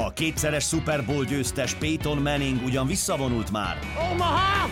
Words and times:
A 0.00 0.12
kétszeres 0.12 0.64
Super 0.64 1.04
Bowl 1.04 1.24
győztes 1.24 1.74
Peyton 1.74 2.18
Manning 2.18 2.64
ugyan 2.64 2.86
visszavonult 2.86 3.50
már, 3.50 3.78
Omaha! 4.12 4.68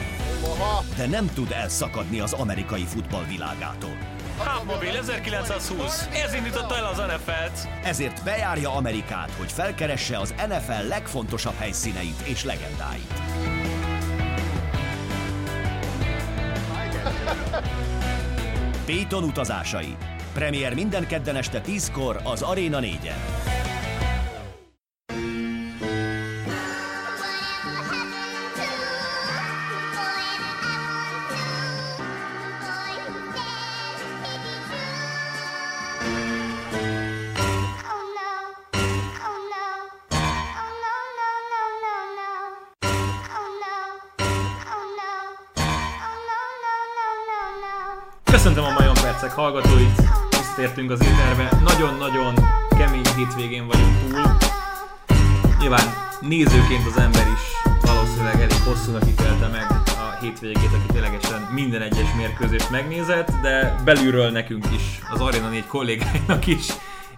de 0.96 1.06
nem 1.06 1.30
tud 1.34 1.50
elszakadni 1.50 2.20
az 2.20 2.32
amerikai 2.32 2.84
futball 2.84 3.24
világától. 3.24 3.96
Hubmobil 4.38 4.96
1920. 4.96 6.08
Ez 6.24 6.34
indította 6.34 6.76
el 6.76 6.84
az 6.84 6.96
NFL-t. 6.96 7.68
Ezért 7.84 8.24
bejárja 8.24 8.74
Amerikát, 8.74 9.30
hogy 9.30 9.52
felkeresse 9.52 10.18
az 10.18 10.34
NFL 10.48 10.88
legfontosabb 10.88 11.56
helyszíneit 11.58 12.20
és 12.24 12.44
legendáit. 12.44 13.12
Peyton 18.86 19.24
utazásai. 19.24 19.96
Premier 20.32 20.74
minden 20.74 21.06
kedden 21.06 21.36
este 21.36 21.60
10-kor 21.66 22.20
az 22.24 22.42
Arena 22.42 22.78
4-en. 22.80 23.65
Visszatértünk 50.76 51.00
az 51.00 51.18
éterbe. 51.18 51.58
Nagyon-nagyon 51.64 52.34
kemény 52.68 53.06
hétvégén 53.16 53.66
vagyunk 53.66 54.10
túl. 54.10 54.36
Nyilván 55.60 55.86
nézőként 56.20 56.86
az 56.86 56.98
ember 56.98 57.26
is 57.26 57.40
valószínűleg 57.80 58.34
elég 58.34 58.62
hosszúnak 58.64 59.06
ítélte 59.08 59.46
meg 59.46 59.66
a 59.70 60.16
hétvégét, 60.20 60.72
aki 60.72 60.92
ténylegesen 60.92 61.40
minden 61.54 61.82
egyes 61.82 62.14
mérkőzést 62.16 62.70
megnézett, 62.70 63.30
de 63.42 63.80
belülről 63.84 64.30
nekünk 64.30 64.66
is, 64.74 65.00
az 65.10 65.20
Arena 65.20 65.48
4 65.48 65.66
kollégáinak 65.66 66.46
is 66.46 66.66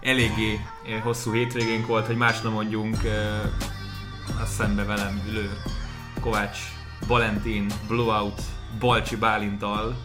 eléggé 0.01 0.59
eh, 0.85 1.01
hosszú 1.03 1.33
hétvégénk 1.33 1.87
volt, 1.87 2.05
hogy 2.05 2.17
más 2.17 2.41
nem 2.41 2.51
mondjunk 2.51 3.03
eh, 3.03 4.41
a 4.41 4.45
szembe 4.45 4.83
velem 4.83 5.21
ülő 5.29 5.49
Kovács 6.21 6.57
Valentin, 7.07 7.65
Blowout, 7.87 8.41
Balcsi 8.79 9.15
Bálintal. 9.15 9.95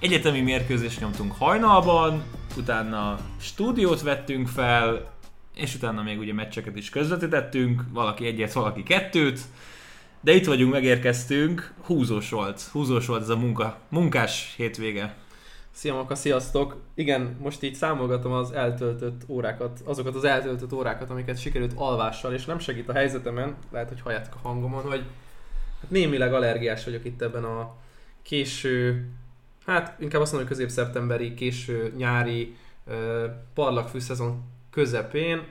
Egyetemi 0.00 0.40
mérkőzést 0.40 1.00
nyomtunk 1.00 1.34
hajnalban, 1.38 2.22
utána 2.56 3.18
stúdiót 3.40 4.02
vettünk 4.02 4.48
fel, 4.48 5.12
és 5.54 5.74
utána 5.74 6.02
még 6.02 6.18
ugye 6.18 6.32
meccseket 6.32 6.76
is 6.76 6.90
közvetítettünk, 6.90 7.82
valaki 7.92 8.26
egyet, 8.26 8.52
valaki 8.52 8.82
kettőt, 8.82 9.40
de 10.20 10.32
itt 10.32 10.46
vagyunk, 10.46 10.72
megérkeztünk, 10.72 11.74
húzós 11.82 12.30
volt, 12.30 12.62
húzós 12.62 13.06
volt 13.06 13.22
ez 13.22 13.28
a 13.28 13.36
munka, 13.36 13.78
munkás 13.88 14.54
hétvége. 14.56 15.14
Szia 15.70 15.94
Maka, 15.94 16.14
sziasztok! 16.14 16.80
Igen, 16.94 17.36
most 17.40 17.62
így 17.62 17.74
számolgatom 17.74 18.32
az 18.32 18.52
eltöltött 18.52 19.22
órákat, 19.28 19.80
azokat 19.84 20.14
az 20.14 20.24
eltöltött 20.24 20.72
órákat, 20.72 21.10
amiket 21.10 21.40
sikerült 21.40 21.72
alvással, 21.74 22.32
és 22.32 22.44
nem 22.44 22.58
segít 22.58 22.88
a 22.88 22.92
helyzetemen, 22.92 23.56
lehet, 23.72 23.88
hogy 23.88 24.00
halljátok 24.00 24.34
a 24.34 24.48
hangomon, 24.48 24.82
hogy 24.82 25.04
hát 25.80 25.90
némileg 25.90 26.34
allergiás 26.34 26.84
vagyok 26.84 27.04
itt 27.04 27.22
ebben 27.22 27.44
a 27.44 27.74
késő, 28.22 29.08
hát 29.66 30.00
inkább 30.00 30.20
azt 30.20 30.32
mondom, 30.32 30.48
hogy 30.48 30.58
közép-szeptemberi, 30.58 31.34
késő 31.34 31.92
nyári 31.96 32.56
uh, 32.86 32.94
parlagfű 33.54 33.98
szezon 33.98 34.42
közepén. 34.70 35.42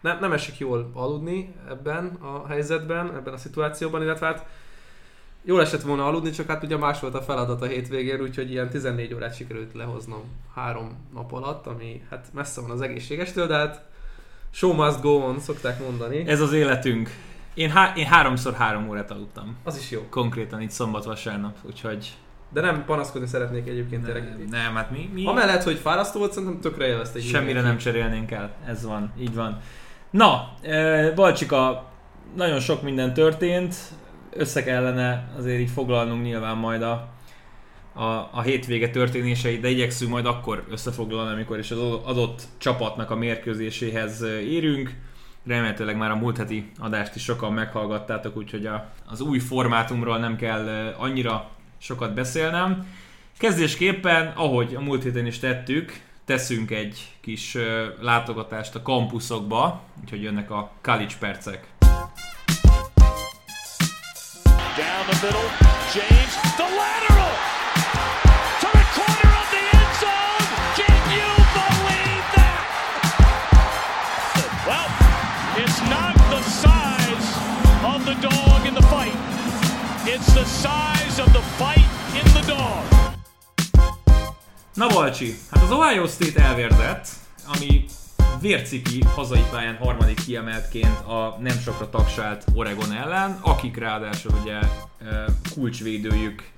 Nem, 0.00 0.18
nem 0.20 0.32
esik 0.32 0.58
jól 0.58 0.90
aludni 0.94 1.54
ebben 1.68 2.06
a 2.06 2.46
helyzetben, 2.46 3.14
ebben 3.14 3.34
a 3.34 3.36
szituációban, 3.36 4.02
illetve 4.02 4.26
hát 4.26 4.46
Jól 5.44 5.60
esett 5.60 5.82
volna 5.82 6.06
aludni, 6.06 6.30
csak 6.30 6.46
hát 6.46 6.62
ugye 6.62 6.76
más 6.76 7.00
volt 7.00 7.14
a 7.14 7.22
feladat 7.22 7.62
a 7.62 7.66
hétvégén, 7.66 8.20
úgyhogy 8.20 8.50
ilyen 8.50 8.68
14 8.68 9.14
órát 9.14 9.34
sikerült 9.34 9.74
lehoznom 9.74 10.22
három 10.54 11.06
nap 11.14 11.32
alatt, 11.32 11.66
ami 11.66 12.02
hát 12.10 12.26
messze 12.32 12.60
van 12.60 12.70
az 12.70 12.80
egészségestől, 12.80 13.46
de 13.46 13.54
hát 13.54 13.84
show 14.50 14.72
must 14.72 15.00
go 15.00 15.10
on, 15.10 15.40
szokták 15.40 15.80
mondani. 15.80 16.26
Ez 16.26 16.40
az 16.40 16.52
életünk. 16.52 17.10
Én, 17.54 17.70
há- 17.70 17.96
én 17.96 18.06
háromszor 18.06 18.52
három 18.52 18.88
órát 18.88 19.10
aludtam. 19.10 19.56
Az 19.64 19.76
is 19.76 19.90
jó. 19.90 20.06
Konkrétan 20.10 20.60
itt 20.60 20.70
szombat-vasárnap, 20.70 21.56
úgyhogy 21.62 22.16
De 22.52 22.60
nem 22.60 22.84
panaszkodni 22.84 23.26
szeretnék 23.26 23.68
egyébként 23.68 24.04
tényleg. 24.04 24.22
nem, 24.22 24.46
nem, 24.50 24.74
hát 24.74 24.90
mi, 24.90 25.10
mi 25.12 25.26
Amellett, 25.26 25.62
hogy 25.62 25.78
fárasztó 25.78 26.18
volt, 26.18 26.32
szerintem 26.32 26.60
tökre 26.60 26.86
élvezte. 26.86 27.18
így 27.18 27.24
semmire 27.24 27.60
nem 27.60 27.76
cserélnénk 27.76 28.30
el. 28.30 28.50
Ez 28.66 28.84
van, 28.84 29.12
így 29.18 29.34
van. 29.34 29.60
Na, 30.10 30.54
e, 30.62 31.10
Balcsika, 31.12 31.90
nagyon 32.36 32.60
sok 32.60 32.82
minden 32.82 33.14
történt, 33.14 33.74
össze 34.32 34.62
kellene 34.62 35.28
azért 35.38 35.60
így 35.60 35.70
foglalnunk 35.70 36.22
nyilván 36.22 36.56
majd 36.56 36.82
a, 36.82 37.08
a, 37.94 38.04
a 38.32 38.40
hétvége 38.40 38.90
történéseit, 38.90 39.60
de 39.60 39.68
igyekszünk 39.68 40.10
majd 40.10 40.26
akkor 40.26 40.64
összefoglalni, 40.70 41.32
amikor 41.32 41.58
is 41.58 41.70
az 41.70 41.78
adott 42.04 42.42
csapatnak 42.58 43.10
a 43.10 43.16
mérkőzéséhez 43.16 44.22
érünk. 44.44 44.94
Remélhetőleg 45.46 45.96
már 45.96 46.10
a 46.10 46.16
múlt 46.16 46.36
heti 46.36 46.70
adást 46.78 47.14
is 47.14 47.22
sokan 47.22 47.52
meghallgattátok, 47.52 48.36
úgyhogy 48.36 48.66
a, 48.66 48.90
az 49.06 49.20
új 49.20 49.38
formátumról 49.38 50.18
nem 50.18 50.36
kell 50.36 50.68
eh, 50.68 51.02
annyira 51.02 51.50
sokat 51.80 52.14
beszélnem. 52.14 52.86
Kezdésképpen, 53.38 54.26
ahogy 54.26 54.74
a 54.74 54.80
múlt 54.80 55.02
héten 55.02 55.26
is 55.26 55.38
tettük, 55.38 56.00
teszünk 56.24 56.70
egy 56.70 57.16
kis 57.20 57.56
látogatást 58.00 58.74
a 58.74 58.82
kampuszokba, 58.82 59.82
úgyhogy 60.02 60.22
jönnek 60.22 60.50
a 60.50 60.72
college 60.82 61.14
percek. 61.18 61.66
Down 64.76 65.04
the 65.08 65.18
middle, 65.22 65.50
James, 65.94 66.34
the 66.56 66.64
lateral! 66.64 67.48
It's 80.12 80.26
the 80.34 80.44
size 80.44 80.99
of 81.20 81.32
the 81.32 81.40
fight 81.40 81.88
in 82.14 82.32
the 82.32 82.44
dog. 82.46 82.82
Na 84.74 84.86
Balcsi, 84.86 85.34
hát 85.50 85.62
az 85.62 85.70
Ohio 85.70 86.06
State 86.06 86.42
elvérzett, 86.42 87.08
ami 87.54 87.84
vérciki 88.40 89.02
hazai 89.14 89.44
pályán 89.50 89.76
harmadik 89.76 90.24
kiemeltként 90.24 91.00
a 91.06 91.36
nem 91.40 91.58
sokra 91.58 91.90
tagsált 91.90 92.44
Oregon 92.54 92.92
ellen, 92.92 93.38
akik 93.42 93.76
ráadásul 93.76 94.32
ugye 94.42 94.58
kulcsvédőjük 95.54 96.48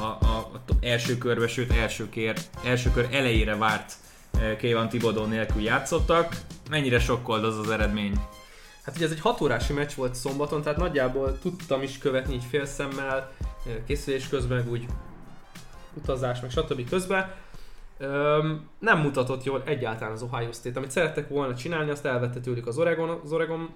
a, 0.00 0.04
a, 0.04 0.50
a 0.52 0.60
első 0.80 1.18
körbe, 1.18 1.48
sőt 1.48 1.72
első, 1.72 2.08
kér, 2.08 2.36
első 2.64 2.90
kör 2.90 3.08
elejére 3.10 3.56
várt 3.56 3.92
Kayvon 4.60 4.88
Thibodeau 4.88 5.26
nélkül 5.26 5.62
játszottak. 5.62 6.36
Mennyire 6.70 7.00
sokkolt 7.00 7.44
az 7.44 7.58
az 7.58 7.70
eredmény? 7.70 8.20
Hát 8.82 8.96
ugye 8.96 9.04
ez 9.04 9.10
egy 9.10 9.20
hat 9.20 9.40
órási 9.40 9.72
meccs 9.72 9.92
volt 9.94 10.14
szombaton, 10.14 10.62
tehát 10.62 10.78
nagyjából 10.78 11.38
tudtam 11.38 11.82
is 11.82 11.98
követni 11.98 12.34
így 12.34 12.44
félszemmel, 12.50 13.32
készülés 13.86 14.28
közben, 14.28 14.68
úgy 14.70 14.86
utazás, 15.94 16.40
meg 16.40 16.50
stb. 16.50 16.88
közben. 16.88 17.34
Öm, 17.98 18.68
nem 18.78 18.98
mutatott 18.98 19.44
jól 19.44 19.62
egyáltalán 19.64 20.12
az 20.12 20.22
Ohio 20.22 20.52
State. 20.52 20.78
Amit 20.78 20.90
szerettek 20.90 21.28
volna 21.28 21.54
csinálni, 21.54 21.90
azt 21.90 22.04
elvette 22.04 22.40
tőlük 22.40 22.66
az 22.66 22.78
Oregon. 22.78 23.20
Az 23.24 23.32
Oregon 23.32 23.74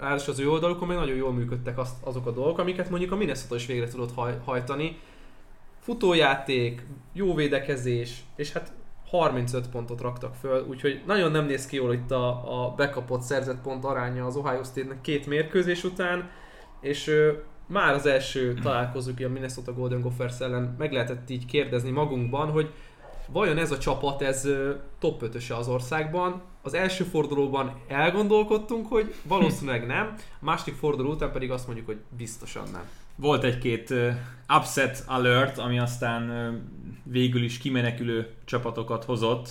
ráadásul 0.00 0.32
az 0.32 0.38
ő 0.38 0.50
oldalukon 0.50 0.88
még 0.88 0.96
nagyon 0.96 1.16
jól 1.16 1.32
működtek 1.32 1.78
azt, 1.78 1.96
azok 2.00 2.26
a 2.26 2.30
dolgok, 2.30 2.58
amiket 2.58 2.90
mondjuk 2.90 3.12
a 3.12 3.16
Minnesota 3.16 3.54
is 3.54 3.66
végre 3.66 3.88
tudott 3.88 4.14
haj, 4.14 4.38
hajtani. 4.44 4.98
Futójáték, 5.80 6.86
jó 7.12 7.34
védekezés, 7.34 8.22
és 8.36 8.52
hát 8.52 8.72
35 9.08 9.68
pontot 9.68 10.00
raktak 10.00 10.34
föl, 10.34 10.66
úgyhogy 10.68 11.02
nagyon 11.06 11.30
nem 11.30 11.44
néz 11.44 11.66
ki 11.66 11.76
jól 11.76 11.92
itt 11.92 12.10
a, 12.10 12.28
a 12.64 12.74
backupot 12.74 13.22
szerzett 13.22 13.60
pont 13.62 13.84
aránya 13.84 14.26
az 14.26 14.36
Ohio 14.36 14.62
State-nek 14.64 15.00
két 15.00 15.26
mérkőzés 15.26 15.84
után, 15.84 16.30
és 16.80 17.10
már 17.72 17.94
az 17.94 18.06
első 18.06 18.54
találkozók 18.54 19.18
a 19.18 19.28
Minnesota 19.28 19.72
Golden 19.72 20.00
Gophers 20.00 20.40
ellen 20.40 20.74
meg 20.78 20.92
lehetett 20.92 21.30
így 21.30 21.46
kérdezni 21.46 21.90
magunkban, 21.90 22.50
hogy 22.50 22.70
vajon 23.28 23.58
ez 23.58 23.70
a 23.70 23.78
csapat, 23.78 24.22
ez 24.22 24.48
top 24.98 25.22
5 25.22 25.50
az 25.50 25.68
országban? 25.68 26.42
Az 26.62 26.74
első 26.74 27.04
fordulóban 27.04 27.80
elgondolkodtunk, 27.88 28.86
hogy 28.86 29.14
valószínűleg 29.22 29.86
nem, 29.86 30.14
a 30.40 30.44
második 30.44 30.74
forduló 30.74 31.10
után 31.10 31.32
pedig 31.32 31.50
azt 31.50 31.66
mondjuk, 31.66 31.86
hogy 31.86 31.98
biztosan 32.16 32.64
nem. 32.72 32.84
Volt 33.16 33.44
egy-két 33.44 33.94
upset 34.56 35.04
alert, 35.06 35.58
ami 35.58 35.78
aztán 35.78 36.52
végül 37.04 37.42
is 37.42 37.58
kimenekülő 37.58 38.30
csapatokat 38.44 39.04
hozott. 39.04 39.48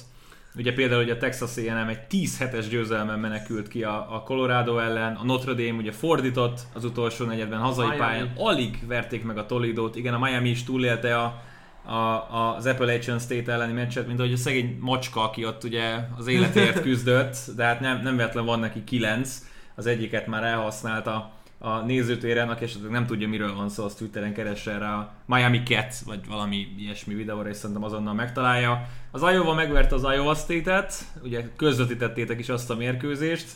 Ugye 0.56 0.74
például 0.74 1.02
hogy 1.02 1.10
a 1.10 1.18
Texas 1.18 1.58
A&M 1.58 1.88
egy 1.88 2.02
10 2.02 2.38
hetes 2.38 2.68
győzelmen 2.68 3.20
menekült 3.20 3.68
ki 3.68 3.84
a, 3.84 4.16
a 4.16 4.24
Colorado 4.24 4.78
ellen, 4.78 5.16
a 5.16 5.24
Notre 5.24 5.54
Dame 5.54 5.78
ugye 5.78 5.92
fordított 5.92 6.60
az 6.74 6.86
utolsó 6.86 7.26
negyedben 7.26 7.60
hazai 7.60 7.86
Miami. 7.86 8.02
pályán, 8.02 8.34
alig 8.38 8.88
verték 8.88 9.24
meg 9.24 9.38
a 9.38 9.46
Toledo-t, 9.46 9.96
igen 9.96 10.14
a 10.14 10.20
Miami 10.20 10.50
is 10.50 10.64
túlélte 10.64 11.18
a 11.18 11.42
a, 11.86 12.56
az 12.56 12.66
Appalachian 12.66 13.20
State 13.20 13.52
elleni 13.52 13.74
meccset, 13.74 14.08
mint 14.08 14.20
ahogy 14.20 14.34
a 14.34 14.38
szegény 14.38 14.78
macska, 14.80 15.24
aki 15.24 15.46
ott 15.46 15.64
ugye 15.64 15.96
az 16.18 16.28
életért 16.28 16.82
küzdött, 16.88 17.38
de 17.56 17.64
hát 17.64 17.80
nem, 17.80 18.02
nem 18.02 18.16
véletlen 18.16 18.46
van 18.46 18.60
neki 18.60 18.84
kilenc, 18.84 19.46
az 19.76 19.86
egyiket 19.86 20.28
már 20.28 20.44
elhasználta 20.44 21.32
a 21.64 21.80
nézőtéren, 21.80 22.50
aki 22.50 22.64
esetleg 22.64 22.92
nem 22.92 23.06
tudja, 23.06 23.28
miről 23.28 23.56
van 23.56 23.70
szó, 23.70 23.84
az 23.84 23.94
Twitteren 23.94 24.34
keresse 24.34 24.78
rá 24.78 24.96
a 24.96 25.14
Miami 25.26 25.64
Cat, 25.64 26.00
vagy 26.06 26.28
valami 26.28 26.68
ilyesmi 26.78 27.14
videóra, 27.14 27.50
és 27.50 27.58
szerintem 27.58 27.84
azonnal 27.84 28.14
megtalálja. 28.14 28.88
Az 29.12 29.22
Iowa 29.22 29.54
megverte 29.54 29.96
az 29.96 30.04
Iowa 30.04 30.36
State-et, 30.36 30.94
ugye 31.24 31.46
közvetítettétek 31.56 32.40
is 32.40 32.50
azt 32.50 32.70
a 32.70 32.76
mérkőzést. 32.76 33.48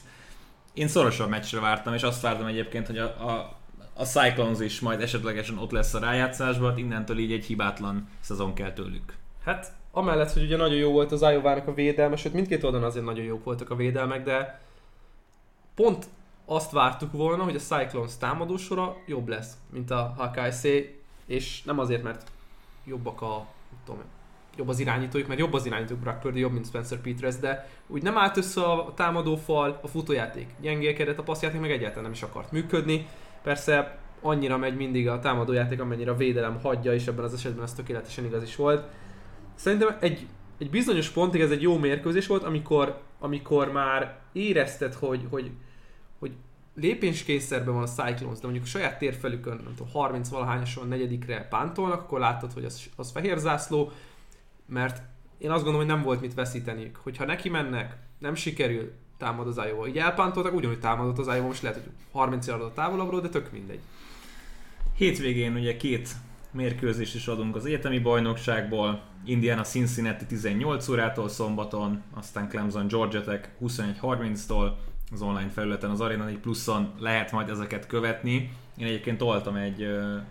Én 0.74 0.88
szorosabb 0.88 1.30
meccsre 1.30 1.60
vártam, 1.60 1.94
és 1.94 2.02
azt 2.02 2.22
vártam 2.22 2.46
egyébként, 2.46 2.88
hogy 2.88 2.98
a, 2.98 3.06
a, 3.06 3.58
a 3.94 4.04
Cyclones 4.04 4.60
is 4.60 4.80
majd 4.80 5.02
esetlegesen 5.02 5.58
ott 5.58 5.72
lesz 5.72 5.94
a 5.94 6.00
rájátszásban, 6.00 6.78
innentől 6.78 7.18
így 7.18 7.32
egy 7.32 7.46
hibátlan 7.46 8.08
szezon 8.20 8.54
kell 8.54 8.74
tőlük. 8.74 9.14
Hát 9.46 9.72
amellett, 9.92 10.32
hogy 10.32 10.44
ugye 10.44 10.58
nagyon 10.58 10.78
jó 10.78 10.92
volt 10.92 11.12
az 11.12 11.22
iowa 11.22 11.52
a 11.52 11.74
védelme, 11.74 12.16
sőt 12.16 12.34
mindkét 12.34 12.64
oldalon 12.64 12.88
azért 12.88 13.06
nagyon 13.06 13.26
jók 13.26 13.44
voltak 13.44 13.70
a 13.70 13.76
védelmek, 13.76 14.24
de 14.24 14.62
pont 15.76 16.06
azt 16.46 16.72
vártuk 16.72 17.12
volna, 17.12 17.44
hogy 17.44 17.56
a 17.56 17.60
Cyclones 17.60 18.18
támadósora 18.18 18.98
jobb 19.06 19.28
lesz, 19.28 19.54
mint 19.74 19.92
a 19.92 20.16
HKC, 20.18 20.64
és 21.26 21.64
nem 21.64 21.80
azért, 21.80 22.04
mert 22.04 22.32
jobbak 22.86 23.22
a, 23.22 23.48
tudom, 23.86 24.02
jobb 24.58 24.68
az 24.68 24.80
irányítójuk, 24.80 25.28
mert 25.28 25.40
jobb 25.40 25.54
az 25.54 25.66
irányítók 25.66 25.98
Brock 25.98 26.20
Purdy, 26.20 26.40
jobb, 26.40 26.52
mint 26.52 26.66
Spencer 26.66 26.98
Peters, 26.98 27.36
de 27.36 27.70
úgy 27.88 28.02
nem 28.02 28.18
állt 28.18 28.38
össze 28.38 28.64
a 28.64 28.94
támadófal, 28.96 29.80
a 29.82 29.88
futójáték 29.88 30.48
gyengélkedett, 30.62 31.18
a 31.18 31.24
passzjáték 31.24 31.62
meg 31.62 31.72
egyáltalán 31.72 32.04
nem 32.04 32.12
is 32.12 32.22
akart 32.22 32.52
működni. 32.52 33.08
Persze 33.44 33.98
annyira 34.22 34.58
megy 34.58 34.76
mindig 34.76 35.08
a 35.08 35.20
támadójáték, 35.20 35.82
amennyire 35.82 36.12
a 36.12 36.16
védelem 36.16 36.60
hagyja, 36.62 36.94
és 36.94 37.08
ebben 37.08 37.24
az 37.24 37.34
esetben 37.34 37.64
ez 37.64 37.74
tökéletesen 37.74 38.26
igaz 38.26 38.44
is 38.44 38.56
volt. 38.56 38.88
Szerintem 39.56 39.98
egy, 40.00 40.28
egy 40.58 40.70
bizonyos 40.70 41.10
pontig 41.10 41.42
ez 41.42 41.52
egy 41.52 41.62
jó 41.62 41.78
mérkőzés 41.78 42.28
volt, 42.28 42.44
amikor, 42.44 43.02
amikor 43.20 43.72
már 43.72 44.20
érezted, 44.32 44.94
hogy 44.94 45.28
hogy 45.30 45.52
lépéskényszerben 46.76 47.74
van 47.74 47.84
a 47.84 47.88
Cyclones, 47.88 48.40
de 48.40 48.44
mondjuk 48.44 48.64
a 48.64 48.68
saját 48.68 48.98
térfelükön, 48.98 49.62
nem 49.64 49.74
tudom, 49.76 49.92
30 49.92 50.30
valahányoson 50.30 50.88
negyedikre 50.88 51.48
pántolnak, 51.48 52.02
akkor 52.02 52.20
látod, 52.20 52.54
hogy 52.54 52.66
az, 52.66 52.90
az 52.96 53.12
fehér 53.12 53.38
zászló, 53.38 53.92
mert 54.66 55.02
én 55.38 55.52
azt 55.52 55.64
gondolom, 55.64 55.88
hogy 55.88 55.96
nem 55.96 56.06
volt 56.06 56.22
mit 56.22 56.34
veszíteniük. 56.34 56.96
Hogyha 56.96 57.26
neki 57.26 57.50
mennek, 57.50 57.98
nem 58.20 58.36
sikerül, 58.36 58.92
támad 59.18 59.48
az 59.48 59.62
Iowa. 59.68 59.88
Így 59.88 59.98
elpántoltak, 59.98 60.54
ugyanúgy 60.54 60.80
támadott 60.80 61.18
az 61.18 61.28
Iowa, 61.28 61.48
most 61.48 61.62
lehet, 61.62 61.78
hogy 61.78 61.92
30 62.12 62.48
a 62.48 62.72
távolabbról, 62.74 63.22
de 63.22 63.30
tök 63.30 63.52
mindegy. 63.52 63.80
Hétvégén 64.96 65.56
ugye 65.56 65.78
két 65.78 66.10
mérkőzés 66.52 67.14
is 67.14 67.28
adunk 67.28 67.56
az 67.56 67.66
egyetemi 67.66 68.00
bajnokságból. 68.00 69.02
Indiana 69.26 69.62
Cincinnati 69.62 70.26
18 70.26 70.88
órától 70.88 71.30
szombaton, 71.30 72.02
aztán 72.14 72.50
Clemson 72.50 72.88
Georgia 72.88 73.22
Tech 73.22 73.50
21.30-tól, 73.62 74.72
az 75.16 75.22
online 75.22 75.50
felületen, 75.50 75.90
az 75.90 76.02
Arena 76.02 76.26
4 76.26 76.38
pluszon 76.38 76.92
lehet 77.00 77.32
majd 77.32 77.50
ezeket 77.50 77.88
követni. 77.88 78.52
Én 78.78 78.86
egyébként 78.86 79.18
toltam 79.18 79.56
egy, 79.56 79.82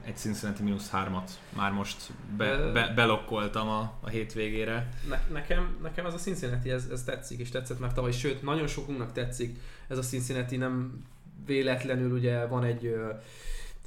egy 0.05 0.17
Cincinnati 0.17 0.63
mínusz 0.63 0.91
hármat, 0.91 1.31
már 1.57 1.73
most 1.73 2.13
be, 2.37 2.71
be, 2.73 2.93
belokkoltam 2.95 3.69
a, 3.69 3.93
a 4.01 4.09
hétvégére. 4.09 4.89
Ne, 5.09 5.21
nekem, 5.33 5.77
nekem 5.83 6.07
ez 6.07 6.15
a 6.15 6.19
Cincinnati, 6.19 6.71
ez, 6.71 6.89
ez 6.93 7.03
tetszik, 7.03 7.39
és 7.39 7.51
tetszett 7.51 7.81
már 7.81 7.93
tavaly, 7.93 8.13
sőt, 8.13 8.43
nagyon 8.43 8.67
sokunknak 8.67 9.13
tetszik 9.13 9.59
ez 9.89 9.99
a 9.99 10.03
Cincinnati, 10.03 10.57
nem 10.57 11.05
véletlenül 11.47 12.13
ugye 12.13 12.47
van 12.47 12.65
egy 12.65 12.95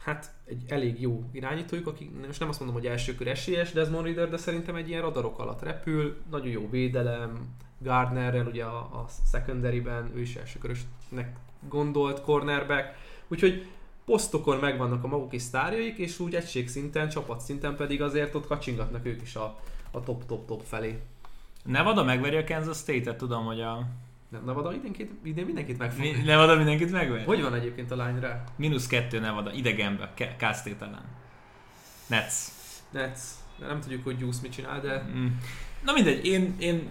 hát 0.07 0.31
egy 0.45 0.63
elég 0.67 1.01
jó 1.01 1.23
irányítójuk, 1.31 1.87
aki 1.87 2.11
most 2.27 2.39
nem 2.39 2.49
azt 2.49 2.59
mondom, 2.59 2.77
hogy 2.77 2.87
első 2.87 3.15
kör 3.15 3.27
esélyes 3.27 3.71
Desmond 3.71 4.05
Reader, 4.05 4.29
de 4.29 4.37
szerintem 4.37 4.75
egy 4.75 4.89
ilyen 4.89 5.01
radarok 5.01 5.39
alatt 5.39 5.61
repül, 5.61 6.17
nagyon 6.29 6.47
jó 6.47 6.69
védelem, 6.69 7.55
Gardnerrel 7.77 8.45
ugye 8.45 8.63
a, 8.63 8.77
a 8.77 9.05
secondary-ben, 9.31 10.11
ő 10.15 10.21
is 10.21 10.35
elsőkörösnek 10.35 11.35
gondolt 11.67 12.21
cornerback, 12.21 12.95
úgyhogy 13.27 13.67
posztokon 14.05 14.57
megvannak 14.57 15.03
a 15.03 15.07
maguk 15.07 15.33
is 15.33 15.41
sztárjaik, 15.41 15.97
és 15.97 16.19
úgy 16.19 16.35
egységszinten, 16.35 17.09
csapatszinten 17.09 17.75
pedig 17.75 18.01
azért 18.01 18.35
ott 18.35 18.47
kacsingatnak 18.47 19.05
ők 19.05 19.21
is 19.21 19.35
a, 19.35 19.59
a 19.91 20.03
top-top-top 20.03 20.63
felé. 20.63 20.99
Nevada 21.63 22.03
megveri 22.03 22.35
a 22.35 22.43
Kansas 22.43 22.77
State-et, 22.77 23.17
tudom, 23.17 23.45
hogy 23.45 23.61
a... 23.61 23.87
Nem, 24.29 24.45
Nevada 24.45 24.73
idén, 24.73 25.19
idén 25.23 25.45
mindenkit 25.45 25.77
megfog. 25.77 25.99
Mi, 25.99 26.11
Nevada 26.11 26.55
mindenkit 26.55 26.91
megveri? 26.91 27.23
Hogy 27.23 27.41
van 27.41 27.53
egyébként 27.53 27.91
a 27.91 27.95
lányra? 27.95 28.43
Minusz 28.55 28.87
kettő 28.87 29.19
Nevada, 29.19 29.51
idegenbe, 29.51 30.13
Cal 30.37 30.53
State 30.53 30.85
ellen. 30.85 31.05
Nets. 32.07 32.33
Nets. 32.89 33.19
Nem 33.59 33.79
tudjuk, 33.79 34.03
hogy 34.03 34.19
Juice 34.19 34.39
mit 34.41 34.51
csinál, 34.51 34.81
de... 34.81 35.09
Mm. 35.15 35.27
Na 35.83 35.93
mindegy, 35.93 36.25
én, 36.25 36.55
én 36.59 36.89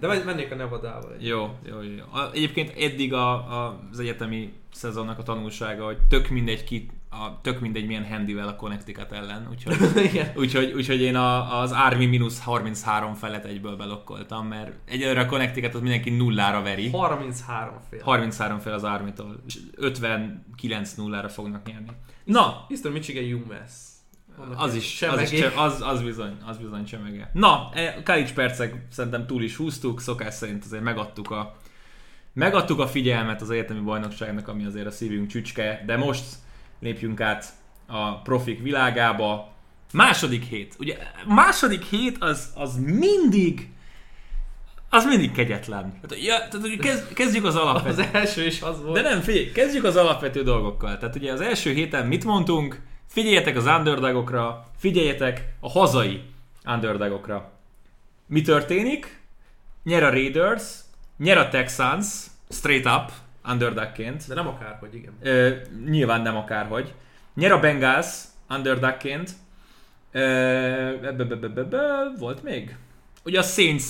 de 0.00 0.22
mennék 0.24 0.52
a 0.52 0.54
Nevadával. 0.54 1.16
Jó, 1.18 1.58
jó, 1.68 1.82
jó. 1.82 2.04
Egyébként 2.32 2.76
eddig 2.76 3.12
a, 3.12 3.32
a, 3.32 3.80
az 3.90 3.98
egyetemi 3.98 4.52
szezonnak 4.72 5.18
a 5.18 5.22
tanulsága, 5.22 5.84
hogy 5.84 5.98
tök 6.08 6.28
mindegy 6.28 6.64
ki, 6.64 6.90
a, 7.10 7.40
tök 7.40 7.60
mindegy 7.60 7.86
milyen 7.86 8.06
handivel 8.06 8.48
a 8.48 8.56
Connecticut 8.56 9.12
ellen, 9.12 9.48
úgyhogy, 9.50 9.76
úgyhogy, 10.42 10.72
úgyhogy 10.72 11.00
én 11.00 11.16
a, 11.16 11.60
az 11.60 11.72
Army 11.72 12.06
mínusz 12.06 12.40
33 12.40 13.14
felet 13.14 13.44
egyből 13.44 13.76
belokkoltam, 13.76 14.46
mert 14.46 14.72
egyelőre 14.84 15.20
a 15.20 15.26
Connecticut 15.26 15.74
az 15.74 15.80
mindenki 15.80 16.10
nullára 16.10 16.62
veri. 16.62 16.90
33 16.90 17.74
fél. 17.90 18.00
33 18.02 18.58
fél 18.58 18.72
az 18.72 18.84
Army-tól, 18.84 19.42
és 19.46 19.58
59 19.76 20.94
nullára 20.94 21.28
fognak 21.28 21.66
nyerni. 21.66 21.90
Na! 22.24 22.66
Eastern 22.68 22.94
Michigan 22.94 23.42
UMass. 23.42 23.93
Az 24.56 24.74
is, 24.74 25.02
az, 25.02 25.20
is 25.20 25.28
cse, 25.28 25.52
az, 25.56 25.80
az, 25.80 26.02
bizony, 26.02 26.36
az 26.46 26.56
bizony 26.56 26.84
csemege. 26.84 27.30
Na, 27.32 27.70
e, 27.74 28.02
Kalics 28.02 28.32
percek 28.32 28.86
szerintem 28.90 29.26
túl 29.26 29.42
is 29.42 29.56
húztuk, 29.56 30.00
szokás 30.00 30.34
szerint 30.34 30.64
azért 30.64 30.82
megadtuk 30.82 31.30
a, 31.30 31.56
megadtuk 32.32 32.78
a 32.78 32.86
figyelmet 32.86 33.40
az 33.40 33.50
egyetemi 33.50 33.80
bajnokságnak, 33.80 34.48
ami 34.48 34.64
azért 34.64 34.86
a 34.86 34.90
szívünk 34.90 35.28
csücske, 35.28 35.82
de 35.86 35.96
most 35.96 36.24
lépjünk 36.80 37.20
át 37.20 37.46
a 37.86 38.20
profik 38.22 38.62
világába. 38.62 39.52
Második 39.92 40.44
hét. 40.44 40.74
Ugye 40.78 40.96
második 41.26 41.82
hét 41.82 42.16
az, 42.20 42.52
az 42.54 42.76
mindig 42.76 43.68
az 44.94 45.04
mindig 45.04 45.32
kegyetlen. 45.32 46.00
Ja, 46.08 46.48
tehát, 46.48 46.76
kezd, 46.78 47.12
kezdjük 47.12 47.44
az 47.44 47.56
alapvető. 47.56 48.02
Az 48.02 48.08
első 48.12 48.46
is 48.46 48.62
az 48.62 48.82
volt. 48.82 49.02
De 49.02 49.08
nem, 49.08 49.20
figyelj, 49.20 49.52
kezdjük 49.52 49.84
az 49.84 49.96
alapvető 49.96 50.42
dolgokkal. 50.42 50.98
Tehát 50.98 51.16
ugye 51.16 51.32
az 51.32 51.40
első 51.40 51.72
héten 51.72 52.06
mit 52.06 52.24
mondtunk? 52.24 52.80
Figyeljetek 53.06 53.56
az 53.56 53.66
underdogokra, 53.66 54.66
figyeljetek 54.76 55.54
a 55.60 55.70
hazai 55.70 56.22
underdogokra. 56.66 57.50
Mi 58.26 58.42
történik? 58.42 59.20
Nyer 59.82 60.02
a 60.02 60.10
Raiders, 60.10 60.74
nyer 61.16 61.38
a 61.38 61.48
Texans, 61.48 62.06
straight 62.48 62.86
up, 62.86 63.12
underdogként. 63.52 64.28
De 64.28 64.34
nem 64.34 64.48
akárhogy, 64.48 64.94
igen. 64.94 65.12
Ö, 65.22 65.54
nyilván 65.86 66.20
nem 66.20 66.36
akárhogy. 66.36 66.94
Nyer 67.34 67.52
a 67.52 67.60
Bengals, 67.60 68.06
underdogként. 68.48 69.30
Ö, 70.12 71.10
volt 72.18 72.42
még? 72.42 72.76
Ugye 73.24 73.38
a 73.38 73.42
Saints 73.42 73.84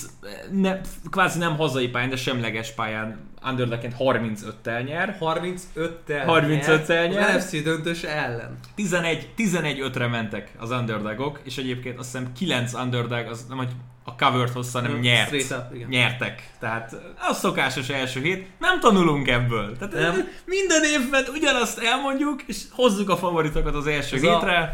ne, 0.51 0.81
kvázi 1.11 1.39
nem 1.39 1.57
hazai 1.57 1.89
pályán, 1.89 2.11
de 2.11 2.17
semleges 2.17 2.71
pályán 2.71 3.31
underdogként 3.45 3.95
35-tel 3.99 4.85
nyer. 4.85 5.17
35-tel 5.21 6.25
35-tel 6.27 7.09
nyer. 7.09 7.35
Az 7.35 7.45
NFC 7.45 7.63
döntős 7.63 8.03
ellen. 8.03 8.59
11, 8.75 9.29
11-5-re 9.37 10.07
mentek 10.07 10.51
az 10.59 10.71
underdogok, 10.71 11.41
és 11.45 11.57
egyébként 11.57 11.99
azt 11.99 12.13
hiszem 12.13 12.33
9 12.33 12.75
underdog, 12.75 13.27
az 13.27 13.47
nem, 13.49 13.57
hogy 13.57 13.71
a 14.05 14.15
cover 14.17 14.49
hozza, 14.49 14.81
hanem 14.81 14.99
nyert. 14.99 15.33
Up, 15.33 15.75
igen. 15.75 15.89
Nyertek. 15.89 16.51
Tehát 16.61 16.97
az 17.29 17.39
szokásos 17.39 17.89
első 17.89 18.21
hét. 18.21 18.47
Nem 18.59 18.81
tanulunk 18.81 19.29
ebből. 19.29 19.77
Tehát 19.77 19.95
nem. 19.95 20.29
minden 20.45 20.85
évben 20.85 21.25
ugyanazt 21.35 21.79
elmondjuk, 21.79 22.43
és 22.47 22.63
hozzuk 22.71 23.11
a 23.11 23.17
favoritokat 23.17 23.75
az 23.75 23.87
első 23.87 24.17
Ez 24.17 24.23
hétre. 24.23 24.59
A 24.59 24.71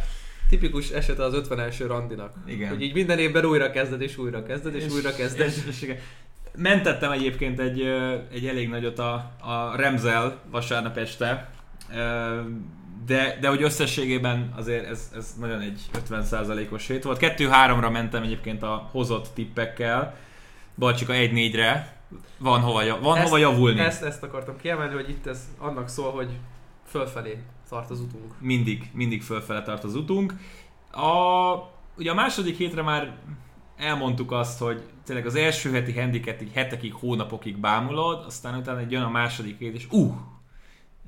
tipikus 0.48 0.90
esete 0.90 1.24
az 1.24 1.34
51. 1.34 1.78
randinak. 1.86 2.32
Igen. 2.46 2.68
Hogy 2.68 2.82
így 2.82 2.94
minden 2.94 3.18
évben 3.18 3.44
újra 3.44 3.70
kezded, 3.70 4.00
és 4.00 4.16
újra 4.16 4.42
kezded, 4.42 4.74
és, 4.74 4.84
és 4.84 4.92
újra 4.92 5.14
kezded. 5.14 5.46
És, 5.46 5.54
és, 5.68 5.82
és, 5.82 5.94
mentettem 6.56 7.10
egyébként 7.10 7.60
egy, 7.60 7.80
egy 8.32 8.46
elég 8.46 8.68
nagyot 8.68 8.98
a, 8.98 9.12
a 9.40 9.76
Remzel 9.76 10.38
vasárnap 10.50 10.96
este, 10.96 11.50
de, 13.06 13.38
de 13.40 13.48
hogy 13.48 13.62
összességében 13.62 14.52
azért 14.56 14.86
ez, 14.86 15.10
ez 15.14 15.34
nagyon 15.40 15.60
egy 15.60 15.80
50%-os 16.10 16.86
hét 16.86 17.04
volt. 17.04 17.18
2-3-ra 17.20 17.92
mentem 17.92 18.22
egyébként 18.22 18.62
a 18.62 18.88
hozott 18.90 19.28
tippekkel, 19.34 20.16
Balcsika 20.78 21.12
1-4-re, 21.16 21.98
van 22.38 22.60
hova, 22.60 22.98
van 23.00 23.16
ezt, 23.16 23.24
hova 23.24 23.38
javulni. 23.38 23.80
Ezt, 23.80 24.02
ezt 24.02 24.22
akartam 24.22 24.56
kiemelni, 24.56 24.94
hogy 24.94 25.08
itt 25.08 25.26
ez 25.26 25.48
annak 25.58 25.88
szól, 25.88 26.12
hogy 26.12 26.30
fölfelé 26.86 27.42
tart 27.68 27.90
az 27.90 28.00
utunk. 28.00 28.34
Mindig, 28.40 28.90
mindig 28.92 29.22
fölfele 29.22 29.62
tart 29.62 29.84
az 29.84 29.94
utunk. 29.94 30.34
A, 30.90 31.54
ugye 31.96 32.10
a 32.10 32.14
második 32.14 32.56
hétre 32.56 32.82
már 32.82 33.16
elmondtuk 33.76 34.32
azt, 34.32 34.58
hogy 34.58 34.82
tényleg 35.10 35.28
az 35.28 35.34
első 35.34 35.70
heti 35.72 35.92
handiket 35.92 36.42
így 36.42 36.52
hetekig, 36.54 36.92
hónapokig 36.92 37.56
bámulod, 37.56 38.24
aztán 38.26 38.58
utána 38.58 38.78
egy 38.78 38.90
jön 38.90 39.02
a 39.02 39.10
második 39.10 39.58
hét, 39.58 39.74
és 39.74 39.86
uh, 39.90 40.14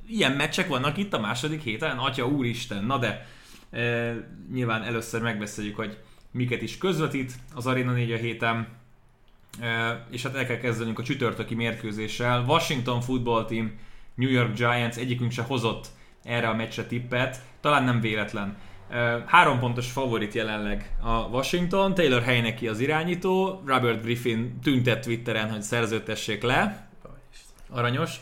ilyen 0.07 0.33
meccsek 0.33 0.69
vannak 0.69 0.97
itt 0.97 1.13
a 1.13 1.21
második 1.21 1.63
héten, 1.63 1.99
atya 1.99 2.27
úristen, 2.27 2.85
na 2.85 2.99
de 2.99 3.27
e, 3.71 4.15
nyilván 4.53 4.83
először 4.83 5.23
megbeszéljük, 5.23 5.77
hogy 5.77 5.99
miket 6.31 6.63
is 6.63 6.79
közvetít 6.79 7.33
az 7.55 7.67
Arena 7.67 7.93
4 7.93 8.13
a 8.13 8.17
héten. 8.17 8.69
E, 9.61 10.07
és 10.11 10.23
hát 10.23 10.35
el 10.35 10.47
kell 10.47 10.59
kezdenünk 10.59 10.99
a 10.99 11.03
csütörtöki 11.03 11.55
mérkőzéssel. 11.55 12.45
Washington 12.47 13.01
Football 13.01 13.45
Team, 13.45 13.79
New 14.15 14.31
York 14.31 14.55
Giants 14.55 14.97
egyikünk 14.97 15.31
se 15.31 15.43
hozott 15.43 15.87
erre 16.23 16.49
a 16.49 16.55
meccsre 16.55 16.85
tippet, 16.85 17.43
talán 17.61 17.85
nem 17.85 18.01
véletlen. 18.01 18.57
Három 19.27 19.59
pontos 19.59 19.91
favorit 19.91 20.35
jelenleg 20.35 20.97
a 21.01 21.11
Washington, 21.11 21.95
Taylor 21.95 22.23
Heineke 22.23 22.71
az 22.71 22.81
irányító, 22.81 23.63
Robert 23.67 24.03
Griffin 24.03 24.59
tüntet 24.63 25.05
Twitteren, 25.05 25.51
hogy 25.51 25.63
szerződtessék 25.63 26.43
le, 26.43 26.89
aranyos. 27.71 28.21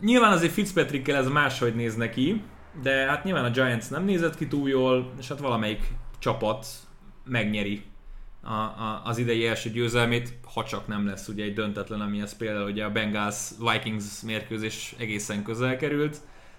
Nyilván 0.00 0.32
azért 0.32 0.52
Fitzpatrickkel 0.52 1.16
ez 1.16 1.28
máshogy 1.28 1.74
néz 1.74 1.96
neki, 1.96 2.42
de 2.82 3.06
hát 3.06 3.24
nyilván 3.24 3.44
a 3.44 3.50
Giants 3.50 3.90
nem 3.90 4.04
nézett 4.04 4.36
ki 4.36 4.46
túl 4.48 4.68
jól, 4.68 5.12
és 5.18 5.28
hát 5.28 5.38
valamelyik 5.38 5.92
csapat 6.18 6.66
megnyeri 7.24 7.82
a, 8.42 8.52
a, 8.52 9.02
az 9.04 9.18
idei 9.18 9.46
első 9.46 9.70
győzelmét, 9.70 10.38
ha 10.54 10.64
csak 10.64 10.86
nem 10.86 11.06
lesz 11.06 11.28
ugye 11.28 11.44
egy 11.44 11.54
döntetlen, 11.54 12.00
ami 12.00 12.20
ez 12.20 12.36
például 12.36 12.70
ugye 12.70 12.84
a 12.84 12.90
Bengals 12.90 13.50
Vikings 13.72 14.04
mérkőzés 14.22 14.94
egészen 14.98 15.42
közel 15.42 15.76
került. 15.76 16.16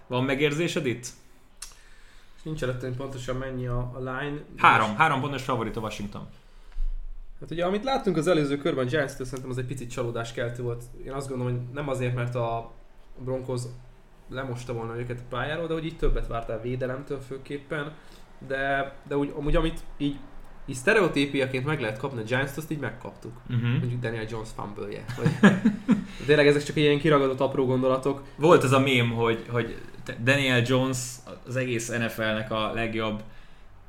Van 0.08 0.24
megérzésed 0.24 0.86
itt? 0.86 1.08
Nincs 2.44 2.64
előtt, 2.64 2.82
hogy 2.82 2.96
pontosan 2.96 3.36
mennyi 3.36 3.68
a, 3.68 3.92
a 3.94 3.98
line. 3.98 4.42
Három, 4.58 4.96
három 4.96 5.22
pontos 5.22 5.44
favorit 5.44 5.76
a 5.76 5.80
Washington. 5.80 6.28
Hát 7.40 7.52
ugye, 7.52 7.66
amit 7.66 7.84
láttunk 7.84 8.18
az 8.18 8.28
előző 8.28 8.58
körben 8.58 8.88
giants 8.88 9.12
szerintem 9.12 9.50
az 9.50 9.58
egy 9.58 9.66
picit 9.66 9.92
csalódás 9.92 10.32
keltő 10.32 10.64
volt. 10.64 10.84
Én 11.06 11.12
azt 11.12 11.28
gondolom, 11.28 11.54
hogy 11.54 11.62
nem 11.74 11.90
azért, 11.90 12.16
mert 12.16 12.36
a 12.36 12.72
Broncos 13.18 13.62
lemosta 14.30 14.74
volna 14.74 15.00
őket 15.00 15.20
a 15.20 15.24
pályáról, 15.30 15.68
de 15.68 15.74
hogy 15.74 15.86
így 15.86 15.98
többet 15.98 16.28
vártál 16.28 16.62
védelemtől 16.62 17.20
főképpen. 17.20 17.94
De, 18.48 18.94
de 19.08 19.18
úgy, 19.18 19.34
amúgy 19.38 19.56
amit 19.56 19.80
így, 19.98 20.20
így 20.72 20.78
sztereotípiaként 20.78 21.66
meg 21.66 21.82
lehet 21.82 21.98
kapni 21.98 22.22
a 22.22 22.24
Giants-t, 22.24 22.58
azt 22.58 22.72
így 22.72 22.80
megkaptuk. 22.80 23.32
Uh-huh. 23.50 23.70
Mondjuk 23.70 24.02
Daniel 24.02 24.26
Jones 24.30 24.50
fumble 24.56 25.04
Vagy... 25.18 25.52
Tényleg 26.26 26.48
ezek 26.48 26.64
csak 26.64 26.76
ilyen 26.76 27.00
kiragadott 27.00 27.40
apró 27.40 27.66
gondolatok. 27.66 28.24
Volt 28.36 28.64
ez 28.64 28.72
a 28.72 28.80
mém, 28.80 29.12
hogy, 29.12 29.46
hogy 29.50 29.78
Daniel 30.24 30.62
Jones 30.66 30.98
az 31.48 31.56
egész 31.56 31.88
NFL-nek 31.88 32.52
a 32.52 32.72
legjobb 32.74 33.24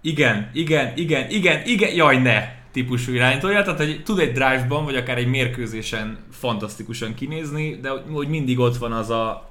igen, 0.04 0.50
igen, 0.52 0.92
igen, 0.96 1.30
igen, 1.30 1.62
igen, 1.64 1.94
jaj 1.94 2.18
ne! 2.18 2.60
típusú 2.72 3.12
irányítója, 3.12 3.62
tehát 3.62 3.78
hogy 3.78 4.02
tud 4.02 4.18
egy 4.18 4.32
drive-ban, 4.32 4.84
vagy 4.84 4.96
akár 4.96 5.18
egy 5.18 5.26
mérkőzésen 5.26 6.18
fantasztikusan 6.30 7.14
kinézni, 7.14 7.78
de 7.82 7.90
hogy 8.12 8.28
mindig 8.28 8.58
ott 8.58 8.76
van 8.76 8.92
az 8.92 9.10
a 9.10 9.50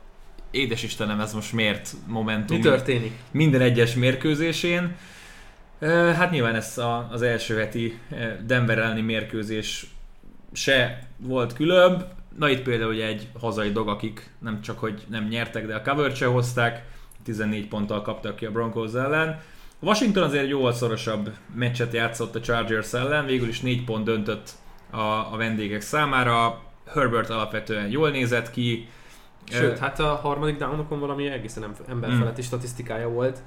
édes 0.51 0.83
Istenem, 0.83 1.19
ez 1.19 1.33
most 1.33 1.53
miért 1.53 1.93
momentum. 2.07 2.57
Mi 2.57 2.63
történik? 2.63 3.11
Minden 3.31 3.61
egyes 3.61 3.93
mérkőzésén. 3.93 4.95
Hát 5.89 6.31
nyilván 6.31 6.55
ez 6.55 6.81
az 7.11 7.21
első 7.21 7.57
heti 7.57 7.99
Denver 8.45 8.77
elleni 8.77 9.01
mérkőzés 9.01 9.87
se 10.53 11.07
volt 11.17 11.53
különb. 11.53 12.03
Na 12.37 12.49
itt 12.49 12.63
például 12.63 12.93
ugye 12.93 13.05
egy 13.05 13.27
hazai 13.39 13.71
dog, 13.71 13.87
akik 13.87 14.29
nem 14.39 14.61
csak 14.61 14.79
hogy 14.79 15.01
nem 15.09 15.27
nyertek, 15.27 15.65
de 15.65 15.75
a 15.75 15.81
cover 15.81 16.15
se 16.15 16.25
hozták. 16.25 16.85
14 17.23 17.67
ponttal 17.67 18.01
kaptak 18.01 18.35
ki 18.35 18.45
a 18.45 18.51
Broncos 18.51 18.93
ellen. 18.93 19.39
Washington 19.79 20.23
azért 20.23 20.47
jóval 20.47 20.73
szorosabb 20.73 21.31
meccset 21.55 21.93
játszott 21.93 22.35
a 22.35 22.39
Chargers 22.39 22.93
ellen, 22.93 23.25
végül 23.25 23.47
is 23.47 23.59
4 23.59 23.83
pont 23.83 24.05
döntött 24.05 24.49
a, 24.89 24.97
a 25.33 25.33
vendégek 25.37 25.81
számára. 25.81 26.61
Herbert 26.93 27.29
alapvetően 27.29 27.89
jól 27.89 28.09
nézett 28.09 28.51
ki. 28.51 28.87
Sőt, 29.51 29.77
hát 29.77 29.99
a 29.99 30.15
harmadik 30.15 30.57
downokon 30.57 30.99
valami 30.99 31.27
egészen 31.27 31.75
emberfeletti 31.89 32.41
mm. 32.41 32.45
statisztikája 32.45 33.09
volt. 33.09 33.41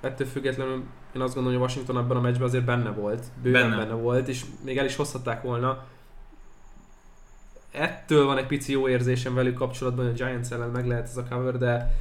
Ettől 0.00 0.26
függetlenül 0.26 0.84
én 1.14 1.20
azt 1.20 1.34
gondolom, 1.34 1.58
hogy 1.58 1.68
Washington 1.68 1.98
ebben 1.98 2.16
a 2.16 2.20
meccsben 2.20 2.46
azért 2.46 2.64
benne 2.64 2.90
volt, 2.90 3.24
bőven 3.42 3.70
benne. 3.70 3.76
benne 3.76 3.94
volt, 3.94 4.28
és 4.28 4.44
még 4.64 4.78
el 4.78 4.84
is 4.84 4.96
hozhatták 4.96 5.42
volna. 5.42 5.84
Ettől 7.70 8.24
van 8.24 8.38
egy 8.38 8.46
pici 8.46 8.72
jó 8.72 8.88
érzésem 8.88 9.34
velük 9.34 9.54
kapcsolatban, 9.54 10.04
hogy 10.04 10.20
a 10.20 10.24
Giants 10.24 10.50
ellen 10.50 10.70
meg 10.70 10.86
lehet 10.86 11.04
ez 11.08 11.16
a 11.16 11.24
cover, 11.28 11.58
de 11.58 11.94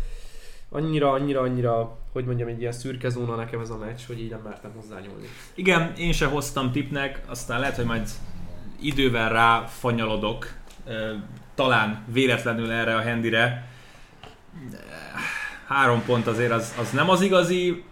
annyira, 0.69 1.11
annyira, 1.11 1.41
annyira, 1.41 1.97
hogy 2.11 2.25
mondjam, 2.25 2.47
egy 2.47 2.59
ilyen 2.59 2.71
szürke 2.71 3.09
zóna 3.09 3.35
nekem 3.35 3.59
ez 3.59 3.69
a 3.69 3.77
meccs, 3.77 3.99
hogy 4.07 4.19
így 4.19 4.29
nem 4.29 4.41
mertem 4.43 4.71
hozzányúlni. 4.75 5.27
Igen, 5.55 5.93
én 5.97 6.11
se 6.11 6.25
hoztam 6.25 6.71
tipnek, 6.71 7.21
aztán 7.27 7.59
lehet, 7.59 7.75
hogy 7.75 7.85
majd 7.85 8.09
idővel 8.81 9.29
rá 9.29 9.65
fanyalodok, 9.65 10.47
talán 11.55 12.05
véletlenül 12.11 12.71
erre 12.71 12.95
a 12.95 12.99
hendire. 12.99 13.67
Három 15.67 16.03
pont 16.05 16.27
azért 16.27 16.51
az, 16.51 16.75
az 16.79 16.91
nem 16.91 17.09
az 17.09 17.21
igazi, 17.21 17.83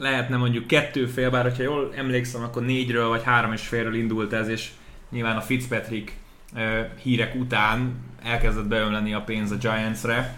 lehetne 0.00 0.36
mondjuk 0.36 0.66
kettő 0.66 1.06
fél, 1.06 1.30
bár 1.30 1.56
ha 1.56 1.62
jól 1.62 1.92
emlékszem, 1.96 2.42
akkor 2.42 2.62
négyről 2.62 3.08
vagy 3.08 3.22
három 3.22 3.52
és 3.52 3.66
félről 3.66 3.94
indult 3.94 4.32
ez, 4.32 4.48
és 4.48 4.70
nyilván 5.10 5.36
a 5.36 5.40
Fitzpatrick 5.40 6.12
hírek 7.02 7.34
után 7.34 7.96
elkezdett 8.22 8.66
beömleni 8.66 9.14
a 9.14 9.20
pénz 9.20 9.50
a 9.50 9.56
Giantsre 9.56 10.36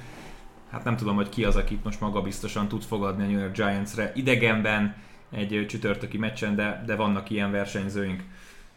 hát 0.73 0.85
nem 0.85 0.97
tudom, 0.97 1.15
hogy 1.15 1.29
ki 1.29 1.45
az, 1.45 1.57
akit 1.57 1.85
most 1.85 2.01
magabiztosan 2.01 2.69
tud 2.69 2.83
fogadni 2.83 3.23
a 3.23 3.27
New 3.27 3.39
York 3.39 3.55
Giants-re 3.55 4.13
idegenben 4.15 4.95
egy 5.31 5.67
csütörtöki 5.69 6.19
meccsen, 6.19 6.55
de, 6.55 6.83
de 6.87 6.97
vannak 6.97 7.31
ilyen 7.31 7.51
versenyzőink. 7.51 8.23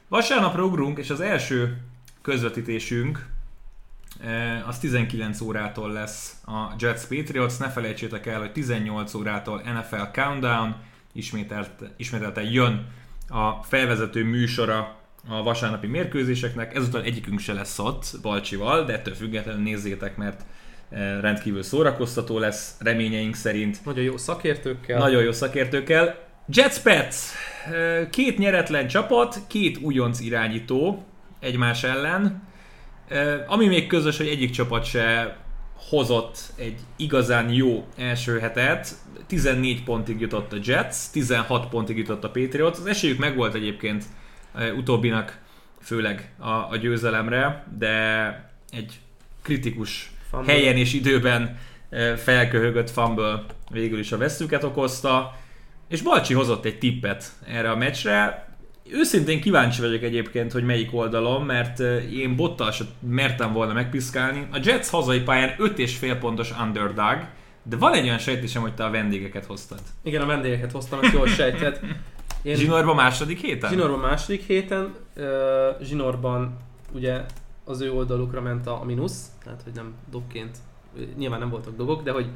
Vasárnapra 0.07 0.63
ugrunk, 0.63 0.97
és 0.97 1.09
az 1.09 1.19
első 1.19 1.77
közvetítésünk 2.21 3.27
az 4.67 4.79
19 4.79 5.41
órától 5.41 5.91
lesz 5.91 6.33
a 6.45 6.73
Jets 6.79 7.05
Patriots. 7.05 7.57
Ne 7.57 7.69
felejtsétek 7.69 8.25
el, 8.25 8.39
hogy 8.39 8.51
18 8.51 9.13
órától 9.13 9.61
NFL 9.61 10.19
Countdown, 10.21 10.75
ismételte 11.97 12.43
jön 12.43 12.87
a 13.27 13.63
felvezető 13.63 14.23
műsora 14.23 14.95
a 15.27 15.43
vasárnapi 15.43 15.87
mérkőzéseknek. 15.87 16.75
Ezúttal 16.75 17.03
egyikünk 17.03 17.39
se 17.39 17.53
lesz 17.53 17.79
ott 17.79 18.05
Balcsival, 18.21 18.85
de 18.85 18.93
ettől 18.93 19.13
függetlenül 19.13 19.61
nézzétek, 19.61 20.17
mert 20.17 20.45
Eh, 20.89 21.21
rendkívül 21.21 21.63
szórakoztató 21.63 22.39
lesz, 22.39 22.75
reményeink 22.79 23.35
szerint. 23.35 23.85
Nagyon 23.85 24.03
jó 24.03 24.17
szakértőkkel. 24.17 24.99
Nagyon 24.99 25.23
jó 25.23 25.31
szakértőkkel. 25.31 26.15
Jets 26.47 26.79
Pets, 26.79 27.15
eh, 27.71 28.07
két 28.09 28.37
nyeretlen 28.37 28.87
csapat, 28.87 29.39
két 29.47 29.77
újonc 29.77 30.19
irányító 30.19 31.03
egymás 31.39 31.83
ellen. 31.83 32.44
Ami 33.47 33.67
még 33.67 33.87
közös, 33.87 34.17
hogy 34.17 34.27
egyik 34.27 34.49
csapat 34.49 34.85
se 34.85 35.37
hozott 35.89 36.37
egy 36.55 36.79
igazán 36.95 37.51
jó 37.51 37.87
első 37.97 38.39
hetet. 38.39 38.95
14 39.27 39.83
pontig 39.83 40.19
jutott 40.19 40.53
a 40.53 40.57
Jets, 40.63 40.95
16 41.11 41.69
pontig 41.69 41.97
jutott 41.97 42.23
a 42.23 42.29
Patriots. 42.29 42.77
Az 42.77 42.85
esélyük 42.85 43.17
megvolt 43.17 43.53
egyébként 43.53 44.05
utóbbinak, 44.75 45.39
főleg 45.81 46.33
a, 46.37 46.49
a 46.49 46.77
győzelemre, 46.81 47.65
de 47.77 48.49
egy 48.69 48.99
kritikus 49.41 50.11
fumble. 50.29 50.53
helyen 50.53 50.75
és 50.75 50.93
időben 50.93 51.57
felköhögött 52.17 52.89
fumble 52.89 53.45
végül 53.71 53.99
is 53.99 54.11
a 54.11 54.17
veszőket 54.17 54.63
okozta, 54.63 55.37
és 55.87 56.01
Balcsi 56.01 56.33
hozott 56.33 56.65
egy 56.65 56.77
tippet 56.77 57.31
erre 57.47 57.71
a 57.71 57.75
meccsre. 57.75 58.47
Őszintén 58.91 59.41
kíváncsi 59.41 59.81
vagyok 59.81 60.03
egyébként, 60.03 60.51
hogy 60.51 60.63
melyik 60.63 60.93
oldalon, 60.93 61.41
mert 61.41 61.79
én 62.11 62.35
bottal 62.35 62.71
sem 62.71 62.87
mertem 62.99 63.53
volna 63.53 63.73
megpiszkálni. 63.73 64.47
A 64.51 64.59
Jets 64.63 64.87
hazai 64.87 65.21
pályán 65.21 65.55
5,5 65.57 66.17
pontos 66.19 66.51
underdog, 66.61 67.27
de 67.63 67.75
van 67.77 67.93
egy 67.93 68.03
olyan 68.03 68.17
sejtésem, 68.17 68.61
hogy 68.61 68.73
te 68.73 68.85
a 68.85 68.89
vendégeket 68.89 69.45
hoztad. 69.45 69.79
Igen, 70.03 70.21
a 70.21 70.25
vendégeket 70.25 70.71
hoztam, 70.71 70.99
ezt 71.01 71.13
jól 71.13 71.27
sejtett. 71.27 71.79
Én... 72.41 72.55
Zsinorban 72.55 72.95
második 72.95 73.39
héten? 73.39 73.69
Zsinorban 73.69 73.99
második 73.99 74.41
héten. 74.41 74.93
Uh, 75.15 75.23
Zsinorban 75.81 76.57
ugye 76.91 77.21
az 77.63 77.81
ő 77.81 77.91
oldalukra 77.91 78.41
ment 78.41 78.67
a, 78.67 78.81
a 78.81 78.85
mínusz, 78.85 79.25
tehát 79.43 79.61
hogy 79.63 79.73
nem 79.73 79.93
dobként, 80.11 80.57
nyilván 81.17 81.39
nem 81.39 81.49
voltak 81.49 81.75
dobok, 81.75 82.03
de 82.03 82.11
hogy 82.11 82.27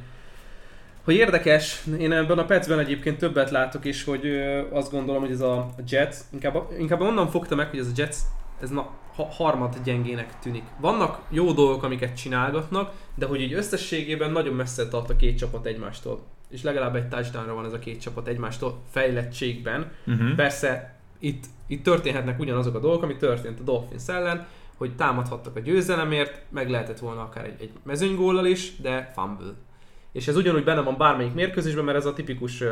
hogy 1.10 1.18
érdekes, 1.18 1.84
én 2.00 2.12
ebben 2.12 2.38
a 2.38 2.46
percben 2.46 2.80
egyébként 2.80 3.18
többet 3.18 3.52
látok 3.52 3.86
is, 3.86 4.04
hogy 4.04 4.26
ö, 4.26 4.62
azt 4.72 4.92
gondolom, 4.92 5.22
hogy 5.22 5.32
ez 5.32 5.42
a 5.42 5.70
Jets, 5.88 6.16
inkább, 6.34 6.68
inkább 6.78 7.02
onnan 7.02 7.28
fogta 7.28 7.56
meg, 7.56 7.70
hogy 7.70 7.80
ez 7.80 7.88
a 7.88 7.92
Jets, 7.96 8.16
ez 8.62 8.70
na, 8.70 8.90
ha, 9.16 9.24
harmad 9.24 9.76
gyengének 9.84 10.40
tűnik. 10.40 10.64
Vannak 10.80 11.22
jó 11.30 11.52
dolgok, 11.52 11.84
amiket 11.84 12.18
csinálgatnak, 12.18 12.92
de 13.16 13.26
hogy 13.26 13.42
így 13.42 13.54
összességében 13.54 14.32
nagyon 14.32 14.54
messze 14.54 14.88
tart 14.88 15.10
a 15.10 15.16
két 15.16 15.38
csapat 15.38 15.66
egymástól. 15.66 16.20
És 16.50 16.64
legalább 16.64 16.96
egy 16.96 17.08
touchdownra 17.08 17.54
van 17.54 17.66
ez 17.66 17.74
a 17.74 17.80
két 17.80 18.02
csapat 18.02 18.28
egymástól 18.28 18.80
fejlettségben. 18.92 19.92
Uh-huh. 20.08 20.36
Persze 20.36 20.96
itt, 21.20 21.44
itt 21.68 21.84
történhetnek 21.84 22.40
ugyanazok 22.40 22.76
a 22.76 22.80
dolgok, 22.80 23.04
ami 23.04 23.16
történt 23.16 23.60
a 23.60 23.64
Dolphins 23.64 24.08
ellen, 24.08 24.48
hogy 24.78 24.96
támadhattak 24.96 25.56
a 25.56 25.60
győzelemért, 25.60 26.42
meg 26.50 26.70
lehetett 26.70 27.00
volna 27.00 27.22
akár 27.22 27.46
egy, 27.46 27.62
egy 27.62 27.72
mezőnygóllal 27.84 28.46
is, 28.46 28.76
de 28.82 29.12
fumble. 29.16 29.54
És 30.12 30.28
ez 30.28 30.36
ugyanúgy 30.36 30.64
benne 30.64 30.82
van 30.82 30.98
bármelyik 30.98 31.34
mérkőzésben, 31.34 31.86
mert 31.86 31.98
ez 31.98 32.06
a 32.06 32.14
tipikus, 32.14 32.64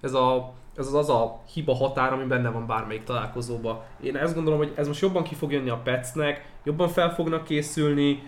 ez, 0.00 0.12
a, 0.12 0.52
ez 0.76 0.86
az, 0.86 0.94
az 0.94 1.08
a 1.08 1.42
hiba 1.52 1.74
határ, 1.74 2.12
ami 2.12 2.24
benne 2.24 2.50
van 2.50 2.66
bármelyik 2.66 3.04
találkozóba. 3.04 3.84
Én 4.00 4.16
ezt 4.16 4.34
gondolom, 4.34 4.58
hogy 4.58 4.72
ez 4.74 4.86
most 4.86 5.00
jobban 5.00 5.22
ki 5.22 5.34
fog 5.34 5.52
jönni 5.52 5.70
a 5.70 5.80
Petsnek, 5.84 6.50
jobban 6.64 6.88
fel 6.88 7.14
fognak 7.14 7.44
készülni, 7.44 8.22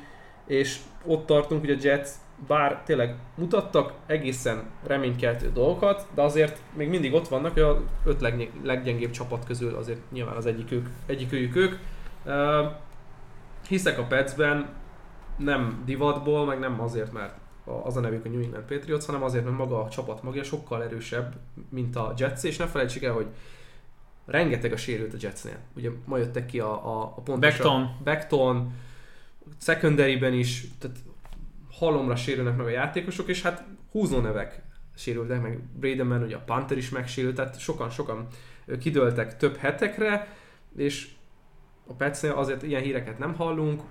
és 0.46 0.78
ott 1.06 1.26
tartunk, 1.26 1.60
hogy 1.60 1.70
a 1.70 1.76
Jets 1.80 2.08
bár 2.46 2.82
tényleg 2.84 3.16
mutattak 3.34 3.92
egészen 4.06 4.70
reménykeltő 4.86 5.50
dolgokat, 5.52 6.06
de 6.14 6.22
azért 6.22 6.60
még 6.76 6.88
mindig 6.88 7.14
ott 7.14 7.28
vannak, 7.28 7.52
hogy 7.52 7.62
a 7.62 7.82
öt 8.04 8.20
legny- 8.20 8.50
leggyengébb 8.62 9.10
csapat 9.10 9.44
közül 9.44 9.74
azért 9.74 10.00
nyilván 10.12 10.36
az 10.36 10.46
egyik 10.46 10.72
ők, 10.72 10.88
egyik 11.06 11.32
őjük 11.32 11.56
ők. 11.56 11.74
Uh, 12.24 12.66
hiszek 13.68 13.98
a 13.98 14.02
Petsben, 14.02 14.68
nem 15.36 15.82
divatból, 15.84 16.44
meg 16.44 16.58
nem 16.58 16.80
azért, 16.80 17.12
mert 17.12 17.34
az 17.84 17.96
a 17.96 18.00
nevük 18.00 18.24
a 18.24 18.28
New 18.28 18.42
England 18.42 18.64
Patriots, 18.64 19.04
hanem 19.04 19.22
azért, 19.22 19.44
mert 19.44 19.56
maga 19.56 19.82
a 19.82 19.88
csapat 19.88 20.22
magja 20.22 20.42
sokkal 20.42 20.82
erősebb, 20.82 21.34
mint 21.68 21.96
a 21.96 22.14
Jets, 22.16 22.42
és 22.42 22.56
ne 22.56 22.66
felejtsük 22.66 23.02
el, 23.02 23.12
hogy 23.12 23.26
rengeteg 24.26 24.72
a 24.72 24.76
sérült 24.76 25.14
a 25.14 25.16
Jetsnél. 25.20 25.58
Ugye 25.76 25.90
ma 26.04 26.16
jöttek 26.16 26.46
ki 26.46 26.60
a, 26.60 26.72
a, 26.72 27.02
a 27.02 27.20
pontos... 27.20 27.50
Beckton. 27.50 27.96
Beckton, 28.04 28.72
secondary-ben 29.58 30.32
is, 30.32 30.64
tehát 30.78 30.96
halomra 31.70 32.16
sérülnek 32.16 32.56
meg 32.56 32.66
a 32.66 32.70
játékosok, 32.70 33.28
és 33.28 33.42
hát 33.42 33.64
húzó 33.90 34.20
nevek 34.20 34.62
sérültek, 34.94 35.42
meg 35.42 35.60
Bradenman, 35.78 36.22
ugye 36.22 36.36
a 36.36 36.42
Panther 36.46 36.76
is 36.76 36.88
megsérült, 36.88 37.34
tehát 37.34 37.58
sokan-sokan 37.58 38.26
kidőltek 38.80 39.36
több 39.36 39.56
hetekre, 39.56 40.36
és 40.76 41.08
a 41.86 41.92
Petsnél 41.92 42.32
azért 42.32 42.62
ilyen 42.62 42.82
híreket 42.82 43.18
nem 43.18 43.34
hallunk, 43.34 43.82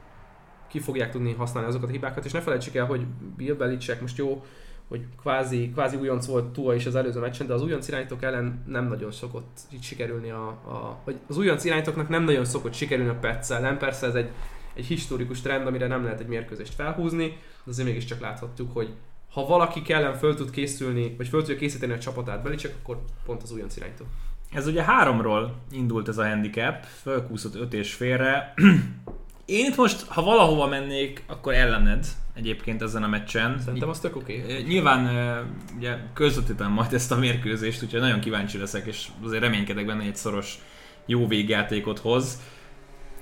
ki 0.70 0.80
fogják 0.80 1.12
tudni 1.12 1.34
használni 1.34 1.70
azokat 1.70 1.90
a 1.90 1.92
hibákat, 1.92 2.26
és 2.26 2.32
ne 2.32 2.42
felejtsük 2.42 2.76
el, 2.76 2.86
hogy 2.86 3.06
Bill 3.38 3.56
Belichick 3.56 4.02
most 4.02 4.18
jó, 4.18 4.44
hogy 4.88 5.06
kvázi, 5.22 5.70
kvázi 5.72 5.96
újonc 5.96 6.26
volt 6.26 6.46
Tua 6.46 6.76
is 6.76 6.86
az 6.86 6.96
előző 6.96 7.20
meccsen, 7.20 7.48
de 7.48 7.54
az 7.54 7.64
újonc 7.64 7.88
irányítók 7.88 8.24
ellen 8.24 8.64
nem 8.68 8.88
nagyon 8.88 9.12
szokott 9.12 9.60
így 9.74 9.84
sikerülni 9.84 10.30
a, 10.30 10.48
a 10.48 10.98
vagy 11.06 11.16
az 11.28 11.38
újonc 11.38 11.64
irányítóknak 11.64 12.10
nem 12.10 12.24
nagyon 12.24 12.46
szokott 12.46 12.74
sikerülni 12.74 13.10
a 13.10 13.20
Pets 13.20 13.50
ellen, 13.50 13.78
persze 13.78 14.08
ez 14.08 14.16
egy, 14.16 14.30
egy 14.74 14.86
historikus 14.86 15.42
trend, 15.42 15.68
amire 15.68 15.88
nem 15.88 16.04
lehet 16.04 16.20
egy 16.20 16.28
mérkőzést 16.28 16.74
felhúzni, 16.74 17.28
de 17.64 17.72
azért 17.72 17.88
mégiscsak 17.88 18.20
láthatjuk, 18.20 18.74
hogy 18.74 18.94
ha 19.32 19.46
valaki 19.46 19.94
ellen 19.94 20.14
föl 20.14 20.36
tud 20.36 20.50
készülni, 20.50 21.14
vagy 21.18 21.28
föl 21.28 21.40
tudja 21.40 21.56
készíteni 21.56 21.94
a 21.94 22.00
csapatát 22.00 22.44
Belichick, 22.44 22.76
akkor 22.82 23.00
pont 23.26 23.44
az 23.44 23.52
újonc 23.52 23.76
irányító. 23.76 24.06
Ez 24.52 24.68
ugye 24.68 24.84
háromról 24.84 25.56
indult 25.72 26.08
ez 26.08 26.18
a 26.18 26.28
handicap, 26.28 26.84
fölkúszott 26.84 27.56
öt 27.56 27.74
és 27.74 27.94
félre. 27.94 28.54
Én 29.50 29.66
itt 29.66 29.76
most, 29.76 30.06
ha 30.08 30.22
valahova 30.22 30.68
mennék, 30.68 31.24
akkor 31.28 31.54
ellened 31.54 32.06
egyébként 32.34 32.82
ezen 32.82 33.04
a 33.04 33.08
meccsen. 33.08 33.60
Szerintem 33.64 33.90
az 33.90 34.00
tök 34.00 34.16
oké. 34.16 34.42
Okay. 34.44 34.62
Nyilván 34.62 35.08
ugye 35.78 35.98
közvetítem 36.14 36.72
majd 36.72 36.94
ezt 36.94 37.12
a 37.12 37.18
mérkőzést, 37.18 37.84
úgyhogy 37.84 38.00
nagyon 38.00 38.20
kíváncsi 38.20 38.58
leszek, 38.58 38.86
és 38.86 39.08
azért 39.24 39.42
reménykedek 39.42 39.86
benne, 39.86 40.04
egy 40.04 40.16
szoros 40.16 40.60
jó 41.06 41.28
végjátékot 41.28 42.00
hoz. 42.00 42.42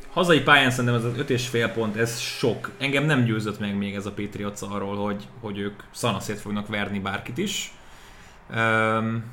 Hazai 0.10 0.41
pályán 0.41 0.72
szerintem 0.72 0.96
ez 0.96 1.03
az 1.03 1.13
5,5 1.17 1.72
pont, 1.74 1.96
ez 1.96 2.19
sok. 2.19 2.72
Engem 2.77 3.05
nem 3.05 3.24
győzött 3.24 3.60
meg 3.60 3.77
még 3.77 3.96
ez 3.96 4.05
a 4.05 4.12
Patriots 4.12 4.62
arról, 4.62 4.96
hogy, 4.96 5.27
hogy 5.39 5.57
ők 5.57 5.84
szanaszét 5.91 6.39
fognak 6.39 6.67
verni 6.67 7.00
bárkit 7.00 7.38
is. 7.38 7.72
Um, 8.50 9.24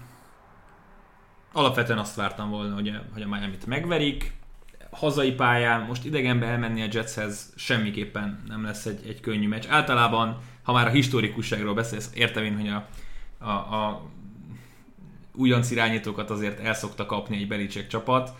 alapvetően 1.52 1.98
azt 1.98 2.16
vártam 2.16 2.50
volna, 2.50 2.74
hogy 2.74 2.88
a, 2.88 3.02
hogy 3.12 3.22
a 3.22 3.28
Miami-t 3.28 3.66
megverik. 3.66 4.32
Hazai 4.94 5.32
pályán, 5.32 5.80
most 5.80 6.04
idegenbe 6.04 6.46
elmenni 6.46 6.82
a 6.82 6.88
Jetshez 6.92 7.52
semmiképpen 7.56 8.42
nem 8.48 8.64
lesz 8.64 8.86
egy, 8.86 9.00
egy 9.06 9.20
könnyű 9.20 9.48
meccs. 9.48 9.64
Általában, 9.68 10.38
ha 10.62 10.72
már 10.72 10.86
a 10.86 10.90
historikusságról 10.90 11.74
beszélsz, 11.74 12.10
értem 12.14 12.44
én, 12.44 12.56
hogy 12.56 12.68
a, 12.68 12.86
a, 13.44 13.50
a 13.50 14.10
újonc 15.34 15.70
irányítókat 15.70 16.30
azért 16.30 16.60
el 16.60 16.74
szokta 16.74 17.06
kapni 17.06 17.36
egy 17.36 17.48
Belichick 17.48 17.86
csapat, 17.86 18.30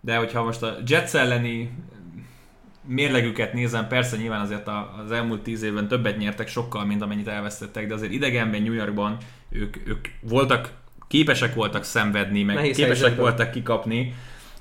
de 0.00 0.16
hogyha 0.16 0.44
most 0.44 0.62
a 0.62 0.76
Jets 0.86 1.14
elleni 1.14 1.70
mérlegüket 2.86 3.52
nézem, 3.52 3.88
persze 3.88 4.16
nyilván 4.16 4.40
azért 4.40 4.68
az 5.04 5.10
elmúlt 5.12 5.42
tíz 5.42 5.62
évben 5.62 5.88
többet 5.88 6.18
nyertek 6.18 6.48
sokkal, 6.48 6.84
mint 6.84 7.02
amennyit 7.02 7.28
elvesztettek, 7.28 7.86
de 7.86 7.94
azért 7.94 8.12
idegenben, 8.12 8.62
New 8.62 8.72
Yorkban 8.72 9.16
ők, 9.48 9.76
ők 9.86 10.08
voltak, 10.20 10.72
képesek 11.08 11.54
voltak 11.54 11.84
szenvedni, 11.84 12.42
meg 12.42 12.54
Nehéz 12.54 12.76
képesek 12.76 13.00
helyzetben. 13.00 13.24
voltak 13.24 13.50
kikapni. 13.50 14.14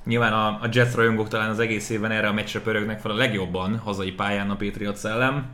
Nyilván 0.05 0.33
a, 0.33 0.47
a 0.47 0.69
Jets 0.71 0.93
rajongók 0.93 1.27
talán 1.27 1.49
az 1.49 1.59
egész 1.59 1.89
évben 1.89 2.11
erre 2.11 2.27
a 2.27 2.33
meccsre 2.33 2.61
pörögnek 2.61 2.99
fel 2.99 3.11
a 3.11 3.15
legjobban 3.15 3.77
hazai 3.77 4.11
pályán 4.11 4.49
a 4.49 4.55
Patriots 4.55 5.03
ellen. 5.03 5.45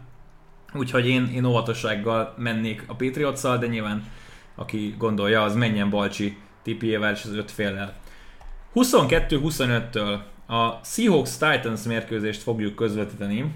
Úgyhogy 0.73 1.07
én, 1.07 1.31
én 1.33 1.45
óvatossággal 1.45 2.33
mennék 2.37 2.83
a 2.87 2.95
patriots 2.95 3.41
de 3.41 3.67
nyilván 3.67 4.03
aki 4.55 4.95
gondolja, 4.97 5.41
az 5.41 5.55
menjen 5.55 5.89
Balcsi 5.89 6.37
tippjével 6.63 7.11
és 7.11 7.23
az 7.23 7.33
öt 7.33 7.51
féllel. 7.51 7.93
22-25-től 8.75 10.19
a 10.47 10.83
Seahawks 10.83 11.37
Titans 11.37 11.83
mérkőzést 11.83 12.41
fogjuk 12.41 12.75
közvetíteni. 12.75 13.55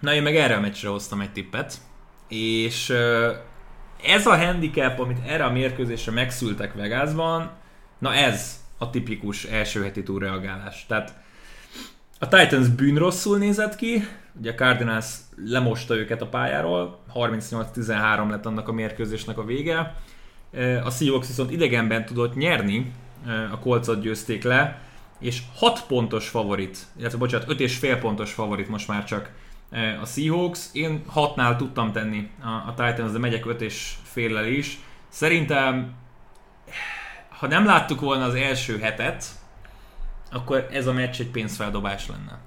Na 0.00 0.14
én 0.14 0.22
meg 0.22 0.36
erre 0.36 0.56
a 0.56 0.60
meccsre 0.60 0.88
hoztam 0.88 1.20
egy 1.20 1.32
tippet, 1.32 1.74
és 2.28 2.90
ez 4.02 4.26
a 4.26 4.36
handicap, 4.36 4.98
amit 4.98 5.18
erre 5.26 5.44
a 5.44 5.52
mérkőzésre 5.52 6.12
megszültek 6.12 6.74
Vegasban, 6.74 7.50
na 7.98 8.14
ez 8.14 8.61
a 8.82 8.90
tipikus 8.90 9.44
első 9.44 9.82
heti 9.82 10.02
túlreagálás. 10.02 10.86
Tehát 10.88 11.14
a 12.18 12.28
Titans 12.28 12.68
bűn 12.68 12.96
rosszul 12.96 13.38
nézett 13.38 13.76
ki, 13.76 14.04
ugye 14.38 14.50
a 14.50 14.54
Cardinals 14.54 15.06
lemosta 15.36 15.94
őket 15.94 16.22
a 16.22 16.26
pályáról, 16.26 16.98
38-13 17.14 18.30
lett 18.30 18.46
annak 18.46 18.68
a 18.68 18.72
mérkőzésnek 18.72 19.38
a 19.38 19.44
vége. 19.44 19.94
A 20.84 20.90
Seahawks 20.90 21.26
viszont 21.26 21.50
idegenben 21.50 22.04
tudott 22.04 22.34
nyerni, 22.34 22.92
a 23.52 23.58
Colcot 23.58 24.00
győzték 24.00 24.42
le, 24.42 24.80
és 25.18 25.42
6 25.54 25.84
pontos 25.86 26.28
favorit, 26.28 26.78
illetve 26.98 27.18
bocsánat, 27.18 27.48
5,5 27.48 27.98
pontos 28.00 28.32
favorit 28.32 28.68
most 28.68 28.88
már 28.88 29.04
csak 29.04 29.30
a 30.02 30.06
Seahawks. 30.06 30.68
Én 30.72 31.04
6-nál 31.14 31.56
tudtam 31.56 31.92
tenni 31.92 32.30
a 32.66 32.74
Titans, 32.74 33.12
de 33.12 33.18
megyek 33.18 33.46
5 33.46 33.60
és 33.60 33.94
féllel 34.02 34.46
is. 34.46 34.78
Szerintem, 35.08 35.94
ha 37.42 37.48
nem 37.48 37.64
láttuk 37.64 38.00
volna 38.00 38.24
az 38.24 38.34
első 38.34 38.78
hetet, 38.78 39.24
akkor 40.30 40.68
ez 40.70 40.86
a 40.86 40.92
meccs 40.92 41.20
egy 41.20 41.30
pénzfeldobás 41.30 42.08
lenne. 42.08 42.38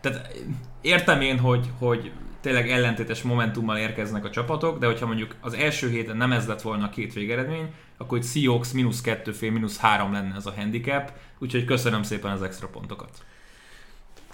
Tehát 0.00 0.36
értem 0.80 1.20
én, 1.20 1.38
hogy, 1.38 1.70
hogy 1.78 2.12
tényleg 2.40 2.70
ellentétes 2.70 3.22
momentummal 3.22 3.78
érkeznek 3.78 4.24
a 4.24 4.30
csapatok, 4.30 4.78
de 4.78 4.86
hogyha 4.86 5.06
mondjuk 5.06 5.34
az 5.40 5.54
első 5.54 5.88
héten 5.88 6.16
nem 6.16 6.32
ez 6.32 6.46
lett 6.46 6.62
volna 6.62 6.84
a 6.84 6.88
két 6.88 7.12
végeredmény, 7.12 7.74
akkor 7.96 8.18
egy 8.18 8.24
Seahawks 8.24 8.72
mínusz 8.72 9.00
kettő 9.00 9.32
fél, 9.32 9.50
mínusz 9.50 9.78
három 9.78 10.12
lenne 10.12 10.34
ez 10.34 10.46
a 10.46 10.54
handicap, 10.56 11.12
úgyhogy 11.38 11.64
köszönöm 11.64 12.02
szépen 12.02 12.30
az 12.30 12.42
extra 12.42 12.66
pontokat. 12.66 13.10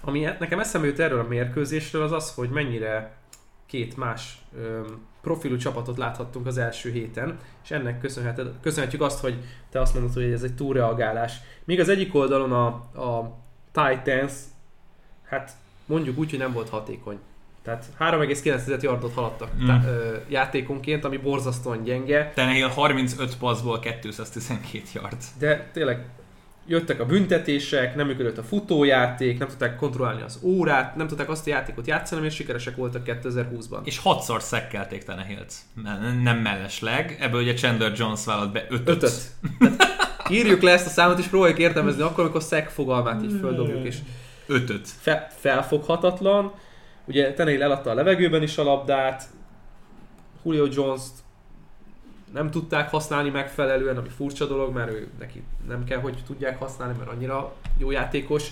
Ami 0.01 0.21
nekem 0.39 0.61
eszembe 0.61 0.87
jut 0.87 0.99
erről 0.99 1.21
a 1.21 1.29
mérkőzésről, 1.29 2.03
az 2.03 2.13
az, 2.13 2.35
hogy 2.35 2.51
mennyire 2.51 3.17
két 3.69 3.97
más 3.97 4.39
öm, 4.59 5.07
profilú 5.21 5.57
csapatot 5.57 5.97
láthattunk 5.99 6.47
az 6.47 6.59
első 6.59 6.91
héten, 6.91 7.39
és 7.65 7.71
ennek 7.71 8.01
köszönhetjük 8.61 9.01
azt, 9.03 9.21
hogy 9.21 9.35
te 9.71 9.81
azt 9.81 9.95
mondod, 9.95 10.13
hogy 10.13 10.23
ez 10.33 10.43
egy 10.43 10.55
túlreagálás. 10.55 11.35
Míg 11.65 11.81
az 11.81 11.89
egyik 11.89 12.15
oldalon 12.15 12.53
a, 12.53 12.67
a 13.03 13.37
Titans, 13.73 14.33
hát 15.25 15.51
mondjuk 15.87 16.19
úgy, 16.19 16.31
hogy 16.31 16.39
nem 16.39 16.53
volt 16.53 16.69
hatékony. 16.69 17.19
Tehát 17.63 17.85
3,9 17.99 18.83
yardot 18.83 19.13
haladtak 19.15 19.51
Mm. 19.63 19.67
tá- 19.67 19.85
ö, 19.87 20.17
játékonként, 20.29 21.05
ami 21.05 21.17
borzasztóan 21.17 21.83
gyenge, 21.83 22.33
Tannehill 22.35 22.69
35 22.69 23.37
passzból 23.37 23.79
212 23.79 24.83
yard. 24.95 25.17
de 25.39 25.71
tényleg 25.73 26.07
jöttek 26.69 27.01
a 27.01 27.07
büntetések, 27.07 27.95
nem 27.95 28.07
működött 28.07 28.39
a 28.39 28.43
futójáték, 28.43 29.39
nem 29.39 29.49
tudták 29.49 29.77
kontrollálni 29.77 30.23
az 30.23 30.39
órát, 30.43 30.97
nem 30.97 31.07
tudták 31.07 31.29
azt 31.29 31.47
a 31.47 31.51
játékot 31.51 31.87
játszani, 31.87 32.27
és 32.27 32.35
sikeresek 32.35 32.77
voltak 32.77 33.03
2020-ban. 33.07 33.79
És 33.85 33.99
hatszor 33.99 34.43
szekkelték 34.43 35.05
Tannehillt. 35.05 35.53
Me- 35.83 36.23
Nem 36.23 36.39
mellesleg. 36.39 37.17
Ebből 37.21 37.43
ugye 37.43 37.55
Chandler 37.55 37.93
Jones 37.97 38.25
vállalt 38.25 38.53
be 38.53 38.67
ötöt. 38.69 38.89
Ötöt. 38.89 39.13
Írjuk 40.31 40.63
le 40.63 40.71
ezt 40.73 40.87
a 40.87 40.91
számot, 40.91 41.19
és 41.19 41.27
próbáljuk 41.27 41.59
értelmezni 41.59 42.03
akkor, 42.03 42.25
amikor 42.25 42.43
szek 42.43 42.69
fogalmát 42.69 43.23
így 43.23 43.37
földobjuk, 43.41 43.85
és 43.87 43.97
Ötöt. 44.47 44.89
fe- 45.01 45.33
felfoghatatlan. 45.39 46.53
Ugye 47.05 47.33
Tenehill 47.35 47.63
eladta 47.63 47.91
a 47.91 47.95
levegőben 47.95 48.43
is 48.43 48.59
a 48.59 48.63
labdát, 48.63 49.25
Julio 50.45 50.67
Jones-t 50.73 51.13
nem 52.33 52.51
tudták 52.51 52.91
használni 52.91 53.31
megfelelően, 53.31 53.97
ami 53.97 54.09
furcsa 54.09 54.47
dolog, 54.47 54.75
mert 54.75 54.91
ő 54.91 55.09
neki 55.19 55.43
nem 55.69 55.85
kell, 55.85 56.01
hogy 56.01 56.23
tudják 56.27 56.59
használni, 56.59 56.95
mert 56.99 57.11
annyira 57.11 57.53
jó 57.79 57.91
játékos. 57.91 58.49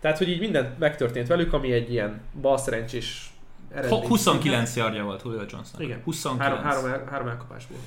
Tehát, 0.00 0.18
hogy 0.18 0.28
így 0.28 0.40
minden 0.40 0.74
megtörtént 0.78 1.26
velük, 1.26 1.52
ami 1.52 1.72
egy 1.72 1.92
ilyen 1.92 2.20
balszerencsés 2.40 3.32
eredmény. 3.74 4.06
29 4.06 4.76
yardja 4.76 5.04
volt 5.04 5.22
Julio 5.24 5.40
Jonesnak. 5.48 5.82
Igen. 5.82 6.00
29. 6.04 6.48
Három, 6.50 6.64
három, 6.64 7.00
el, 7.00 7.08
három 7.10 7.28
elkapásból. 7.28 7.78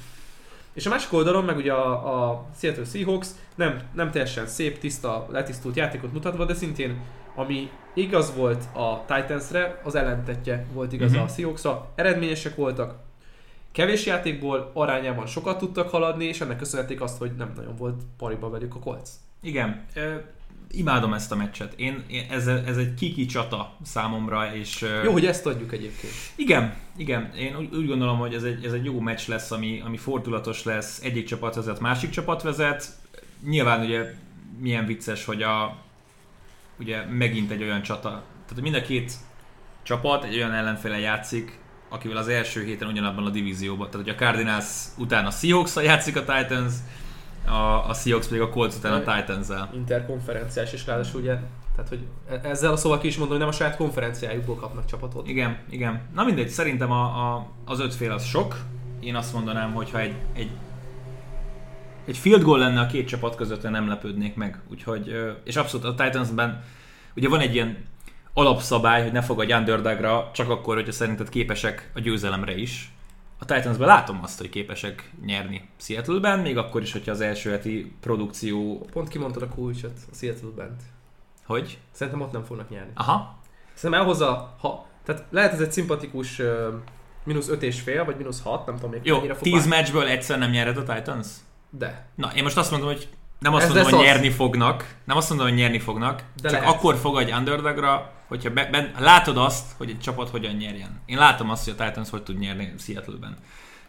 És 0.74 0.86
a 0.86 0.90
másik 0.90 1.14
oldalon 1.14 1.44
meg 1.44 1.58
ugye 1.58 1.74
a, 1.74 2.30
a 2.30 2.46
Seattle 2.60 2.86
Seahawks 2.86 3.28
nem, 3.56 3.82
nem 3.94 4.12
teljesen 4.12 4.48
szép, 4.48 4.80
tiszta, 4.80 5.28
letisztult 5.30 5.76
játékot 5.76 6.14
mutatva, 6.14 6.46
de 6.46 6.54
szintén 6.54 7.02
ami 7.36 7.70
igaz 7.94 8.36
volt 8.36 8.64
a 8.76 9.06
Titansre, 9.06 9.82
az 9.84 9.96
ellentetje 9.96 10.66
volt 10.74 10.94
igaz 10.94 11.10
Mhm. 11.12 11.20
uh-huh. 11.20 11.32
a 11.32 11.36
Seahawksra. 11.36 11.92
Eredményesek 11.96 12.56
voltak, 12.56 12.96
kevés 13.72 14.06
játékból 14.06 14.72
arányában 14.74 15.26
sokat 15.26 15.58
tudtak 15.58 15.90
haladni, 15.90 16.26
és 16.26 16.42
ennek 16.42 16.58
köszönhették 16.58 17.02
azt, 17.02 17.18
hogy 17.18 17.32
nem 17.38 17.54
nagyon 17.56 17.76
volt 17.76 18.02
pariba 18.18 18.50
velük 18.50 18.76
a 18.76 18.80
Colts. 18.80 19.10
Igen. 19.42 19.86
Ö, 19.94 20.16
imádom 20.72 21.14
ezt 21.14 21.32
a 21.32 21.36
meccset. 21.36 21.74
Én, 21.76 22.04
én 22.08 22.26
ez, 22.30 22.48
ez 22.48 22.78
egy 22.78 22.94
kiki 22.94 23.26
csata 23.26 23.78
számomra, 23.84 24.56
és... 24.56 24.82
ö, 24.82 25.04
Jó, 25.04 25.12
hogy 25.12 25.26
ezt 25.26 25.46
adjuk 25.46 25.74
egyébként. 25.74 26.14
igen, 26.36 26.74
igen. 26.98 27.34
Én 27.36 27.56
úgy, 27.58 27.76
úgy 27.76 27.88
gondolom, 27.88 28.18
hogy 28.18 28.34
ez 28.34 28.44
egy, 28.44 28.66
ez 28.66 28.74
egy 28.74 28.86
jó 28.86 29.00
meccs 29.00 29.28
lesz, 29.28 29.52
ami, 29.52 29.82
ami 29.86 29.98
fordulatos 29.98 30.64
lesz. 30.64 31.02
Egyik 31.04 31.26
csapat 31.26 31.56
vezet, 31.56 31.80
másik 31.80 32.10
csapat 32.10 32.42
vezet. 32.42 32.88
Nyilván 33.46 33.86
ugye 33.86 34.14
milyen 34.60 34.86
vicces, 34.86 35.26
hogy 35.26 35.42
a 35.42 35.76
ugye 36.80 37.06
megint 37.06 37.52
egy 37.52 37.62
olyan 37.62 37.82
csata. 37.82 38.24
Tehát 38.48 38.64
mind 38.64 38.76
a 38.76 38.82
két 38.82 39.14
csapat 39.84 40.24
egy 40.24 40.36
olyan 40.36 40.54
ellenféle 40.54 41.00
játszik, 41.00 41.60
akivel 41.92 42.18
az 42.18 42.28
első 42.28 42.64
héten 42.64 42.88
ugyanabban 42.88 43.26
a 43.26 43.30
divízióban. 43.30 43.90
Tehát, 43.90 44.06
hogy 44.06 44.16
a 44.16 44.24
Cardinals 44.26 44.66
után 44.98 45.26
a 45.26 45.32
seahawks 45.32 45.76
játszik 45.76 46.16
a 46.16 46.20
Titans, 46.20 46.74
a, 47.46 47.90
a 47.90 47.94
Seahawks 47.94 48.28
pedig 48.28 48.42
a 48.42 48.50
Colts 48.50 48.76
után 48.76 48.94
a 48.94 49.16
Titans-el. 49.16 49.70
Interkonferenciás, 49.74 50.74
és 50.74 50.86
ráadásul 50.86 51.22
ugye, 51.22 51.38
tehát 51.76 51.90
hogy 51.90 52.00
e- 52.30 52.50
ezzel 52.50 52.72
a 52.72 52.76
szóval 52.76 53.00
ki 53.00 53.08
is 53.08 53.18
mondom, 53.18 53.38
hogy 53.38 53.46
nem 53.46 53.54
a 53.54 53.58
saját 53.58 53.76
konferenciájukból 53.76 54.56
kapnak 54.56 54.86
csapatot. 54.86 55.28
Igen, 55.28 55.58
igen. 55.70 56.02
Na 56.14 56.24
mindegy, 56.24 56.50
szerintem 56.50 56.92
a, 56.92 57.04
a, 57.04 57.48
az 57.66 57.80
öt 57.80 57.96
fél 57.96 58.12
az 58.12 58.24
sok. 58.24 58.56
Én 59.00 59.16
azt 59.16 59.34
mondanám, 59.34 59.74
hogy 59.74 59.92
ha 59.92 60.00
egy, 60.00 60.14
egy, 60.34 60.50
egy 62.06 62.18
field 62.18 62.44
goal 62.44 62.60
lenne 62.60 62.80
a 62.80 62.86
két 62.86 63.08
csapat 63.08 63.36
között, 63.36 63.70
nem 63.70 63.88
lepődnék 63.88 64.36
meg. 64.36 64.62
Úgyhogy, 64.70 65.16
és 65.44 65.56
abszolút 65.56 65.86
a 65.86 66.04
Titansben 66.04 66.64
ugye 67.16 67.30
van 67.30 67.40
egy 67.40 67.54
ilyen 67.54 67.78
alapszabály, 68.34 69.04
hogy 69.04 69.12
ne 69.12 69.22
fogadj 69.22 69.54
underdogra, 69.54 70.30
csak 70.34 70.50
akkor, 70.50 70.76
hogyha 70.76 70.92
szerinted 70.92 71.30
képesek 71.30 71.92
a 71.96 72.00
győzelemre 72.00 72.56
is. 72.56 72.94
A 73.40 73.46
Titansben 73.46 73.88
látom 73.88 74.20
azt, 74.24 74.38
hogy 74.40 74.50
képesek 74.50 75.12
nyerni 75.26 75.70
Seattle-ben, 75.78 76.40
még 76.40 76.58
akkor 76.58 76.82
is, 76.82 76.92
hogyha 76.92 77.12
az 77.12 77.22
első 77.22 77.50
heti 77.50 77.96
produkció... 78.02 78.88
Pont 78.92 79.08
kimondtad 79.08 79.42
a 79.42 79.48
kulcsot 79.48 80.00
a 80.12 80.16
Seattle-bent. 80.16 80.82
Hogy? 81.46 81.78
Szerintem 81.92 82.22
ott 82.22 82.32
nem 82.32 82.44
fognak 82.44 82.70
nyerni. 82.70 82.92
Aha. 82.94 83.40
Szerintem 83.74 84.00
elhozza, 84.00 84.56
ha, 84.60 84.86
tehát 85.04 85.26
lehet 85.30 85.54
ez 85.54 85.60
egy 85.60 85.72
szimpatikus 85.72 86.40
uh, 86.40 86.68
mínusz 87.24 87.50
öt 87.50 87.64
és 87.64 87.80
fél, 87.80 88.06
vagy 88.06 88.18
mínusz 88.18 88.42
hat, 88.42 88.66
nem 88.66 88.76
tudom 88.76 88.92
még 88.92 89.00
Jó, 89.04 89.16
mennyire 89.16 89.34
fog 89.34 89.44
10 89.44 89.54
válni. 89.54 89.70
meccsből 89.70 90.08
egyszer 90.08 90.38
nem 90.38 90.50
nyered 90.50 90.78
a 90.78 90.94
Titans? 90.94 91.28
De. 91.70 92.06
Na, 92.16 92.32
én 92.36 92.44
most 92.44 92.58
azt 92.58 92.72
mondom, 92.72 92.90
hogy 92.90 93.10
nem 93.42 93.54
azt 93.54 93.66
Ez 93.66 93.74
mondom, 93.74 93.92
hogy 93.92 94.00
az. 94.00 94.06
nyerni 94.06 94.30
fognak, 94.30 94.96
nem 95.04 95.18
azt 95.18 95.30
mondom, 95.30 95.48
hogy 95.48 95.58
nyerni 95.58 95.80
fognak, 95.80 96.24
De 96.42 96.50
csak 96.50 96.60
lehet. 96.60 96.76
akkor 96.76 96.96
fogadj 96.96 97.32
underdogra, 97.32 98.12
hogyha 98.28 98.50
be, 98.50 98.66
ben, 98.66 98.92
látod 99.00 99.38
azt, 99.38 99.72
hogy 99.78 99.90
egy 99.90 100.00
csapat 100.00 100.30
hogyan 100.30 100.56
nyerjen. 100.56 101.02
Én 101.06 101.18
látom 101.18 101.50
azt, 101.50 101.64
hogy 101.64 101.74
a 101.78 101.84
Titans 101.84 102.10
hogy 102.10 102.24
tud 102.24 102.40
nyerni 102.40 102.74
Seattle-ben. 102.80 103.38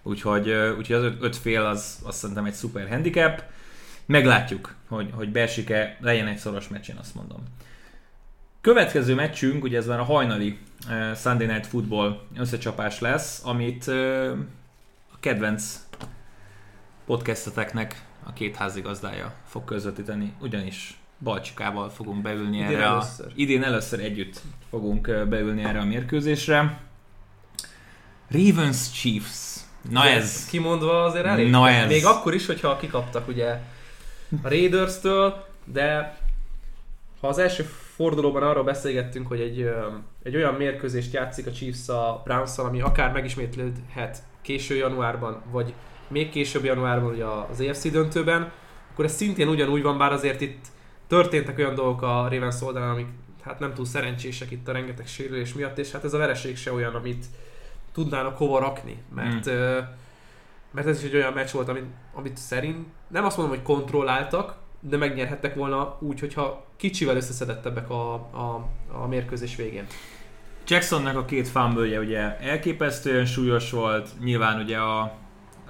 Úgyhogy, 0.02 0.50
úgyhogy 0.78 0.96
az 0.96 1.02
öt, 1.02 1.22
öt 1.22 1.36
fél 1.36 1.64
az 1.64 1.98
azt 2.02 2.18
szerintem 2.18 2.44
egy 2.44 2.52
szuper 2.52 2.88
handicap. 2.88 3.42
Meglátjuk, 4.06 4.74
hogy, 4.88 5.10
hogy 5.14 5.28
beesik-e, 5.28 5.96
legyen 6.00 6.26
egy 6.26 6.38
szoros 6.38 6.68
meccs, 6.68 6.88
én 6.88 6.96
azt 7.00 7.14
mondom. 7.14 7.42
Következő 8.60 9.14
meccsünk, 9.14 9.64
ugye 9.64 9.78
ez 9.78 9.86
már 9.86 10.00
a 10.00 10.04
hajnali 10.04 10.58
uh, 10.88 11.16
Sunday 11.16 11.46
Night 11.46 11.66
Football 11.66 12.20
összecsapás 12.38 13.00
lesz, 13.00 13.40
amit 13.44 13.86
uh, 13.86 14.30
a 15.12 15.16
kedvenc 15.20 15.80
podcasteteknek 17.06 18.02
a 18.24 18.32
két 18.32 18.56
házigazdája 18.56 19.34
fog 19.46 19.64
közvetíteni, 19.64 20.32
ugyanis 20.40 21.00
Balcsikával 21.22 21.90
fogunk 21.90 22.22
beülni 22.22 22.56
Idén 22.56 22.68
erre 22.68 22.84
először. 22.84 23.26
a... 23.26 23.32
Idén 23.34 23.62
először 23.62 24.00
együtt 24.00 24.40
fogunk 24.70 25.26
beülni 25.28 25.64
erre 25.64 25.80
a 25.80 25.84
mérkőzésre. 25.84 26.80
Ravens 28.28 28.90
Chiefs. 28.90 29.60
Na 29.90 30.04
ez... 30.04 30.46
Kimondva 30.46 31.04
azért 31.04 31.24
elég. 31.24 31.50
Na 31.50 31.68
ez. 31.68 31.88
Még 31.88 32.04
akkor 32.04 32.34
is, 32.34 32.46
hogyha 32.46 32.76
kikaptak 32.76 33.28
ugye 33.28 33.60
a 34.42 34.48
Raiders-től, 34.48 35.46
de 35.64 36.16
ha 37.20 37.28
az 37.28 37.38
első 37.38 37.62
fordulóban 37.94 38.42
arról 38.42 38.64
beszélgettünk, 38.64 39.26
hogy 39.26 39.40
egy, 39.40 39.70
egy 40.22 40.36
olyan 40.36 40.54
mérkőzést 40.54 41.12
játszik 41.12 41.46
a 41.46 41.52
Chiefs 41.52 41.88
a 41.88 42.20
browns 42.24 42.58
ami 42.58 42.80
akár 42.80 43.12
megismétlődhet 43.12 44.22
késő 44.40 44.74
januárban, 44.74 45.42
vagy 45.50 45.74
még 46.08 46.30
később 46.30 46.64
januárban 46.64 47.12
ugye 47.12 47.24
az 47.24 47.60
AFC 47.60 47.90
döntőben, 47.90 48.52
akkor 48.92 49.04
ez 49.04 49.12
szintén 49.12 49.48
ugyanúgy 49.48 49.82
van, 49.82 49.98
bár 49.98 50.12
azért 50.12 50.40
itt 50.40 50.66
történtek 51.06 51.58
olyan 51.58 51.74
dolgok 51.74 52.02
a 52.02 52.28
Ravens 52.30 52.62
oldalán, 52.62 52.90
amik 52.90 53.06
hát 53.42 53.58
nem 53.58 53.74
túl 53.74 53.84
szerencsések 53.84 54.50
itt 54.50 54.68
a 54.68 54.72
rengeteg 54.72 55.06
sérülés 55.06 55.54
miatt, 55.54 55.78
és 55.78 55.90
hát 55.90 56.04
ez 56.04 56.14
a 56.14 56.18
vereség 56.18 56.56
se 56.56 56.72
olyan, 56.72 56.94
amit 56.94 57.24
tudnának 57.92 58.36
hova 58.36 58.58
rakni, 58.58 59.02
mert, 59.14 59.50
Mm. 59.50 59.78
mert 60.70 60.86
ez 60.86 60.98
is 60.98 61.08
egy 61.08 61.14
olyan 61.14 61.32
meccs 61.32 61.50
volt, 61.50 61.68
amit, 61.68 61.84
amit 62.14 62.36
szerint 62.36 62.86
nem 63.08 63.24
azt 63.24 63.36
mondom, 63.36 63.54
hogy 63.54 63.64
kontrolláltak, 63.64 64.54
de 64.80 64.96
megnyerhettek 64.96 65.54
volna 65.54 65.96
úgy, 66.00 66.20
hogyha 66.20 66.66
kicsivel 66.76 67.16
összeszedettebbek 67.16 67.90
a, 67.90 68.12
a, 68.14 68.68
a 68.92 69.06
mérkőzés 69.06 69.56
végén. 69.56 69.86
Jacksonnak 70.66 71.16
a 71.16 71.24
két 71.24 71.48
fumble 71.48 71.98
ugye 71.98 72.38
elképesztően 72.38 73.26
súlyos 73.26 73.70
volt, 73.70 74.08
nyilván 74.20 74.60
ugye 74.60 74.78
a, 74.78 75.12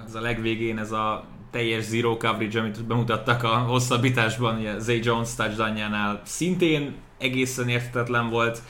az 0.05 0.15
a 0.15 0.21
legvégén 0.21 0.77
ez 0.77 0.91
a 0.91 1.25
teljes 1.51 1.83
zero 1.83 2.17
coverage, 2.17 2.59
amit 2.59 2.85
bemutattak 2.85 3.43
a 3.43 3.57
hosszabbításban, 3.57 4.57
ugye 4.59 4.79
Zay 4.79 4.99
Jones 5.03 5.35
touchdownjánál 5.35 6.21
szintén 6.25 6.95
egészen 7.17 7.69
érthetetlen 7.69 8.29
volt, 8.29 8.61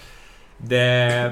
de 0.68 1.32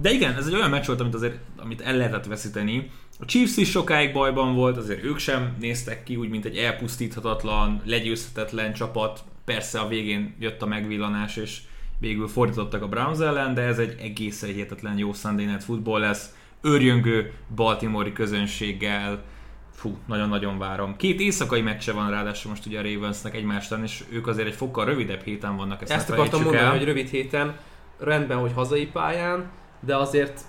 de 0.00 0.10
igen, 0.10 0.34
ez 0.34 0.46
egy 0.46 0.54
olyan 0.54 0.70
meccs 0.70 0.86
volt, 0.86 1.00
amit 1.00 1.14
azért 1.14 1.38
amit 1.56 1.80
el 1.80 1.96
lehetett 1.96 2.26
veszíteni. 2.26 2.90
A 3.20 3.24
Chiefs 3.24 3.56
is 3.56 3.70
sokáig 3.70 4.12
bajban 4.12 4.54
volt, 4.54 4.76
azért 4.76 5.04
ők 5.04 5.18
sem 5.18 5.56
néztek 5.60 6.02
ki 6.02 6.16
úgy, 6.16 6.28
mint 6.28 6.44
egy 6.44 6.56
elpusztíthatatlan, 6.56 7.82
legyőzhetetlen 7.84 8.72
csapat. 8.72 9.24
Persze 9.44 9.80
a 9.80 9.88
végén 9.88 10.34
jött 10.38 10.62
a 10.62 10.66
megvillanás, 10.66 11.36
és 11.36 11.60
végül 11.98 12.28
fordítottak 12.28 12.82
a 12.82 12.88
Browns 12.88 13.18
ellen, 13.18 13.54
de 13.54 13.62
ez 13.62 13.78
egy 13.78 13.96
egészen 14.00 14.52
hihetetlen 14.52 14.98
jó 14.98 15.12
Sunday 15.12 15.44
Night 15.44 15.64
Football 15.64 16.00
lesz. 16.00 16.34
Őrjöngő 16.60 17.32
Baltimore 17.54 18.12
közönséggel, 18.12 19.24
fú, 19.72 19.96
nagyon-nagyon 20.06 20.58
várom. 20.58 20.96
Két 20.96 21.20
éjszakai 21.20 21.60
meccse 21.60 21.92
van 21.92 22.10
ráadásul 22.10 22.50
most 22.50 22.66
ugye 22.66 22.78
a 22.78 22.82
Ravensnek 22.82 23.34
egymástán, 23.34 23.82
és 23.82 24.04
ők 24.10 24.26
azért 24.26 24.48
egy 24.48 24.54
fokkal 24.54 24.84
rövidebb 24.84 25.22
héten 25.22 25.56
vannak, 25.56 25.82
ezt, 25.82 25.90
Ezt 25.90 26.10
akartam 26.10 26.42
mondani, 26.42 26.64
el. 26.64 26.70
hogy 26.70 26.84
rövid 26.84 27.08
héten 27.08 27.56
rendben, 27.98 28.38
hogy 28.38 28.52
hazai 28.54 28.86
pályán, 28.86 29.50
de 29.80 29.96
azért, 29.96 30.40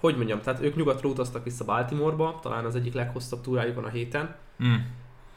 hogy 0.00 0.16
mondjam, 0.16 0.40
tehát 0.40 0.62
ők 0.62 0.76
nyugatra 0.76 1.08
utaztak 1.08 1.44
vissza 1.44 1.64
Baltimoreba, 1.64 2.38
talán 2.42 2.64
az 2.64 2.74
egyik 2.74 2.94
leghosszabb 2.94 3.40
túrájuk 3.40 3.74
van 3.74 3.84
a 3.84 3.88
héten, 3.88 4.34
Mm. 4.64 4.74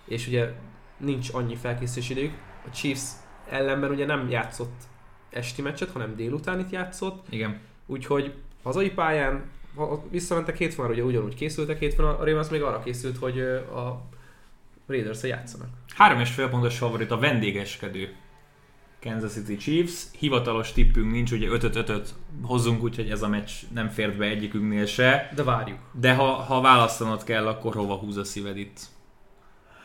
és 0.05 0.27
ugye 0.27 0.51
nincs 0.97 1.29
annyi 1.33 1.55
felkészülési 1.55 2.11
idők. 2.13 2.31
A 2.65 2.69
Chiefs 2.75 3.03
ellenben 3.49 3.89
ugye 3.91 4.05
nem 4.05 4.29
játszott 4.29 4.81
esti 5.29 5.61
meccset, 5.61 5.91
hanem 5.91 6.15
délutánit 6.15 6.69
játszott, 6.71 7.25
Igen. 7.29 7.59
úgyhogy 7.85 8.33
hazai 8.63 8.89
pályán, 8.89 9.43
visszamentek 10.09 10.57
hétfőn, 10.57 10.85
már 10.85 10.93
ugye 10.93 11.03
ugyanúgy 11.03 11.35
készültek 11.35 11.79
hétfőn, 11.79 12.05
a 12.05 12.25
Ravens 12.25 12.49
még 12.49 12.61
arra 12.61 12.79
készült, 12.79 13.17
hogy 13.17 13.39
a 13.39 14.01
raiders 14.87 15.23
játszanak. 15.23 15.67
Három 15.95 16.19
és 16.19 16.29
fél 16.29 16.49
pontos 16.49 16.77
favorit 16.77 17.11
a 17.11 17.17
vendégeskedő 17.17 18.15
Kansas 19.01 19.31
City 19.31 19.55
Chiefs. 19.55 20.05
Hivatalos 20.17 20.71
tippünk 20.71 21.11
nincs, 21.11 21.31
ugye 21.31 21.47
5-5-5 21.51 22.07
hozzunk, 22.43 22.83
úgyhogy 22.83 23.09
ez 23.09 23.21
a 23.21 23.27
meccs 23.27 23.51
nem 23.73 23.89
fért 23.89 24.17
be 24.17 24.25
egyikünknél 24.25 24.85
se. 24.85 25.31
De 25.35 25.43
várjuk. 25.43 25.77
De 25.91 26.13
ha, 26.13 26.25
ha 26.25 26.61
választanod 26.61 27.23
kell, 27.23 27.47
akkor 27.47 27.75
hova 27.75 27.95
húz 27.95 28.17
a 28.17 28.23
szíved 28.23 28.57
itt? 28.57 28.79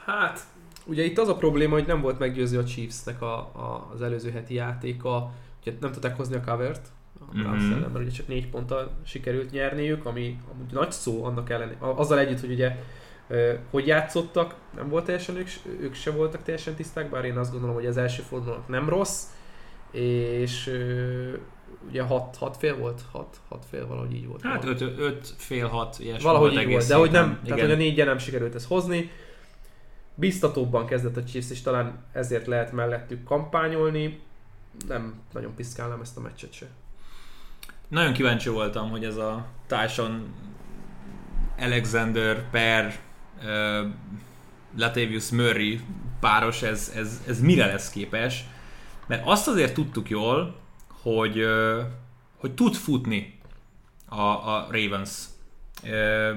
Hát, 0.05 0.41
ugye 0.85 1.05
itt 1.05 1.19
az 1.19 1.29
a 1.29 1.37
probléma, 1.37 1.75
hogy 1.75 1.87
nem 1.87 2.01
volt 2.01 2.19
meggyőző 2.19 2.59
a 2.59 2.65
Chiefsnek 2.65 3.23
a, 3.23 3.35
a, 3.39 3.91
az 3.93 4.03
előző 4.03 4.31
heti 4.31 4.55
játéka, 4.55 5.33
ugye 5.61 5.73
nem 5.81 5.93
tudták 5.93 6.17
hozni 6.17 6.35
a 6.35 6.41
covert, 6.41 6.89
a 7.19 7.25
Browns 7.33 7.63
Mhm. 7.63 7.73
ellen, 7.73 7.91
mert 7.91 8.05
ugye 8.05 8.15
csak 8.15 8.29
négy 8.29 8.49
ponttal 8.49 8.91
sikerült 9.05 9.51
nyerniük, 9.51 10.07
ami 10.07 10.39
amúgy 10.53 10.73
nagy 10.73 10.93
szó 10.93 11.25
annak 11.25 11.51
ellen, 11.51 11.77
azzal 11.79 12.19
együtt, 12.19 12.41
hogy 12.41 12.51
ugye 12.53 12.77
hogy 13.71 13.87
játszottak, 13.87 14.55
nem 14.77 14.89
volt 14.89 15.05
teljesen, 15.05 15.37
ők, 15.37 15.49
ők 15.81 15.95
se 15.95 16.11
voltak 16.11 16.43
teljesen 16.43 16.75
tiszták, 16.75 17.11
bár 17.11 17.25
én 17.25 17.37
azt 17.37 17.51
gondolom, 17.51 17.75
hogy 17.75 17.87
az 17.87 17.97
első 17.97 18.23
fordulónak 18.23 18.69
nem 18.69 18.89
rossz, 18.89 19.25
és 19.91 20.71
ugye 21.89 22.03
hat, 22.03 22.37
hat 22.37 22.57
fél 22.57 22.77
volt, 22.77 23.03
hat, 23.13 23.41
hat 23.49 23.65
fél 23.71 23.87
valahogy 23.87 24.15
így 24.15 24.27
volt. 24.27 24.43
Hát 24.43 24.65
Valahogy. 24.65 24.95
5 24.99 25.27
fél 25.37 25.67
6 25.67 25.99
ilyesmi 25.99 26.23
Valahogy 26.23 26.53
volt 26.53 26.63
így 26.65 26.71
volt, 26.71 26.87
de 26.87 26.95
hogy 26.95 27.11
nem, 27.11 27.29
héten. 27.29 27.45
tehát 27.45 27.61
hogy 27.61 27.71
a 27.71 27.77
négyen 27.77 28.07
nem 28.07 28.19
sikerült 28.19 28.55
ezt 28.55 28.67
hozni. 28.67 29.11
Biztatóbban 30.15 30.87
kezdett 30.87 31.17
a 31.17 31.25
Chiefs, 31.25 31.51
és 31.51 31.61
talán 31.63 32.05
ezért 32.13 32.47
lehet 32.47 32.73
mellettük 32.73 33.25
kampányolni. 33.25 34.21
Nem 34.89 35.21
nagyon 35.33 35.55
piszkálnám 35.55 36.01
ezt 36.01 36.17
a 36.17 36.21
meccset 36.21 36.53
se. 36.53 36.67
Nagyon 37.91 38.13
kíváncsi 38.13 38.49
voltam, 38.49 38.91
hogy 38.91 39.05
ez 39.05 39.17
a 39.17 39.47
Tyson 39.67 40.35
Alexander 41.59 42.51
per 42.51 42.99
uh, 43.43 43.89
Latavius 44.77 45.31
Murray 45.31 45.81
páros, 46.21 46.63
ez, 46.63 46.93
ez, 46.97 47.23
ez 47.27 47.41
mire 47.41 47.67
lesz 47.67 47.91
képes. 47.91 48.45
Mert 49.07 49.23
azt 49.27 49.49
azért 49.49 49.75
tudtuk 49.75 50.11
jól, 50.11 50.57
hogy, 51.03 51.43
uh, 51.43 51.81
hogy 52.37 52.53
tud 52.55 52.75
futni 52.75 53.39
a, 54.09 54.21
a 54.21 54.67
Ravens. 54.71 55.11
Uh, 55.83 56.37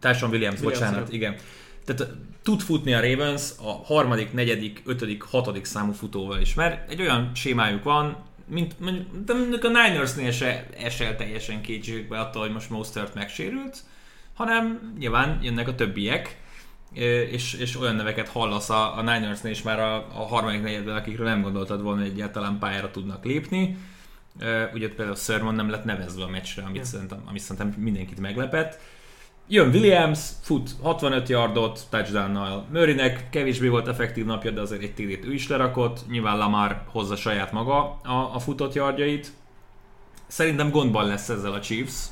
Tyson 0.00 0.30
Williams, 0.30 0.60
Williams, 0.60 0.60
bocsánat, 0.60 1.12
igen. 1.12 1.36
tehát 1.84 2.12
tud 2.42 2.60
futni 2.60 2.94
a 2.94 3.00
Ravens 3.00 3.50
a 3.62 3.84
harmadik, 3.84 4.32
negyedik, 4.32 4.82
ötödik, 4.84 5.22
hatodik 5.22 5.64
számú 5.64 5.92
futóval 5.92 6.40
is, 6.40 6.54
mert 6.54 6.90
egy 6.90 7.00
olyan 7.00 7.30
sémájuk 7.34 7.82
van, 7.82 8.16
mint 8.48 8.80
mondjuk, 8.80 9.06
de 9.24 9.34
mondjuk 9.34 9.64
a 9.64 9.68
Ninersnél 9.68 10.30
se 10.30 10.66
esel 10.78 11.16
teljesen 11.16 11.60
kétségbe 11.60 12.20
attól, 12.20 12.42
hogy 12.42 12.52
most 12.52 12.70
Mostert 12.70 13.14
megsérült, 13.14 13.78
hanem 14.34 14.94
nyilván 14.98 15.38
jönnek 15.42 15.68
a 15.68 15.74
többiek, 15.74 16.36
és, 17.30 17.54
és 17.54 17.80
olyan 17.80 17.94
neveket 17.94 18.28
hallasz 18.28 18.70
a, 18.70 18.98
a 18.98 19.02
Ninersnél 19.02 19.52
is 19.52 19.62
már 19.62 19.80
a, 19.80 19.94
a 19.96 20.26
harmadik 20.26 20.62
negyedben, 20.62 20.96
akikről 20.96 21.26
nem 21.26 21.42
gondoltad 21.42 21.82
volna, 21.82 22.00
hogy 22.00 22.10
egyáltalán 22.10 22.58
pályára 22.58 22.90
tudnak 22.90 23.24
lépni. 23.24 23.76
Ugye 24.72 24.88
például 24.88 25.16
Sermon 25.16 25.54
nem 25.54 25.70
lett 25.70 25.84
nevezve 25.84 26.24
a 26.24 26.28
meccsre, 26.28 26.62
amit, 26.62 26.84
szerintem, 26.84 27.22
amit 27.24 27.40
szerintem 27.40 27.82
mindenkit 27.82 28.20
meglepett. 28.20 28.80
Jön 29.48 29.68
Williams, 29.68 30.18
fut 30.42 30.70
65 30.82 31.28
yardot 31.28 31.80
touchdownnal. 31.90 32.66
Murraynek 32.72 33.30
kevésbé 33.30 33.68
volt 33.68 33.88
effektív 33.88 34.24
napja, 34.24 34.50
de 34.50 34.60
azért 34.60 34.82
egy 34.82 34.94
TD-t 34.94 35.24
ő 35.24 35.32
is 35.32 35.48
lerakott. 35.48 36.08
Nyilván 36.08 36.36
Lamar 36.36 36.82
hozza 36.90 37.16
saját 37.16 37.52
maga 37.52 38.00
a, 38.02 38.34
a 38.34 38.38
futott 38.38 38.74
yardjait. 38.74 39.32
Szerintem 40.26 40.70
gondban 40.70 41.06
lesz 41.06 41.28
ezzel 41.28 41.52
a 41.52 41.60
Chiefs 41.60 42.06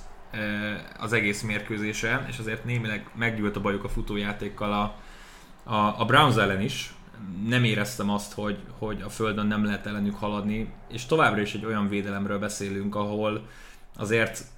az 0.98 1.12
egész 1.12 1.42
mérkőzése, 1.42 2.26
és 2.28 2.38
azért 2.38 2.64
némileg 2.64 3.10
meggyűlt 3.14 3.56
a 3.56 3.60
bajuk 3.60 3.84
a 3.84 3.88
futójátékkal 3.88 4.72
a, 4.72 4.94
a, 5.74 6.00
a 6.00 6.04
Browns 6.04 6.36
ellen 6.36 6.60
is. 6.60 6.94
Nem 7.46 7.64
éreztem 7.64 8.10
azt, 8.10 8.32
hogy, 8.32 8.58
hogy 8.78 9.02
a 9.02 9.08
földön 9.08 9.46
nem 9.46 9.64
lehet 9.64 9.86
ellenük 9.86 10.14
haladni, 10.14 10.72
és 10.88 11.06
továbbra 11.06 11.40
is 11.40 11.54
egy 11.54 11.64
olyan 11.64 11.88
védelemről 11.88 12.38
beszélünk, 12.38 12.94
ahol 12.94 13.46
azért 13.96 14.52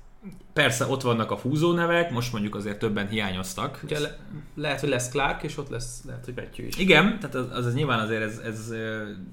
persze 0.52 0.86
ott 0.86 1.02
vannak 1.02 1.30
a 1.30 1.38
nevek, 1.74 2.10
most 2.10 2.32
mondjuk 2.32 2.54
azért 2.54 2.78
többen 2.78 3.08
hiányoztak. 3.08 3.80
Ugye 3.84 3.98
le, 4.00 4.16
lehet, 4.54 4.80
hogy 4.80 4.88
lesz 4.88 5.10
Clark, 5.10 5.42
és 5.42 5.58
ott 5.58 5.68
lesz, 5.68 6.02
lehet, 6.06 6.24
hogy 6.24 6.34
Matthew 6.36 6.66
is. 6.66 6.76
Igen, 6.76 7.18
tehát 7.18 7.34
az, 7.34 7.46
az, 7.52 7.66
az 7.66 7.74
nyilván 7.74 7.98
azért 7.98 8.22
ez, 8.22 8.38
ez 8.38 8.72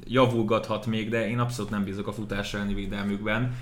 javulgathat 0.06 0.86
még, 0.86 1.10
de 1.10 1.28
én 1.30 1.40
abszolút 1.40 1.72
nem 1.72 1.84
bízok 1.84 2.08
a 2.08 2.14
futás 2.14 2.54
elleni 2.54 2.74
védelmükben. 2.74 3.56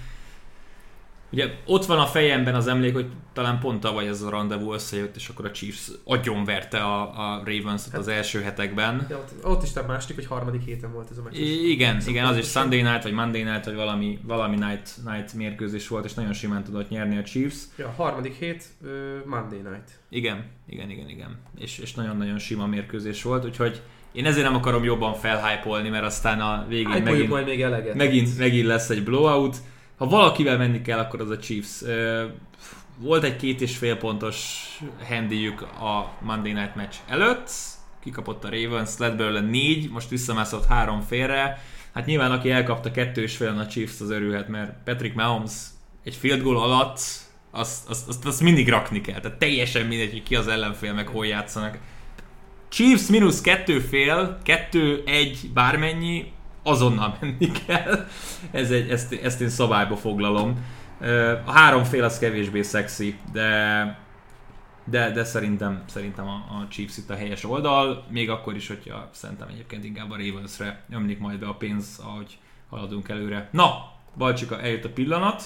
Ugye 1.32 1.50
ott 1.66 1.86
van 1.86 2.00
a 2.00 2.06
fejemben 2.06 2.56
az 2.56 2.68
emlék, 2.68 2.94
hogy 2.94 3.06
talán 3.34 3.60
pont 3.60 3.80
tavaly 3.80 4.08
ez 4.08 4.22
a 4.22 4.30
rendezvú 4.30 4.74
összejött, 4.74 5.16
és 5.16 5.28
akkor 5.28 5.46
a 5.46 5.52
Chiefs 5.52 5.92
agyonverte 6.04 6.78
a, 6.78 7.02
a 7.02 7.44
ravens 7.46 7.84
hát, 7.92 8.00
az 8.00 8.08
első 8.08 8.42
hetekben. 8.42 9.08
Ja, 9.10 9.18
ott, 9.18 9.46
ott 9.46 9.64
is 9.64 9.74
nem 9.74 9.86
második, 9.86 10.16
hogy 10.16 10.26
harmadik 10.26 10.62
héten 10.62 10.94
volt 10.94 11.08
ez 11.12 11.18
a 11.18 11.22
meccs. 11.22 11.38
Igen, 11.38 11.96
ez 11.96 12.08
igen, 12.08 12.26
az 12.26 12.38
is 12.38 12.46
Sunday 12.46 12.82
night, 12.82 13.04
vagy 13.04 13.12
Monday 13.12 13.44
night, 13.44 13.66
vagy 13.66 13.76
valami, 13.76 14.20
valami 14.24 14.56
night, 14.56 14.90
night 15.06 15.34
mérkőzés 15.34 15.88
volt, 15.88 16.06
és 16.06 16.14
nagyon 16.14 16.34
simán 16.34 16.64
tudott 16.64 16.90
nyerni 16.90 17.18
a 17.18 17.24
Chiefs. 17.24 17.58
Ja, 17.78 17.94
harmadik 17.96 18.34
hét, 18.34 18.64
uh, 18.82 18.90
Monday 19.26 19.62
night. 19.62 20.00
Igen, 20.10 20.46
igen, 20.70 20.90
igen, 20.90 21.10
igen. 21.10 21.40
És, 21.58 21.78
és 21.78 21.94
nagyon-nagyon 21.94 22.38
sima 22.38 22.66
mérkőzés 22.66 23.24
volt, 23.24 23.46
úgyhogy 23.46 23.82
én 24.12 24.26
ezért 24.26 24.46
nem 24.46 24.56
akarom 24.56 24.84
jobban 24.84 25.14
felhypolni, 25.14 25.90
mert 25.90 26.06
aztán 26.06 26.40
a 26.40 26.66
végén 26.68 27.04
megint, 27.04 27.30
majd 27.30 27.46
még 27.46 27.62
eleget. 27.62 27.96
megint, 27.96 28.38
megint 28.38 28.66
lesz 28.66 28.90
egy 28.90 29.04
blowout 29.04 29.58
ha 30.02 30.08
valakivel 30.08 30.58
menni 30.58 30.82
kell, 30.82 31.00
akkor 31.00 31.22
az 31.22 31.30
a 31.30 31.38
Chiefs. 31.38 31.84
Volt 32.98 33.24
egy 33.24 33.36
két 33.36 33.62
és 33.62 33.78
fél 33.78 33.98
pontos 33.98 34.66
handyjük 35.08 35.62
a 35.62 36.14
Monday 36.22 36.52
Night 36.52 36.76
Match 36.76 36.98
előtt, 37.08 37.52
kikapott 38.04 38.44
a 38.44 38.50
Ravens, 38.50 38.98
lett 38.98 39.16
belőle 39.16 39.40
négy, 39.40 39.90
most 39.90 40.10
visszamászott 40.10 40.66
három 40.66 41.02
félre. 41.02 41.64
Hát 41.94 42.06
nyilván 42.06 42.32
aki 42.32 42.52
elkapta 42.52 42.92
kettő 42.92 43.22
és 43.22 43.36
fél 43.36 43.58
a 43.60 43.68
Chiefs 43.68 44.02
az 44.02 44.10
örülhet, 44.10 44.48
mert 44.48 44.74
Patrick 44.84 45.16
Mahomes 45.16 45.54
egy 46.04 46.16
field 46.16 46.42
goal 46.42 46.58
alatt 46.58 47.00
azt, 47.52 47.90
azt, 47.90 48.08
azt, 48.08 48.26
azt 48.26 48.42
mindig 48.42 48.70
rakni 48.70 49.02
kell. 49.02 49.20
Tehát 49.20 49.38
teljesen 49.38 49.86
mindegy, 49.86 50.12
hogy 50.12 50.24
ki 50.24 50.36
az 50.36 50.48
ellenfél, 50.48 50.94
meg 50.94 51.08
hol 51.08 51.26
játszanak. 51.26 51.78
Chiefs 52.70 53.08
mínusz 53.08 53.42
kettő 53.42 53.80
fél, 53.80 54.38
kettő, 54.44 55.04
egy, 55.06 55.50
bármennyi, 55.54 56.32
azonnal 56.64 57.16
menni 57.20 57.52
kell. 57.52 58.08
Ez 58.52 58.72
egy, 58.72 58.90
ezt, 58.90 59.14
ezt 59.14 59.42
én 59.42 59.50
szabályba 59.50 59.96
foglalom. 59.96 60.66
A 61.46 61.52
három 61.52 61.84
fél 61.84 62.04
az 62.04 62.20
kevésbé 62.20 62.62
szexi, 62.62 63.16
de 63.34 64.00
de, 64.84 65.12
de 65.12 65.24
szerintem, 65.24 65.84
szerintem 65.86 66.28
a, 66.28 66.34
a 66.34 66.68
Chiefs 66.70 66.98
itt 66.98 67.10
a 67.10 67.16
helyes 67.16 67.44
oldal, 67.44 68.06
még 68.10 68.30
akkor 68.30 68.56
is, 68.56 68.68
hogyha 68.68 69.10
szerintem 69.14 69.48
egyébként 69.48 69.84
inkább 69.84 70.12
a 70.12 70.18
Ravensre 70.18 70.84
ömlik 70.90 71.20
majd 71.20 71.40
be 71.40 71.48
a 71.48 71.54
pénz, 71.54 72.00
ahogy 72.04 72.38
haladunk 72.70 73.10
előre. 73.10 73.50
Na, 73.52 73.92
Balcsika, 74.18 74.62
eljött 74.62 74.86
a 74.86 74.90
pillanat. 74.90 75.44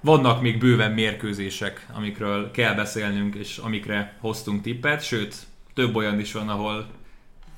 Vannak 0.00 0.40
még 0.40 0.58
bőven 0.58 0.92
mérkőzések, 0.92 1.86
amikről 1.92 2.50
kell 2.50 2.74
beszélnünk, 2.74 3.34
és 3.34 3.58
amikre 3.58 4.16
hoztunk 4.20 4.62
tippet, 4.62 5.02
sőt, 5.02 5.36
több 5.74 5.96
olyan 5.96 6.20
is 6.20 6.32
van, 6.32 6.48
ahol 6.48 6.86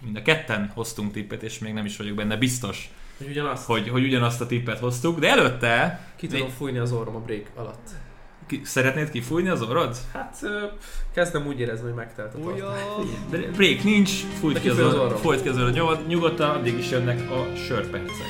mind 0.01 0.17
a 0.17 0.23
ketten 0.23 0.71
hoztunk 0.75 1.13
tippet, 1.13 1.43
és 1.43 1.59
még 1.59 1.73
nem 1.73 1.85
is 1.85 1.97
vagyok 1.97 2.17
benne 2.17 2.37
biztos, 2.37 2.91
hogy 3.19 3.29
ugyanazt, 3.29 3.65
hogy, 3.65 3.89
hogy 3.89 4.05
ugyanazt 4.05 4.41
a 4.41 4.47
tippet 4.47 4.79
hoztuk, 4.79 5.19
de 5.19 5.29
előtte... 5.29 6.01
Ki 6.17 6.27
tudom 6.27 6.47
még... 6.47 6.55
fújni 6.55 6.79
az 6.79 6.93
orrom 6.93 7.17
a 7.17 7.21
break 7.21 7.51
alatt. 7.55 7.89
Ki, 8.47 8.61
szeretnéd 8.65 9.11
kifújni 9.11 9.49
az 9.49 9.63
orrod? 9.63 9.97
Hát 10.13 10.41
kezdem 11.15 11.47
úgy 11.47 11.61
érezni, 11.61 11.85
hogy 11.85 11.95
megtelt 11.95 12.35
a 12.35 12.39
tartály. 12.39 13.51
Break 13.57 13.83
nincs, 13.83 14.11
fújt 14.41 14.61
ki 14.61 14.69
az, 14.69 14.79
az 14.79 14.95
orrod, 14.95 15.19
fújt 15.19 15.43
ki 15.43 15.49
az 15.49 15.59
orrod 15.59 16.07
nyugodtan, 16.07 16.51
addig 16.51 16.79
is 16.79 16.91
jönnek 16.91 17.31
a 17.31 17.57
sörpercek. 17.57 18.27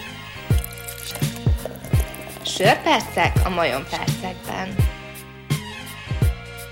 Sörpercek 2.45 3.33
a 3.45 3.49
Majon 3.49 3.83
percekben. 3.91 4.75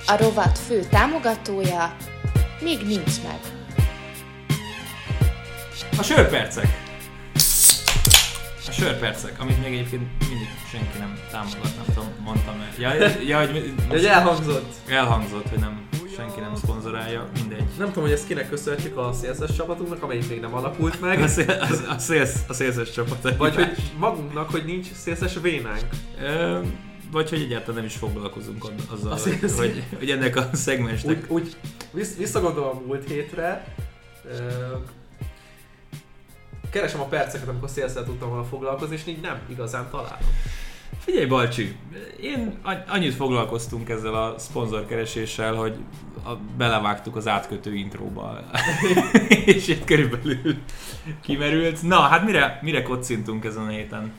A 0.07 0.17
rovat 0.17 0.59
fő 0.59 0.81
támogatója 0.91 1.97
még 2.61 2.79
nincs 2.87 3.23
meg. 3.23 3.56
A 5.99 6.03
sörpercek. 6.03 6.67
A 8.69 8.71
sörpercek, 8.71 9.41
amit 9.41 9.63
még 9.63 9.73
egyébként 9.73 10.03
mindig 10.29 10.49
senki 10.71 10.99
nem 10.99 11.19
támogat, 11.31 11.77
nem 11.77 11.85
tudom, 11.95 12.09
mondtam 12.25 12.55
el. 12.61 12.69
Ja, 12.79 13.09
ja 13.27 13.39
hogy, 13.39 13.75
De 13.89 14.11
elhangzott. 14.17 14.75
Elhangzott, 14.89 15.49
hogy 15.49 15.59
nem, 15.59 15.89
senki 16.17 16.41
nem 16.41 16.55
szponzorálja, 16.55 17.29
mindegy. 17.35 17.65
Nem 17.79 17.87
tudom, 17.87 18.03
hogy 18.03 18.13
ezt 18.13 18.27
kinek 18.27 18.49
köszönhetjük 18.49 18.97
a 18.97 19.13
CSS 19.13 19.57
csapatunknak, 19.57 20.03
amelyik 20.03 20.29
még 20.29 20.41
nem 20.41 20.55
alakult 20.55 21.01
meg. 21.01 21.23
A, 21.27 21.29
szél, 21.29 21.51
a, 21.51 21.93
a, 21.93 21.97
CSS, 21.97 22.35
a 22.49 22.55
CSS 22.55 22.93
csapat. 22.93 23.37
Vagy 23.37 23.55
hogy 23.55 23.71
magunknak, 23.99 24.51
hogy 24.51 24.65
nincs 24.65 24.87
CSS 25.05 25.41
vénánk. 25.43 25.87
Ö, 26.23 26.59
vagy 27.11 27.29
hogy 27.29 27.41
egyáltalán 27.41 27.75
nem 27.75 27.85
is 27.85 27.97
foglalkozunk 27.97 28.65
azzal, 28.91 29.13
a 29.13 29.17
hogy, 29.17 29.39
hogy, 29.57 29.85
hogy, 29.99 30.11
ennek 30.11 30.37
a 30.37 30.49
szegmensnek... 30.53 31.25
Úgy, 31.29 31.57
úgy 31.93 32.07
visszagondolom 32.19 32.77
a 32.77 32.81
múlt 32.87 33.09
hétre, 33.09 33.75
keresem 36.71 37.01
a 37.01 37.05
perceket, 37.05 37.49
amikor 37.49 37.69
szélszel 37.69 38.05
tudtam 38.05 38.29
volna 38.29 38.45
foglalkozni, 38.45 38.95
és 38.95 39.07
így 39.07 39.21
nem 39.21 39.41
igazán 39.49 39.89
találom. 39.91 40.29
Figyelj 40.99 41.27
Balcsi, 41.27 41.77
én 42.21 42.59
annyit 42.87 43.15
foglalkoztunk 43.15 43.89
ezzel 43.89 44.15
a 44.15 44.39
szponzorkereséssel, 44.39 45.55
hogy 45.55 45.77
a, 46.25 46.33
belevágtuk 46.57 47.17
az 47.17 47.29
átkötő 47.29 47.75
intróba, 47.75 48.41
és 49.45 49.69
itt 49.69 49.85
körülbelül 49.85 50.57
kimerült. 51.21 51.83
Na, 51.83 52.01
hát 52.01 52.25
mire, 52.25 52.59
mire 52.63 52.83
kocintunk 52.83 53.45
ezen 53.45 53.63
a 53.63 53.69
héten? 53.69 54.13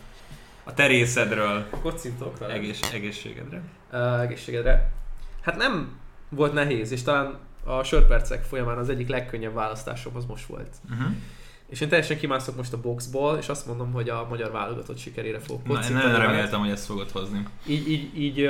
A 0.64 0.74
terészedről. 0.74 1.70
Kocintok 1.82 2.38
vele. 2.38 2.54
Egész, 2.54 2.80
egészségedre. 2.94 3.62
Uh, 3.92 4.22
egészségedre. 4.22 4.92
Hát 5.42 5.58
nem 5.58 5.98
volt 6.30 6.54
nehéz, 6.54 6.92
és 6.92 7.02
talán 7.02 7.38
a 7.64 7.84
sörpercek 7.84 8.44
folyamán 8.44 8.78
az 8.78 8.90
egyik 8.90 9.08
legkönnyebb 9.08 9.54
választásom 9.54 10.16
az 10.16 10.26
most 10.26 10.46
volt. 10.46 10.76
Uh-huh. 10.90 11.16
És 11.69 11.82
én 11.82 11.89
teljesen 11.89 12.17
kimászok 12.17 12.56
most 12.56 12.73
a 12.73 12.82
boxból, 12.82 13.38
és 13.38 13.47
azt 13.47 13.67
mondom, 13.67 13.91
hogy 13.91 14.10
a 14.10 14.25
magyar 14.30 14.51
válogatott 14.51 14.97
sikerére 14.97 15.39
fogok 15.39 15.67
Na, 15.67 15.80
én 15.84 15.93
nagyon 15.93 16.17
reméltem, 16.17 16.60
hogy 16.60 16.69
ezt 16.69 16.86
fogod 16.86 17.12
hozni. 17.12 17.43
Így, 17.67 17.89
így, 17.91 18.21
így 18.21 18.49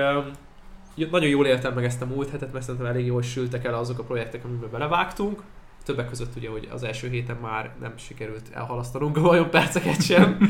nagyon 1.11 1.29
jól 1.29 1.45
éltem 1.45 1.73
meg 1.73 1.83
ezt 1.83 2.01
a 2.01 2.05
múlt 2.05 2.29
hetet, 2.29 2.53
mert 2.53 2.65
szerintem 2.65 2.89
elég 2.89 3.05
jól 3.05 3.21
sültek 3.21 3.65
el 3.65 3.73
azok 3.73 3.99
a 3.99 4.03
projektek, 4.03 4.43
amiben 4.43 4.69
belevágtunk. 4.71 5.41
Többek 5.83 6.07
között 6.07 6.35
ugye, 6.35 6.49
hogy 6.49 6.67
az 6.71 6.83
első 6.83 7.09
héten 7.09 7.37
már 7.41 7.71
nem 7.81 7.93
sikerült 7.97 8.49
elhalasztanunk 8.53 9.17
a 9.17 9.21
vajon 9.21 9.49
perceket 9.49 10.03
sem. 10.03 10.37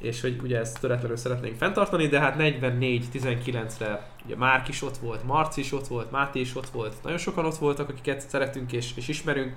és 0.00 0.20
hogy 0.20 0.40
ugye 0.42 0.58
ezt 0.58 0.80
töretlenül 0.80 1.16
szeretnénk 1.16 1.56
fenntartani, 1.56 2.06
de 2.06 2.20
hát 2.20 2.34
44-19-re 2.38 4.10
ugye 4.24 4.36
Márk 4.36 4.68
is 4.68 4.82
ott 4.82 4.96
volt, 4.96 5.24
Marci 5.24 5.60
is 5.60 5.72
ott 5.72 5.86
volt, 5.86 6.10
Máté 6.10 6.40
is 6.40 6.56
ott 6.56 6.68
volt, 6.68 6.94
nagyon 7.02 7.18
sokan 7.18 7.44
ott 7.44 7.56
voltak, 7.56 7.88
akiket 7.88 8.28
szeretünk 8.28 8.72
és, 8.72 8.92
és 8.96 9.08
ismerünk 9.08 9.56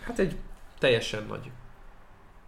hát 0.00 0.18
egy 0.18 0.36
teljesen 0.78 1.24
nagy, 1.28 1.50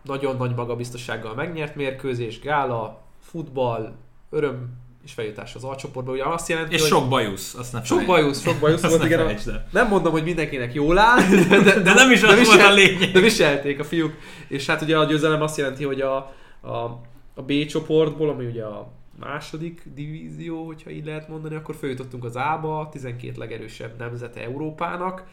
nagyon 0.02 0.36
nagy 0.36 0.54
magabiztossággal 0.54 1.34
megnyert 1.34 1.74
mérkőzés, 1.74 2.40
gála, 2.40 3.02
futball, 3.20 3.92
öröm 4.30 4.78
és 5.04 5.12
feljutás 5.12 5.54
az 5.54 5.64
alcsoportba. 5.64 6.12
Ugye 6.12 6.24
azt 6.24 6.48
jelenti, 6.48 6.74
és 6.74 6.80
hogy 6.80 6.90
sok 6.90 7.08
bajusz, 7.08 7.54
azt 7.54 7.72
ne 7.72 7.82
Sok 7.82 8.06
bajusz, 8.06 8.42
sok 8.42 8.58
bajusz 8.60 8.88
volt, 8.88 9.04
igen. 9.04 9.38
Nem 9.70 9.88
mondom, 9.88 10.12
hogy 10.12 10.24
mindenkinek 10.24 10.74
jól 10.74 10.98
áll, 10.98 11.22
de, 11.48 11.60
de, 11.60 11.80
de 11.80 11.92
nem 11.94 12.10
is 12.10 12.20
de 12.20 12.26
az 12.26 12.38
visel, 12.38 12.56
volt 12.56 12.70
a 12.70 12.74
lényeg. 12.74 13.10
De 13.10 13.20
viselték 13.20 13.78
a 13.78 13.84
fiúk. 13.84 14.12
És 14.48 14.66
hát 14.66 14.82
ugye 14.82 14.98
a 14.98 15.04
győzelem 15.04 15.42
azt 15.42 15.56
jelenti, 15.56 15.84
hogy 15.84 16.00
a, 16.00 16.16
a, 16.60 17.00
a 17.34 17.42
B 17.42 17.66
csoportból, 17.66 18.28
ami 18.28 18.46
ugye 18.46 18.64
a 18.64 18.92
második 19.20 19.82
divízió, 19.94 20.66
hogyha 20.66 20.90
így 20.90 21.04
lehet 21.04 21.28
mondani, 21.28 21.54
akkor 21.54 21.74
följutottunk 21.74 22.24
az 22.24 22.36
A-ba, 22.36 22.88
12 22.92 23.32
legerősebb 23.36 23.98
nemzete 23.98 24.40
Európának. 24.40 25.24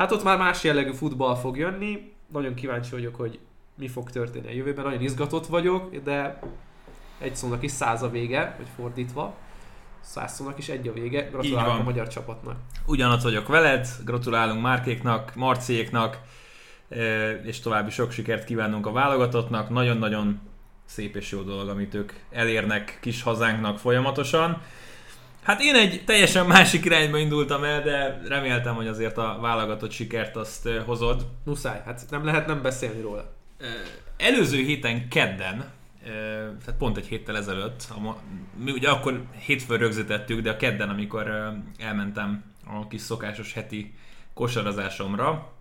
Hát 0.00 0.12
ott 0.12 0.22
már 0.22 0.38
más 0.38 0.64
jellegű 0.64 0.92
futball 0.92 1.36
fog 1.36 1.56
jönni, 1.56 2.12
nagyon 2.32 2.54
kíváncsi 2.54 2.90
vagyok, 2.90 3.14
hogy 3.14 3.38
mi 3.74 3.88
fog 3.88 4.10
történni 4.10 4.46
a 4.46 4.50
jövőben, 4.50 4.84
nagyon 4.84 5.00
izgatott 5.00 5.46
vagyok, 5.46 5.96
de 5.96 6.40
egy 7.18 7.36
szónak 7.36 7.62
is 7.62 7.70
száz 7.70 8.02
a 8.02 8.10
vége, 8.10 8.54
vagy 8.58 8.66
fordítva, 8.76 9.34
száz 10.00 10.34
szónak 10.34 10.58
is 10.58 10.68
egy 10.68 10.88
a 10.88 10.92
vége, 10.92 11.22
gratulálok 11.22 11.72
van. 11.72 11.80
a 11.80 11.84
magyar 11.84 12.08
csapatnak. 12.08 12.56
Ugyanott 12.86 13.22
vagyok 13.22 13.48
veled, 13.48 13.88
gratulálunk 14.04 14.62
Márkéknak, 14.62 15.34
Marciéknak, 15.34 16.18
eh, 16.88 17.40
és 17.44 17.60
további 17.60 17.90
sok 17.90 18.10
sikert 18.10 18.44
kívánunk 18.44 18.86
a 18.86 18.92
válogatottnak. 18.92 19.68
Nagyon-nagyon 19.68 20.40
szép 20.84 21.16
és 21.16 21.30
jó 21.30 21.42
dolog, 21.42 21.68
amit 21.68 21.94
ők 21.94 22.12
elérnek 22.30 22.98
kis 23.00 23.22
hazánknak 23.22 23.78
folyamatosan. 23.78 24.62
Hát 25.42 25.60
én 25.60 25.74
egy 25.74 26.04
teljesen 26.04 26.46
másik 26.46 26.84
irányba 26.84 27.18
indultam 27.18 27.64
el, 27.64 27.82
de 27.82 28.20
reméltem, 28.28 28.74
hogy 28.74 28.86
azért 28.86 29.16
a 29.16 29.38
válogatott 29.40 29.90
sikert 29.90 30.36
azt 30.36 30.68
hozod. 30.68 31.26
Muszáj, 31.44 31.82
hát 31.84 32.06
nem 32.10 32.24
lehet 32.24 32.46
nem 32.46 32.62
beszélni 32.62 33.00
róla. 33.00 33.32
Előző 34.16 34.58
héten 34.58 35.08
kedden, 35.08 35.58
eh, 35.58 36.10
tehát 36.64 36.74
pont 36.78 36.96
egy 36.96 37.06
héttel 37.06 37.36
ezelőtt, 37.36 37.86
a 37.90 38.16
mi 38.64 38.70
ugye 38.70 38.88
akkor 38.90 39.24
hétfőn 39.38 39.78
rögzítettük, 39.78 40.40
de 40.40 40.50
a 40.50 40.56
kedden, 40.56 40.88
amikor 40.88 41.52
elmentem 41.78 42.44
a 42.66 42.86
kis 42.86 43.00
szokásos 43.00 43.52
heti 43.52 43.94
kosarazásomra, 44.34 45.52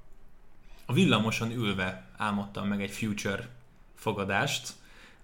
a 0.86 0.94
villamoson 0.94 1.52
ülve 1.52 2.06
álmodtam 2.18 2.68
meg 2.68 2.82
egy 2.82 2.92
future 2.92 3.48
fogadást. 3.96 4.70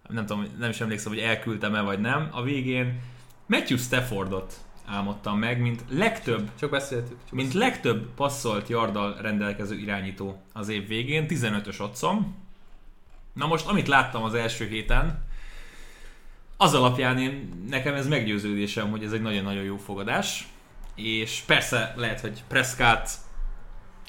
Nem 0.07 0.25
tudom, 0.25 0.55
nem 0.57 0.69
is 0.69 0.81
emlékszem, 0.81 1.11
hogy 1.11 1.21
elküldtem-e 1.21 1.81
vagy 1.81 1.99
nem. 1.99 2.29
A 2.31 2.41
végén 2.41 2.99
Matthew 3.45 3.77
Staffordot 3.77 4.53
álmodtam 4.85 5.39
meg, 5.39 5.61
mint 5.61 5.83
legtöbb 5.89 6.49
Csak 6.59 6.69
beszéltük. 6.69 7.17
Csak 7.23 7.33
mint 7.33 7.53
legtöbb 7.53 8.13
passzolt 8.15 8.69
yarddal 8.69 9.17
rendelkező 9.21 9.75
irányító 9.75 10.41
az 10.53 10.69
év 10.69 10.87
végén, 10.87 11.25
15-ös 11.29 11.81
otcom. 11.81 12.35
Na 13.33 13.47
most, 13.47 13.67
amit 13.67 13.87
láttam 13.87 14.23
az 14.23 14.33
első 14.33 14.67
héten, 14.67 15.23
az 16.57 16.73
alapján 16.73 17.17
én, 17.17 17.65
nekem 17.69 17.93
ez 17.93 18.07
meggyőződésem, 18.07 18.89
hogy 18.89 19.03
ez 19.03 19.11
egy 19.11 19.21
nagyon-nagyon 19.21 19.63
jó 19.63 19.77
fogadás. 19.77 20.47
És 20.95 21.43
persze 21.45 21.93
lehet, 21.97 22.19
hogy 22.19 22.43
Prescott, 22.47 23.09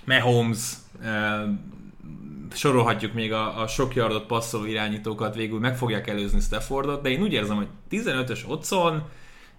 Mahomes, 0.05 0.73
eh, 1.03 1.43
sorolhatjuk 2.55 3.13
még 3.13 3.33
a, 3.33 3.61
a 3.61 3.67
sok 3.67 3.95
yardot 3.95 4.27
passzoló 4.27 4.65
irányítókat, 4.65 5.35
végül 5.35 5.59
meg 5.59 5.77
fogják 5.77 6.07
előzni 6.07 6.41
Staffordot, 6.41 7.03
de 7.03 7.09
én 7.09 7.23
úgy 7.23 7.33
érzem, 7.33 7.57
hogy 7.57 7.69
15-ös 7.91 8.49
otcon 8.49 9.09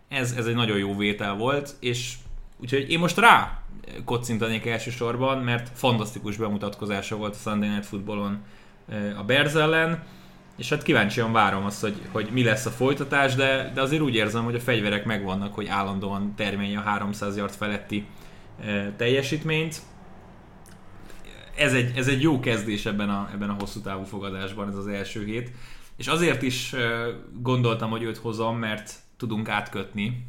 ez, 0.10 0.32
ez 0.32 0.46
egy 0.46 0.56
nagyon 0.56 0.78
jó 0.78 0.98
vétel 0.98 1.36
volt, 1.36 1.76
és 1.80 2.14
úgyhogy 2.62 2.92
én 2.92 3.00
most 3.00 3.18
rá 3.18 3.62
kocintanék 4.06 4.66
elsősorban, 4.66 5.38
mert 5.38 5.70
fantasztikus 5.74 6.38
bemutatkozása 6.38 7.16
volt 7.16 7.36
a 7.36 7.50
Sunday 7.50 7.70
Night 7.70 7.86
Footballon 7.86 8.44
eh, 8.90 9.20
a 9.20 9.24
Bears 9.24 9.54
ellen, 9.54 10.04
és 10.58 10.70
hát 10.70 10.84
kíváncsian 10.84 11.32
várom 11.32 11.66
azt, 11.66 11.82
hogy, 11.82 12.02
hogy 12.12 12.30
mi 12.32 12.44
lesz 12.44 12.66
a 12.66 12.70
folytatás, 12.70 13.36
de, 13.36 13.72
de 13.74 13.82
azért 13.82 14.02
úgy 14.02 14.16
érzem, 14.16 14.44
hogy 14.44 14.56
a 14.56 14.60
fegyverek 14.60 15.06
megvannak, 15.06 15.54
hogy 15.54 15.68
állandóan 15.68 16.34
termelje 16.36 16.80
a 16.80 16.82
300 16.82 17.38
yard 17.38 17.54
feletti 17.54 18.06
eh, 18.62 18.88
teljesítményt. 18.98 19.82
Ez 21.56 21.74
egy, 21.74 21.98
ez 21.98 22.08
egy 22.08 22.22
jó 22.22 22.40
kezdés 22.40 22.86
ebben 22.86 23.10
a, 23.10 23.30
ebben 23.34 23.50
a 23.50 23.56
hosszú 23.60 23.82
távú 23.82 24.04
fogadásban, 24.04 24.68
ez 24.68 24.76
az 24.76 24.88
első 24.88 25.26
hét. 25.26 25.52
És 25.98 26.08
azért 26.08 26.42
is 26.42 26.74
eh, 26.74 27.08
gondoltam, 27.34 27.90
hogy 27.90 28.04
őt 28.04 28.18
hozom, 28.18 28.58
mert 28.58 28.94
tudunk 29.18 29.50
átkötni. 29.50 30.26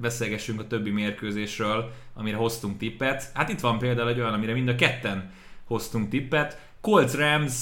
Beszélgessünk 0.00 0.60
a 0.60 0.66
többi 0.66 0.90
mérkőzésről, 0.90 1.92
amire 2.14 2.36
hoztunk 2.36 2.78
tippet. 2.78 3.30
Hát 3.34 3.48
itt 3.48 3.60
van 3.60 3.78
például 3.78 4.08
egy 4.08 4.20
olyan, 4.20 4.32
amire 4.32 4.52
mind 4.52 4.68
a 4.68 4.74
ketten 4.74 5.32
hoztunk 5.64 6.08
tippet. 6.08 6.68
Colts 6.80 7.12
Rams 7.12 7.54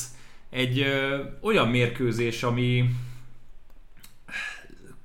egy 0.51 0.81
ö, 0.81 1.23
olyan 1.41 1.69
mérkőzés, 1.69 2.43
ami 2.43 2.85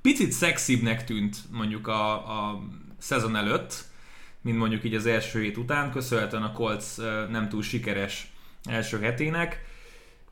picit 0.02 0.32
szexibbnek 0.32 1.04
tűnt 1.04 1.36
mondjuk 1.50 1.86
a, 1.86 2.12
a 2.12 2.62
szezon 2.98 3.36
előtt, 3.36 3.84
mint 4.40 4.58
mondjuk 4.58 4.84
így 4.84 4.94
az 4.94 5.06
első 5.06 5.42
hét 5.42 5.56
után, 5.56 5.90
köszönhetően 5.90 6.42
a 6.42 6.52
Colts 6.52 6.98
ö, 6.98 7.26
nem 7.30 7.48
túl 7.48 7.62
sikeres 7.62 8.32
első 8.64 9.00
hetének. 9.00 9.64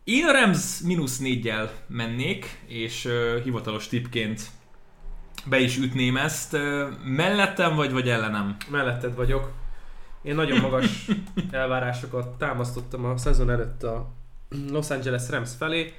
Én 0.04 0.24
a 0.24 0.32
Rams 0.32 0.80
mínusz 0.80 1.18
négyel 1.18 1.72
mennék, 1.86 2.58
és 2.66 3.04
ö, 3.04 3.40
hivatalos 3.44 3.88
tipként 3.88 4.50
be 5.44 5.58
is 5.58 5.78
ütném 5.78 6.16
ezt. 6.16 6.56
Mellettem 7.04 7.74
vagy, 7.74 7.92
vagy 7.92 8.08
ellenem? 8.08 8.56
melletted 8.70 9.14
vagyok. 9.14 9.50
Én 10.22 10.34
nagyon 10.34 10.60
magas 10.60 11.08
elvárásokat 11.50 12.38
támasztottam 12.38 13.04
a 13.04 13.16
szezon 13.16 13.50
előtt 13.50 13.82
a 13.82 14.10
Los 14.70 14.90
Angeles 14.90 15.28
Rams 15.30 15.50
felé, 15.58 15.94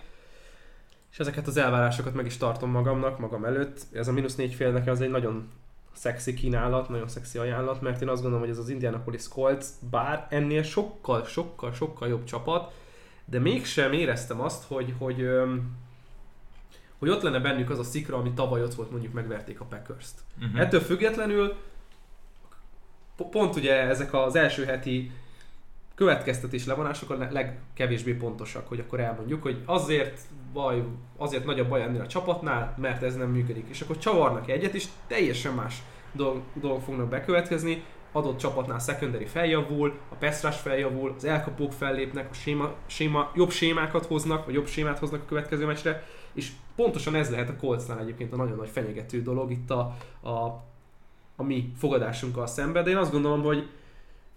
és 1.12 1.20
ezeket 1.20 1.48
az 1.48 1.58
elvárásokat 1.58 2.14
meg 2.14 2.26
is 2.26 2.38
tartom 2.38 2.70
magamnak, 2.70 3.20
magam 3.20 3.46
előtt. 3.46 3.82
Ez 3.92 4.08
a 4.08 4.12
mínusz 4.12 4.36
négy 4.36 4.54
fél 4.54 4.72
nekem 4.72 4.94
az 4.94 5.02
egy 5.02 5.10
nagyon 5.10 5.50
szexi 5.94 6.34
kínálat, 6.34 6.90
nagyon 6.90 7.08
szexi 7.08 7.38
ajánlat, 7.38 7.82
mert 7.82 8.02
én 8.02 8.08
azt 8.08 8.22
gondolom, 8.22 8.46
hogy 8.46 8.54
ez 8.54 8.62
az 8.62 8.70
Indianapolis 8.70 9.28
Colts, 9.28 9.66
bár 9.90 10.28
ennél 10.30 10.64
sokkal, 10.64 11.26
sokkal, 11.26 11.74
sokkal 11.74 12.08
jobb 12.08 12.24
csapat, 12.24 12.74
de 13.26 13.40
mégsem 13.40 13.94
éreztem 13.94 14.42
azt, 14.42 14.64
hogy, 14.64 14.94
hogy, 14.98 15.28
hogy 17.04 17.12
ott 17.12 17.22
lenne 17.22 17.40
bennük 17.40 17.70
az 17.70 17.80
a 17.80 17.84
szikra, 17.84 18.18
ami 18.18 18.32
tavaly 18.34 18.64
ott 18.64 18.74
volt, 18.74 18.92
mondjuk 18.92 19.14
megverték 19.14 19.60
a 19.60 19.66
Packers-t. 19.66 20.20
Uh-huh. 20.42 20.60
Ettől 20.60 20.80
függetlenül 20.80 21.56
po- 23.16 23.30
pont 23.30 23.56
ugye 23.56 23.82
ezek 23.82 24.14
az 24.14 24.36
első 24.36 24.66
heti 24.66 25.12
következtetés 25.96 26.66
levonások 26.66 27.10
a 27.10 27.18
le- 27.18 27.32
legkevésbé 27.32 28.14
pontosak, 28.14 28.68
hogy 28.68 28.80
akkor 28.80 29.00
elmondjuk, 29.00 29.42
hogy 29.42 29.62
azért 29.66 30.22
baj, 30.54 30.84
azért 31.18 31.46
nagy 31.46 31.60
a 31.60 31.68
baj 31.68 31.82
ennél 31.82 32.02
a 32.02 32.08
csapatnál, 32.08 32.76
mert 32.78 33.04
ez 33.04 33.16
nem 33.16 33.30
működik. 33.30 33.66
És 33.70 33.82
akkor 33.82 33.98
csavarnak 33.98 34.50
egyet, 34.50 34.74
és 34.74 34.86
teljesen 35.08 35.54
más 35.54 35.82
dolg, 36.12 36.42
dolgok 36.54 36.82
fognak 36.82 37.10
bekövetkezni, 37.10 37.84
adott 38.12 38.38
csapatnál 38.38 38.80
secondary 38.80 39.26
feljavul, 39.26 40.00
a 40.10 40.26
rush 40.26 40.58
feljavul, 40.58 41.14
az 41.16 41.24
elkapók 41.24 41.72
fellépnek, 41.72 42.30
a 42.32 42.34
séma, 42.34 42.74
séma, 42.86 43.32
jobb 43.36 43.52
sémákat 43.52 44.06
hoznak, 44.06 44.46
vagy 44.46 44.54
jobb 44.54 44.68
sémát 44.68 45.00
hoznak 45.00 45.22
a 45.22 45.26
következő 45.26 45.66
meccsre, 45.66 46.04
és 46.34 46.52
pontosan 46.76 47.16
ez 47.16 47.30
lehet 47.30 47.50
a 47.50 47.56
Coltsnál 47.56 48.00
egyébként 48.00 48.34
a 48.34 48.36
nagyon 48.36 48.58
nagy 48.58 48.70
fenyegető 48.70 49.22
dolog 49.22 49.52
itt 49.52 49.70
a, 49.70 49.98
a, 50.22 50.36
a 51.36 51.44
mi 51.44 51.74
fogadásunkkal 51.78 52.48
szemben, 52.48 52.84
de 52.84 52.90
én 52.90 52.98
azt 52.98 53.12
gondolom, 53.12 53.42
hogy 53.42 53.70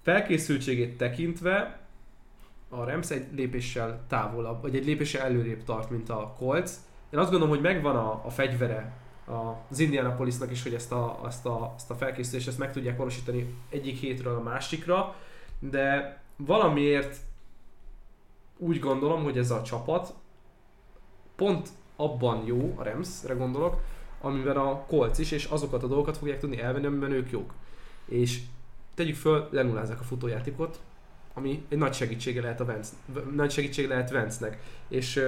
felkészültségét 0.03 0.96
tekintve 0.96 1.81
a 2.68 2.85
Rams 2.85 3.11
egy 3.11 3.27
lépéssel 3.35 4.05
távolabb, 4.09 4.62
vagy 4.62 4.77
egy 4.77 4.85
lépéssel 4.85 5.22
előrébb 5.22 5.64
tart, 5.64 5.90
mint 5.90 6.09
a 6.09 6.35
Colts. 6.38 6.70
Én 7.11 7.18
azt 7.18 7.31
gondolom, 7.31 7.55
hogy 7.55 7.64
megvan 7.64 7.96
a, 7.96 8.22
a 8.25 8.31
fegyvere 8.31 8.92
az 9.70 9.79
Indianapolisnak 9.79 10.51
is, 10.51 10.62
hogy 10.62 10.75
ezt 10.75 10.92
a, 10.92 11.20
ezt, 11.27 11.46
a, 11.46 11.72
ezt 11.77 11.90
a 11.90 11.94
felkészülést 11.94 12.49
ezt 12.49 12.59
meg 12.59 12.72
tudják 12.72 12.96
valósítani 12.96 13.55
egyik 13.70 13.96
hétről 13.96 14.37
a 14.37 14.42
másikra, 14.42 15.14
de 15.59 16.18
valamiért 16.37 17.16
úgy 18.59 18.79
gondolom, 18.79 19.22
hogy 19.22 19.38
ez 19.38 19.51
a 19.51 19.62
csapat 19.62 20.14
pont 21.37 21.68
abban 21.97 22.45
jó, 22.45 22.75
a 22.77 22.83
Ramsre 22.83 23.35
gondolok, 23.35 23.81
amiben 24.21 24.57
a 24.57 24.85
Colts 24.87 25.19
is, 25.19 25.31
és 25.31 25.45
azokat 25.45 25.83
a 25.83 25.87
dolgokat 25.87 26.17
fogják 26.17 26.39
tudni 26.39 26.61
elvenni, 26.61 26.87
amiben 26.87 27.13
ők 27.13 27.31
jók. 27.31 27.53
És 28.05 28.41
tegyük 28.95 29.17
föl, 29.17 29.49
lenullázzák 29.51 30.01
a 30.01 30.05
futójátékot, 30.05 30.81
ami 31.35 31.65
egy 31.69 31.79
nagy 31.79 31.95
segítsége 31.95 32.41
lehet 32.41 32.61
a 32.61 32.65
Vance, 32.65 32.93
nagy 33.35 33.51
segítség 33.51 33.89
lehet 33.89 34.11
Vance-nek. 34.11 34.59
És 34.89 35.21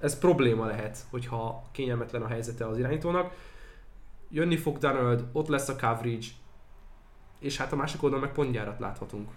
ez 0.00 0.18
probléma 0.18 0.66
lehet, 0.66 0.98
hogyha 1.10 1.62
kényelmetlen 1.72 2.22
a 2.22 2.26
helyzete 2.26 2.66
az 2.66 2.78
irányítónak. 2.78 3.32
Jönni 4.30 4.56
fog 4.56 4.78
Donald, 4.78 5.24
ott 5.32 5.48
lesz 5.48 5.68
a 5.68 5.76
coverage, 5.76 6.26
és 7.38 7.56
hát 7.56 7.72
a 7.72 7.76
másik 7.76 8.02
oldalon 8.02 8.24
meg 8.24 8.34
pontgyárat 8.34 8.78
láthatunk. 8.78 9.28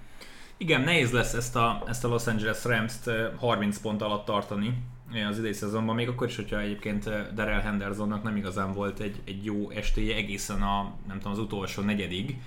Igen, 0.58 0.82
nehéz 0.82 1.12
lesz 1.12 1.34
ezt 1.34 1.56
a, 1.56 1.84
ezt 1.88 2.04
a 2.04 2.08
Los 2.08 2.28
Angeles 2.28 2.63
Rams-t 2.65 3.08
eh, 3.08 3.32
30 3.38 3.80
pont 3.80 4.02
alatt 4.02 4.26
tartani 4.26 4.84
eh, 5.13 5.28
az 5.28 5.38
idei 5.38 5.54
szezonban, 5.54 5.95
még 5.95 6.08
akkor 6.08 6.28
is, 6.28 6.36
hogyha 6.36 6.60
egyébként 6.60 7.04
Darrell 7.34 7.62
Hendersonnak 7.62 8.24
nem 8.24 8.36
igazán 8.36 8.74
volt 8.74 9.00
egy, 9.00 9.15
egy 9.26 9.45
jó 9.45 9.69
estéje 9.69 10.15
egészen 10.15 10.62
a, 10.62 10.93
nem 11.08 11.17
tudom, 11.17 11.32
az 11.32 11.39
utolsó 11.39 11.82
negyedig. 11.82 12.38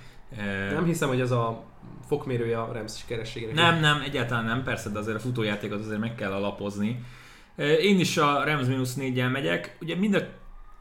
Nem 0.70 0.84
hiszem, 0.84 1.08
hogy 1.08 1.20
ez 1.20 1.30
a 1.30 1.64
fokmérője 2.06 2.60
a 2.60 2.72
Rams 2.72 2.96
sikerességének. 2.98 3.54
Nem, 3.54 3.80
nem, 3.80 4.00
egyáltalán 4.04 4.44
nem, 4.44 4.62
persze, 4.62 4.90
de 4.90 4.98
azért 4.98 5.16
a 5.16 5.20
futójátékot 5.20 5.80
azért 5.80 6.00
meg 6.00 6.14
kell 6.14 6.32
alapozni. 6.32 7.04
Én 7.80 7.98
is 7.98 8.16
a 8.16 8.44
Rams 8.44 8.66
mínusz 8.66 8.94
4 8.94 9.30
megyek. 9.30 9.76
Ugye 9.80 9.96
mind 9.96 10.14
a, 10.14 10.20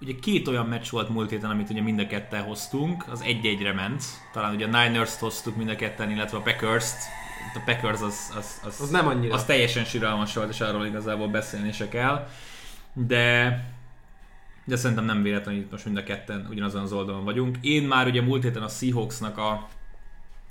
ugye 0.01 0.13
két 0.21 0.47
olyan 0.47 0.65
meccs 0.65 0.89
volt 0.89 1.09
múlt 1.09 1.29
héten, 1.29 1.49
amit 1.49 1.69
ugye 1.69 1.82
mind 1.82 1.99
a 1.99 2.07
ketten 2.07 2.43
hoztunk, 2.43 3.05
az 3.09 3.21
egy-egyre 3.21 3.73
ment. 3.73 4.03
Talán 4.34 4.55
ugye 4.55 4.65
a 4.65 4.84
Niners-t 4.84 5.19
hoztuk 5.19 5.55
mind 5.55 5.69
a 5.69 5.75
ketten, 5.75 6.11
illetve 6.11 6.38
a 6.38 6.41
Packers-t. 6.41 6.97
A 7.53 7.61
Packers 7.65 8.01
az, 8.01 8.33
az, 8.37 8.61
az, 8.65 8.81
Az 8.81 8.89
nem 8.89 9.07
annyira. 9.07 9.33
az 9.33 9.45
teljesen 9.45 9.83
siralmas 9.83 10.33
volt, 10.33 10.49
és 10.49 10.61
arról 10.61 10.85
igazából 10.85 11.27
beszélni 11.27 11.71
se 11.71 11.87
kell. 11.89 12.27
De, 12.93 13.63
de 14.65 14.75
szerintem 14.75 15.05
nem 15.05 15.21
véletlen, 15.23 15.53
hogy 15.53 15.63
itt 15.63 15.71
most 15.71 15.85
mind 15.85 15.97
a 15.97 16.03
ketten 16.03 16.47
ugyanazon 16.49 16.81
az 16.81 16.91
oldalon 16.93 17.23
vagyunk. 17.23 17.57
Én 17.61 17.83
már 17.83 18.07
ugye 18.07 18.21
múlt 18.21 18.43
héten 18.43 18.63
a 18.63 18.67
Seahawksnak 18.67 19.37
a, 19.37 19.67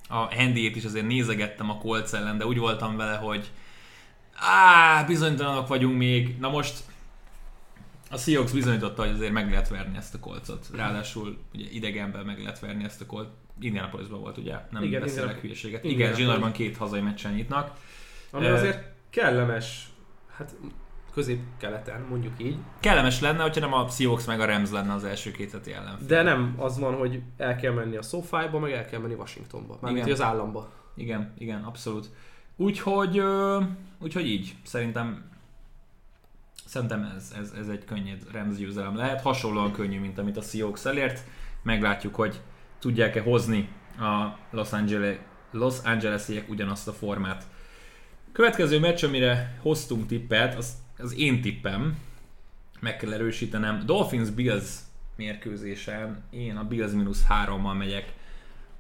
a 0.09 0.17
handyét 0.35 0.77
is 0.77 0.85
azért 0.85 1.07
nézegettem 1.07 1.71
a 1.71 1.79
Colts 1.79 2.13
ellen, 2.13 2.39
de 2.39 2.47
úgy 2.47 2.59
voltam 2.59 2.97
vele, 2.97 3.17
hogy 3.17 3.51
á, 4.35 5.03
bizonytalanok 5.05 5.69
vagyunk 5.69 5.97
még. 5.97 6.39
Na 6.39 6.49
most 6.49 6.79
a 8.11 8.17
Seahawks 8.17 8.53
bizonyította, 8.53 9.03
hogy 9.03 9.13
azért 9.15 9.33
meg 9.33 9.51
lehet 9.51 9.69
verni 9.69 9.97
ezt 9.97 10.15
a 10.15 10.19
kolcot. 10.19 10.67
Ráadásul 10.75 11.39
ugye 11.55 11.65
idegenben 11.71 12.25
meg 12.25 12.39
lehet 12.39 12.59
verni 12.59 12.85
ezt 12.85 13.01
a. 13.01 13.35
Indianapolisban 13.61 14.21
volt 14.21 14.37
ugye, 14.39 14.57
nem 14.71 14.83
Igen, 14.83 15.01
beszélek 15.01 15.23
Indiana- 15.25 15.41
hülyeséget. 15.41 15.85
Igen, 15.85 16.15
zsinórban 16.15 16.53
két 16.53 16.77
hazai 16.77 17.01
meccsen 17.01 17.33
nyitnak. 17.33 17.73
Ami 18.31 18.47
Ö, 18.47 18.53
azért 18.53 18.85
kellemes, 19.11 19.89
hát 20.37 20.57
közép-keleten, 21.15 22.01
mondjuk 22.09 22.33
így. 22.37 22.57
Kellemes 22.81 23.21
lenne, 23.21 23.43
hogyha 23.43 23.61
nem 23.61 23.73
a 23.73 23.89
Seahawks 23.89 24.25
meg 24.25 24.41
a 24.41 24.45
Rams 24.45 24.71
lenne 24.71 24.93
az 24.93 25.05
első 25.05 25.31
két 25.31 25.53
heti 25.53 25.73
ellenfél. 25.73 26.07
De 26.07 26.23
nem 26.23 26.55
az 26.59 26.79
van, 26.79 26.95
hogy 26.95 27.23
el 27.37 27.57
kell 27.57 27.73
menni 27.73 27.97
a 27.97 28.03
SoFi-ba, 28.03 28.59
meg 28.59 28.73
el 28.73 28.85
kell 28.87 29.01
menni 29.01 29.15
Washingtonba. 29.15 29.79
Mármint 29.81 30.07
Igen. 30.07 30.19
az 30.19 30.25
államba. 30.25 30.73
Igen, 30.97 31.35
igen, 31.39 31.63
abszolút. 31.63 32.11
Úgyhogy, 32.57 33.23
úgyhogy 33.99 34.27
így, 34.27 34.55
szerintem 34.63 35.29
szerintem 36.67 37.13
ez, 37.17 37.35
ez, 37.39 37.53
ez 37.59 37.69
egy 37.69 37.85
könnyed 37.85 38.23
Rams 38.33 38.57
győzelem 38.57 38.97
lehet, 38.97 39.21
hasonlóan 39.21 39.73
könnyű, 39.73 40.01
mint 40.01 40.19
amit 40.19 40.37
a 40.37 40.41
Seahawks 40.43 40.85
elért. 40.85 41.21
Meglátjuk, 41.63 42.15
hogy 42.15 42.41
tudják-e 42.81 43.21
hozni 43.21 43.69
a 43.99 44.39
Los, 44.51 44.73
Angeles, 44.73 45.17
Los 45.51 45.75
Angelesiek 45.85 46.51
ugyanazt 46.51 46.89
a 46.89 46.93
formát. 46.93 47.45
Következő 48.33 48.79
meccs, 48.79 49.05
amire 49.05 49.59
hoztunk 49.63 50.07
tippet, 50.07 50.55
az, 50.55 50.73
az 50.99 51.19
én 51.19 51.41
tippem, 51.41 51.99
meg 52.81 52.97
kell 52.97 53.13
erősítenem. 53.13 53.83
Dolphins-Bills 53.87 54.69
mérkőzésen 55.17 56.23
én 56.31 56.57
a 56.57 56.65
Bills 56.65 56.93
mínusz 56.93 57.25
hárommal 57.25 57.75
megyek. 57.75 58.13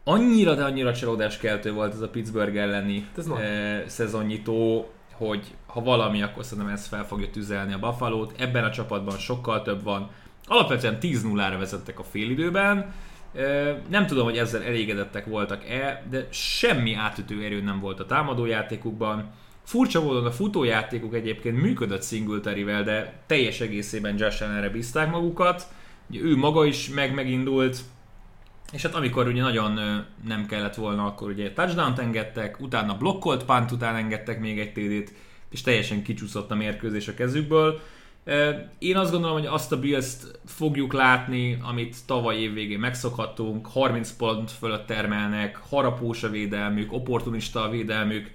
Annyira, 0.05 0.55
de 0.55 0.64
annyira 0.64 0.94
csalódáskeltő 0.94 1.72
volt 1.72 1.92
ez 1.92 2.01
a 2.01 2.09
Pittsburgh 2.09 2.57
elleni 2.57 3.09
nagy. 3.26 3.40
eh, 3.40 3.82
szezonnyitó, 3.86 4.90
hogy 5.12 5.55
ha 5.66 5.82
valami, 5.82 6.22
akkor 6.22 6.44
szerintem 6.44 6.72
ez 6.72 6.86
fel 6.86 7.07
fogja 7.07 7.30
tüzelni 7.30 7.72
a 7.72 7.78
Buffalo-t. 7.78 8.40
Ebben 8.40 8.64
a 8.64 8.70
csapatban 8.70 9.18
sokkal 9.18 9.62
több 9.62 9.82
van. 9.82 10.11
Alapvetően 10.46 10.98
10-0-ra 11.01 11.57
vezettek 11.59 11.98
a 11.98 12.05
félidőben. 12.05 12.92
Nem 13.89 14.07
tudom, 14.07 14.24
hogy 14.24 14.39
ezzel 14.39 14.62
elégedettek 14.62 15.26
voltak-e, 15.26 16.07
de 16.11 16.26
semmi 16.31 16.95
átütő 16.95 17.45
erő 17.45 17.62
nem 17.62 17.81
volt 17.81 18.01
a 18.01 18.07
támadójátékukban. 18.07 19.31
Furcsa 19.62 20.03
módon 20.03 20.26
a 20.26 20.31
futójátékuk 20.31 21.14
egyébként 21.14 21.62
működött 21.62 22.05
Singletary-vel, 22.05 22.83
de 22.83 23.22
teljes 23.26 23.61
egészében 23.61 24.18
Josh 24.18 24.43
Allenre 24.43 24.68
bízták 24.68 25.11
magukat. 25.11 25.66
Ugye 26.11 26.20
ő 26.20 26.37
maga 26.37 26.64
is 26.64 26.89
meg 26.89 27.14
megindult, 27.14 27.78
és 28.72 28.83
hát 28.83 28.95
amikor 28.95 29.26
ugye 29.26 29.43
nagyon 29.43 29.81
nem 30.26 30.47
kellett 30.47 30.74
volna, 30.74 31.05
akkor 31.05 31.31
ugye 31.31 31.53
touchdown 31.53 31.99
engedtek, 31.99 32.61
utána 32.61 32.97
blokkolt 32.97 33.45
punt 33.45 33.70
után 33.70 33.97
engedtek 33.97 34.41
még 34.41 34.59
egy 34.59 34.72
TD-t, 34.72 35.12
és 35.51 35.61
teljesen 35.61 36.03
kicsúszott 36.03 36.51
a 36.51 36.55
mérkőzés 36.55 37.09
a 37.09 37.14
kezükből. 37.14 37.81
Én 38.78 38.96
azt 38.96 39.10
gondolom, 39.10 39.36
hogy 39.36 39.46
azt 39.46 39.72
a 39.72 39.78
bills 39.78 40.16
fogjuk 40.46 40.92
látni, 40.92 41.58
amit 41.62 41.96
tavaly 42.06 42.36
évvégén 42.36 42.78
megszokhattunk, 42.78 43.66
30 43.66 44.12
pont 44.12 44.50
fölött 44.50 44.86
termelnek, 44.86 45.56
harapós 45.68 46.22
a 46.22 46.28
védelmük, 46.28 46.92
opportunista 46.92 47.62
a 47.62 47.70
védelmük, 47.70 48.30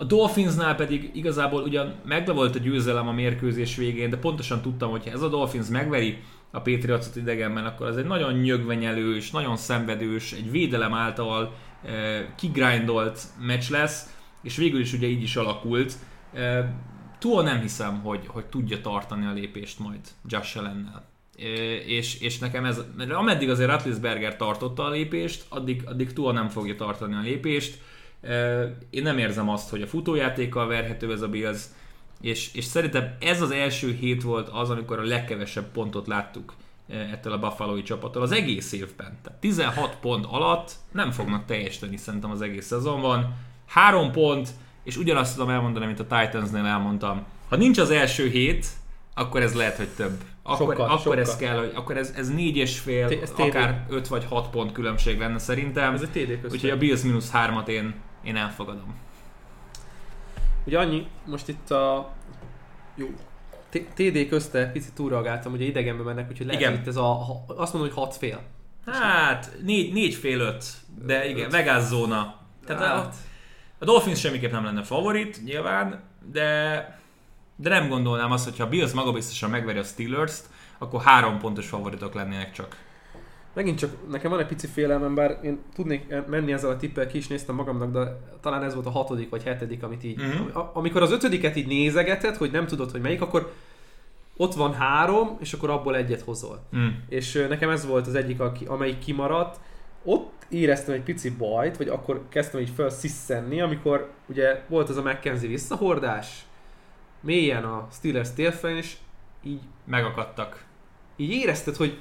a 0.00 0.04
Dolphinsnál 0.04 0.74
pedig 0.74 1.10
igazából 1.14 1.62
ugyan 1.62 1.94
megvolt 2.04 2.54
a 2.54 2.58
győzelem 2.58 3.08
a 3.08 3.12
mérkőzés 3.12 3.76
végén, 3.76 4.10
de 4.10 4.16
pontosan 4.16 4.60
tudtam, 4.60 4.90
hogy 4.90 5.04
ha 5.04 5.10
ez 5.10 5.22
a 5.22 5.28
Dolphins 5.28 5.68
megveri 5.68 6.18
a 6.50 6.60
Patriotsot 6.60 7.16
idegenben, 7.16 7.64
akkor 7.64 7.86
ez 7.86 7.96
egy 7.96 8.04
nagyon 8.04 8.34
nyögvenyelős, 8.34 9.30
nagyon 9.30 9.56
szenvedős, 9.56 10.32
egy 10.32 10.50
védelem 10.50 10.94
által 10.94 11.52
eh, 11.84 12.24
kigrindolt 12.36 13.22
meccs 13.40 13.70
lesz, 13.70 14.18
és 14.42 14.56
végül 14.56 14.80
is 14.80 14.92
ugye 14.92 15.06
így 15.06 15.22
is 15.22 15.36
alakult. 15.36 15.94
Túl 17.20 17.42
nem 17.42 17.60
hiszem, 17.60 18.00
hogy, 18.00 18.26
hogy 18.26 18.46
tudja 18.46 18.80
tartani 18.80 19.26
a 19.26 19.32
lépést 19.32 19.78
majd 19.78 20.00
Josh 20.26 20.58
Allennel. 20.58 21.04
Eh, 21.38 21.46
és, 21.88 22.20
és 22.20 22.38
nekem 22.38 22.64
ez, 22.64 22.80
mert 22.96 23.10
ameddig 23.10 23.50
azért 23.50 23.70
Ratlisberger 23.70 24.36
tartotta 24.36 24.84
a 24.84 24.90
lépést, 24.90 25.44
addig, 25.48 25.82
addig 25.86 26.12
túl 26.12 26.32
nem 26.32 26.48
fogja 26.48 26.76
tartani 26.76 27.14
a 27.14 27.20
lépést. 27.20 27.78
Én 28.90 29.02
nem 29.02 29.18
érzem 29.18 29.48
azt, 29.48 29.70
hogy 29.70 29.82
a 29.82 29.86
futójátékkal 29.86 30.66
verhető 30.66 31.12
ez 31.12 31.22
a 31.22 31.28
Bills, 31.28 31.62
és, 32.20 32.54
és 32.54 32.64
szerintem 32.64 33.16
ez 33.20 33.42
az 33.42 33.50
első 33.50 33.92
hét 33.92 34.22
volt 34.22 34.48
az, 34.48 34.70
amikor 34.70 34.98
a 34.98 35.04
legkevesebb 35.04 35.70
pontot 35.72 36.06
láttuk 36.06 36.54
ettől 36.90 37.32
a 37.32 37.38
buffalo 37.38 37.82
csapattól 37.82 38.22
az 38.22 38.32
egész 38.32 38.72
évben. 38.72 39.18
Tehát 39.22 39.40
16 39.40 39.96
pont 40.00 40.26
alatt 40.26 40.72
nem 40.92 41.10
fognak 41.10 41.44
teljesíteni 41.44 41.96
szerintem 41.96 42.30
az 42.30 42.42
egész 42.42 42.66
szezonban. 42.66 43.34
Három 43.66 44.12
pont, 44.12 44.48
és 44.90 44.96
ugyanazt 44.96 45.34
tudom 45.34 45.50
elmondani, 45.50 45.86
mint 45.86 46.00
a 46.00 46.06
Titansnél 46.06 46.64
elmondtam. 46.64 47.24
Ha 47.48 47.56
nincs 47.56 47.78
az 47.78 47.90
első 47.90 48.28
hét, 48.28 48.66
akkor 49.14 49.42
ez 49.42 49.54
lehet, 49.54 49.76
hogy 49.76 49.88
több. 49.88 50.20
Akkor, 50.42 50.56
Sokkal, 50.66 50.84
akkor 50.84 50.98
sokkal. 51.00 51.18
ez 51.20 51.36
kell, 51.36 51.58
hogy 51.58 51.72
akkor 51.74 51.96
ez, 51.96 52.12
ez 52.16 52.28
négy 52.28 52.56
és 52.56 52.78
fél, 52.78 53.08
TD. 53.08 53.40
akár 53.40 53.86
5 53.88 54.08
vagy 54.08 54.24
6 54.28 54.50
pont 54.50 54.72
különbség 54.72 55.18
lenne 55.18 55.38
szerintem. 55.38 55.94
Ez 55.94 56.02
egy 56.02 56.10
TD. 56.10 56.52
Úgyhogy 56.52 56.70
a 56.70 56.76
Bills 56.76 57.02
mínusz 57.02 57.30
3-at 57.34 57.66
én, 57.68 57.94
én 58.24 58.36
elfogadom. 58.36 58.94
Ugye 60.64 60.78
annyi, 60.78 61.06
most 61.26 61.48
itt 61.48 61.70
a... 61.70 62.12
Jó. 62.94 63.06
T- 63.68 63.86
TD 63.94 64.28
közte 64.28 64.66
picit 64.70 64.94
túlreagáltam, 64.94 65.52
ugye 65.52 65.64
idegenbe 65.64 66.02
mennek, 66.02 66.30
úgyhogy 66.30 66.46
lehet, 66.46 66.60
Igen. 66.60 66.72
hogy 66.72 66.80
itt 66.80 66.88
ez 66.88 66.96
a... 66.96 67.18
Azt 67.46 67.72
mondom, 67.72 67.92
hogy 67.92 68.02
6 68.04 68.14
fél. 68.16 68.40
Hát, 68.86 69.52
négy, 69.62 69.92
négy 69.92 70.14
fél 70.14 70.40
öt, 70.40 70.64
de 71.04 71.28
igen, 71.28 71.44
Öt. 71.44 71.50
Vegas 71.50 71.82
zóna. 71.82 72.34
Tehát 72.66 72.82
a, 72.82 72.86
Hát, 72.86 73.14
a 73.80 73.84
Dolphins 73.84 74.20
semmiképp 74.20 74.52
nem 74.52 74.64
lenne 74.64 74.82
favorit, 74.82 75.44
nyilván, 75.44 76.00
de, 76.32 77.00
de 77.56 77.68
nem 77.68 77.88
gondolnám 77.88 78.32
azt, 78.32 78.44
hogyha 78.44 78.64
a 78.64 78.68
Bills 78.68 78.92
magabiztosan 78.92 79.50
megveri 79.50 79.78
a 79.78 79.82
Steelers-t, 79.82 80.44
akkor 80.78 81.00
három 81.02 81.38
pontos 81.38 81.68
favoritok 81.68 82.14
lennének 82.14 82.52
csak. 82.52 82.76
megint 83.52 83.78
csak 83.78 83.90
nekem 84.10 84.30
van 84.30 84.40
egy 84.40 84.46
pici 84.46 84.66
félelmem, 84.66 85.14
bár 85.14 85.38
én 85.42 85.58
tudnék 85.74 86.14
menni 86.26 86.52
ezzel 86.52 86.70
a 86.70 86.76
tippel, 86.76 87.06
ki 87.06 87.18
is 87.18 87.26
néztem 87.26 87.54
magamnak, 87.54 87.92
de 87.92 88.18
talán 88.40 88.62
ez 88.62 88.74
volt 88.74 88.86
a 88.86 88.90
hatodik 88.90 89.30
vagy 89.30 89.42
hetedik, 89.42 89.82
amit 89.82 90.04
így... 90.04 90.16
Mhm. 90.16 90.56
A- 90.56 90.70
amikor 90.74 91.02
az 91.02 91.10
ötödiket 91.12 91.56
így 91.56 91.66
nézegeted, 91.66 92.36
hogy 92.36 92.50
nem 92.50 92.66
tudod, 92.66 92.90
hogy 92.90 93.00
melyik, 93.00 93.20
akkor 93.22 93.52
ott 94.36 94.54
van 94.54 94.72
három, 94.74 95.36
és 95.40 95.52
akkor 95.52 95.70
abból 95.70 95.96
egyet 95.96 96.20
hozol. 96.20 96.62
Mm. 96.76 96.88
És 97.08 97.34
ö, 97.34 97.46
nekem 97.48 97.70
ez 97.70 97.86
volt 97.86 98.06
az 98.06 98.14
egyik, 98.14 98.40
aki, 98.40 98.64
amelyik 98.64 98.98
kimaradt. 98.98 99.60
Ott 100.04 100.39
éreztem 100.50 100.94
egy 100.94 101.02
pici 101.02 101.30
bajt, 101.30 101.76
vagy 101.76 101.88
akkor 101.88 102.22
kezdtem 102.28 102.60
így 102.60 102.70
felsziszenni, 102.70 103.60
amikor 103.60 104.10
ugye 104.26 104.64
volt 104.68 104.88
az 104.88 104.96
a 104.96 105.02
McKenzie 105.02 105.48
visszahordás, 105.48 106.44
mélyen 107.20 107.64
a 107.64 107.88
Steelers 107.92 108.32
térfelén, 108.32 108.76
és 108.76 108.96
így, 109.42 109.60
Megakadtak. 109.84 110.64
így 111.16 111.30
érezted, 111.30 111.76
hogy 111.76 111.98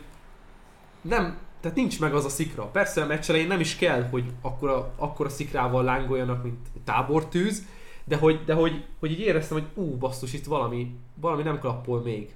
nem, 1.02 1.38
tehát 1.62 1.78
nincs 1.78 2.00
meg 2.00 2.14
az 2.14 2.26
a 2.26 2.30
szikra. 2.30 2.66
Persze 2.66 3.02
a 3.02 3.06
meccs 3.06 3.30
elején 3.30 3.48
nem 3.48 3.60
is 3.60 3.76
kell, 3.76 4.04
hogy 4.04 4.24
akkora, 4.42 4.94
akkora 4.96 5.30
szikrával 5.30 5.84
lángoljanak, 5.84 6.44
mint 6.44 6.68
tábortűz, 6.84 7.66
de 8.04 8.16
hogy, 8.16 8.44
de 8.46 8.54
hogy, 8.54 8.86
hogy 9.00 9.12
így 9.12 9.20
éreztem, 9.20 9.58
hogy 9.58 9.84
ú, 9.84 9.98
basszus, 9.98 10.34
itt 10.34 10.46
valami, 10.46 10.96
valami 11.16 11.44
nem 11.44 11.60
klappol 11.60 12.02
még. 12.02 12.34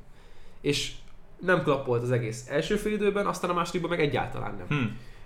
És 0.61 0.91
nem 1.39 1.64
klappolt 1.64 2.01
az 2.01 2.11
egész 2.11 2.47
első 2.49 2.76
fél 2.76 2.93
időben, 2.93 3.26
aztán 3.26 3.49
a 3.49 3.53
másodikban 3.53 3.89
meg 3.89 3.99
egyáltalán 3.99 4.55
nem. 4.55 4.68
Hm. 4.68 4.86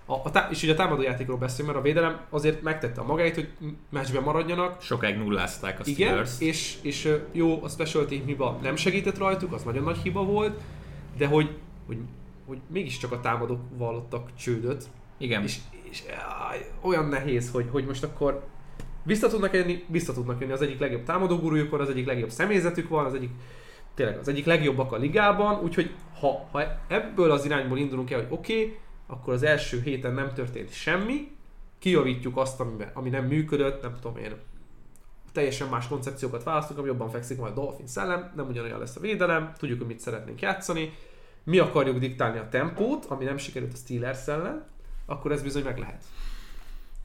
A, 0.09 0.13
a 0.23 0.31
tá- 0.31 0.51
és 0.51 0.63
ugye 0.63 0.71
a 0.71 0.75
támadójátékról 0.75 1.37
beszélünk, 1.37 1.67
mert 1.73 1.85
a 1.85 1.87
védelem 1.87 2.19
azért 2.29 2.61
megtette 2.61 3.01
a 3.01 3.05
magáit, 3.05 3.35
hogy 3.35 3.49
meccsben 3.89 4.23
maradjanak. 4.23 4.81
Sokáig 4.81 5.17
nullázták 5.17 5.79
a 5.79 5.83
Igen, 5.85 6.07
Steelers. 6.07 6.39
és, 6.39 6.77
és 6.81 7.05
ö, 7.05 7.15
jó, 7.31 7.63
a 7.63 7.67
special 7.69 8.05
team 8.05 8.25
hiba 8.25 8.59
nem 8.61 8.75
segített 8.75 9.17
rajtuk, 9.17 9.53
az 9.53 9.63
nagyon 9.63 9.83
nagy 9.83 9.97
hiba 9.97 10.23
volt, 10.23 10.59
de 11.17 11.27
hogy, 11.27 11.57
hogy, 11.87 11.97
hogy 12.45 12.57
mégiscsak 12.67 13.11
a 13.11 13.19
támadók 13.19 13.59
vallottak 13.77 14.29
csődöt, 14.35 14.83
Igen. 15.17 15.43
és, 15.43 15.57
és 15.89 16.03
áj, 16.49 16.65
olyan 16.81 17.05
nehéz, 17.05 17.51
hogy, 17.51 17.65
hogy 17.71 17.85
most 17.85 18.03
akkor 18.03 18.45
vissza 19.03 19.27
tudnak 19.27 19.53
jönni, 19.53 19.83
vissza 19.87 20.13
tudnak 20.13 20.39
jönni, 20.39 20.51
az 20.51 20.61
egyik 20.61 20.79
legjobb 20.79 21.03
támadógurújuk 21.03 21.69
van, 21.69 21.79
az 21.79 21.89
egyik 21.89 22.05
legjobb 22.05 22.29
személyzetük 22.29 22.89
van, 22.89 23.05
az 23.05 23.13
egyik 23.13 23.31
tényleg 23.93 24.17
az 24.17 24.27
egyik 24.27 24.45
legjobbak 24.45 24.91
a 24.91 24.97
ligában, 24.97 25.59
úgyhogy 25.63 25.91
ha, 26.19 26.47
ha 26.51 26.63
ebből 26.87 27.31
az 27.31 27.45
irányból 27.45 27.77
indulunk 27.77 28.11
el, 28.11 28.19
hogy 28.19 28.27
oké, 28.29 28.53
okay, 28.53 28.77
akkor 29.07 29.33
az 29.33 29.43
első 29.43 29.81
héten 29.81 30.13
nem 30.13 30.33
történt 30.33 30.73
semmi, 30.73 31.31
kijavítjuk 31.79 32.37
azt, 32.37 32.59
ami, 32.59 32.83
ami 32.93 33.09
nem 33.09 33.25
működött, 33.25 33.81
nem 33.81 33.95
tudom 34.01 34.17
én, 34.17 34.35
teljesen 35.31 35.67
más 35.67 35.87
koncepciókat 35.87 36.43
választunk, 36.43 36.79
ami 36.79 36.87
jobban 36.87 37.09
fekszik 37.09 37.37
majd 37.37 37.51
a 37.51 37.55
Dolphin 37.55 37.87
szellem, 37.87 38.31
nem 38.35 38.47
ugyanolyan 38.47 38.79
lesz 38.79 38.95
a 38.95 38.99
védelem, 38.99 39.53
tudjuk, 39.57 39.77
hogy 39.77 39.87
mit 39.87 39.99
szeretnénk 39.99 40.41
játszani, 40.41 40.93
mi 41.43 41.57
akarjuk 41.57 41.97
diktálni 41.97 42.37
a 42.37 42.49
tempót, 42.49 43.05
ami 43.05 43.23
nem 43.23 43.37
sikerült 43.37 43.73
a 43.73 43.77
Steelers 43.77 44.27
ellen, 44.27 44.65
akkor 45.05 45.31
ez 45.31 45.43
bizony 45.43 45.63
meg 45.63 45.77
lehet. 45.77 46.03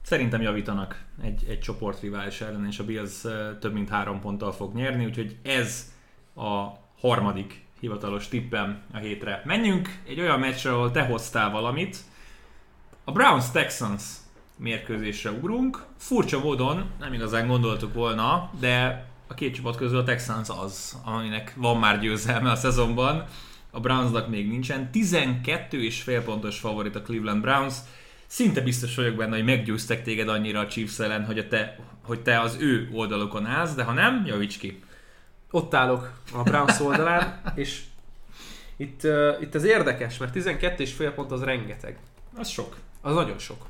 Szerintem 0.01 0.41
javítanak 0.41 1.03
egy, 1.21 1.45
egy 1.47 1.59
csoportrivális 1.59 2.41
ellen, 2.41 2.65
és 2.65 2.79
a 2.79 2.85
Bills 2.85 3.21
több 3.59 3.73
mint 3.73 3.89
három 3.89 4.19
ponttal 4.19 4.51
fog 4.51 4.75
nyerni, 4.75 5.05
úgyhogy 5.05 5.37
ez 5.43 5.91
a 6.35 6.67
harmadik 6.99 7.62
hivatalos 7.83 8.27
tippem 8.27 8.81
a 8.93 8.97
hétre. 8.97 9.41
Menjünk 9.45 9.99
egy 10.07 10.19
olyan 10.19 10.39
meccsre, 10.39 10.73
ahol 10.73 10.91
te 10.91 11.01
hoztál 11.01 11.51
valamit. 11.51 11.97
A 13.03 13.11
Browns-Texans 13.11 14.03
mérkőzésre 14.57 15.31
ugrunk. 15.31 15.85
Furcsa 15.97 16.39
módon, 16.39 16.85
nem 16.99 17.13
igazán 17.13 17.47
gondoltuk 17.47 17.93
volna, 17.93 18.51
de 18.59 19.05
a 19.27 19.33
két 19.33 19.53
csapat 19.53 19.75
közül 19.75 19.97
a 19.97 20.03
Texans 20.03 20.49
az, 20.49 20.97
aminek 21.05 21.53
van 21.55 21.77
már 21.77 21.99
győzelme 21.99 22.51
a 22.51 22.55
szezonban. 22.55 23.25
A 23.71 23.79
Brownsnak 23.79 24.29
még 24.29 24.47
nincsen. 24.47 24.91
12 24.91 25.83
és 25.83 26.01
fél 26.01 26.23
pontos 26.23 26.59
favorit 26.59 26.95
a 26.95 27.01
Cleveland 27.01 27.41
Browns. 27.41 27.75
Szinte 28.27 28.61
biztos 28.61 28.95
vagyok 28.95 29.15
benne, 29.15 29.35
hogy 29.35 29.45
meggyőztek 29.45 30.03
téged 30.03 30.29
annyira 30.29 30.59
a 30.59 30.67
Chiefs 30.67 30.99
ellen, 30.99 31.25
hogy, 31.25 31.37
a 31.37 31.47
te, 31.47 31.79
hogy 32.03 32.21
te 32.21 32.39
az 32.39 32.57
ő 32.59 32.89
oldalukon 32.93 33.45
állsz, 33.45 33.73
de 33.73 33.83
ha 33.83 33.93
nem, 33.93 34.23
javíts 34.25 34.57
ki. 34.57 34.83
Ott 35.55 35.73
állok 35.73 36.11
a 36.33 36.43
Browns 36.43 36.79
oldalán, 36.79 37.41
és 37.55 37.83
itt, 38.75 39.03
uh, 39.03 39.41
itt 39.41 39.55
ez 39.55 39.63
érdekes, 39.63 40.17
mert 40.17 40.31
12 40.31 40.83
és 40.83 40.93
fél 40.93 41.11
pont 41.11 41.31
az 41.31 41.43
rengeteg. 41.43 41.97
Az 42.37 42.47
sok. 42.47 42.77
Az 43.01 43.13
nagyon 43.13 43.37
sok. 43.37 43.65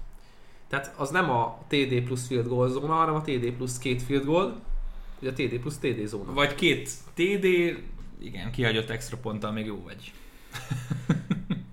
Tehát 0.68 0.94
az 0.98 1.10
nem 1.10 1.30
a 1.30 1.60
TD 1.68 2.02
plusz 2.02 2.28
field 2.28 2.48
goal 2.48 2.70
zóna, 2.70 2.94
hanem 2.94 3.16
a 3.16 3.22
TD 3.22 3.52
plusz 3.52 3.78
két 3.78 4.02
field 4.02 4.26
goal, 4.26 4.62
vagy 5.20 5.30
a 5.30 5.34
TD 5.34 5.60
plusz 5.60 5.78
TD 5.78 6.06
zóna. 6.06 6.34
Vagy 6.34 6.56
két 6.56 6.90
TD, 7.14 7.46
igen, 8.20 8.52
kihagyott 8.52 8.90
extra 8.90 9.18
ponttal 9.18 9.52
még 9.52 9.66
jó 9.66 9.84
vagy. 9.84 10.14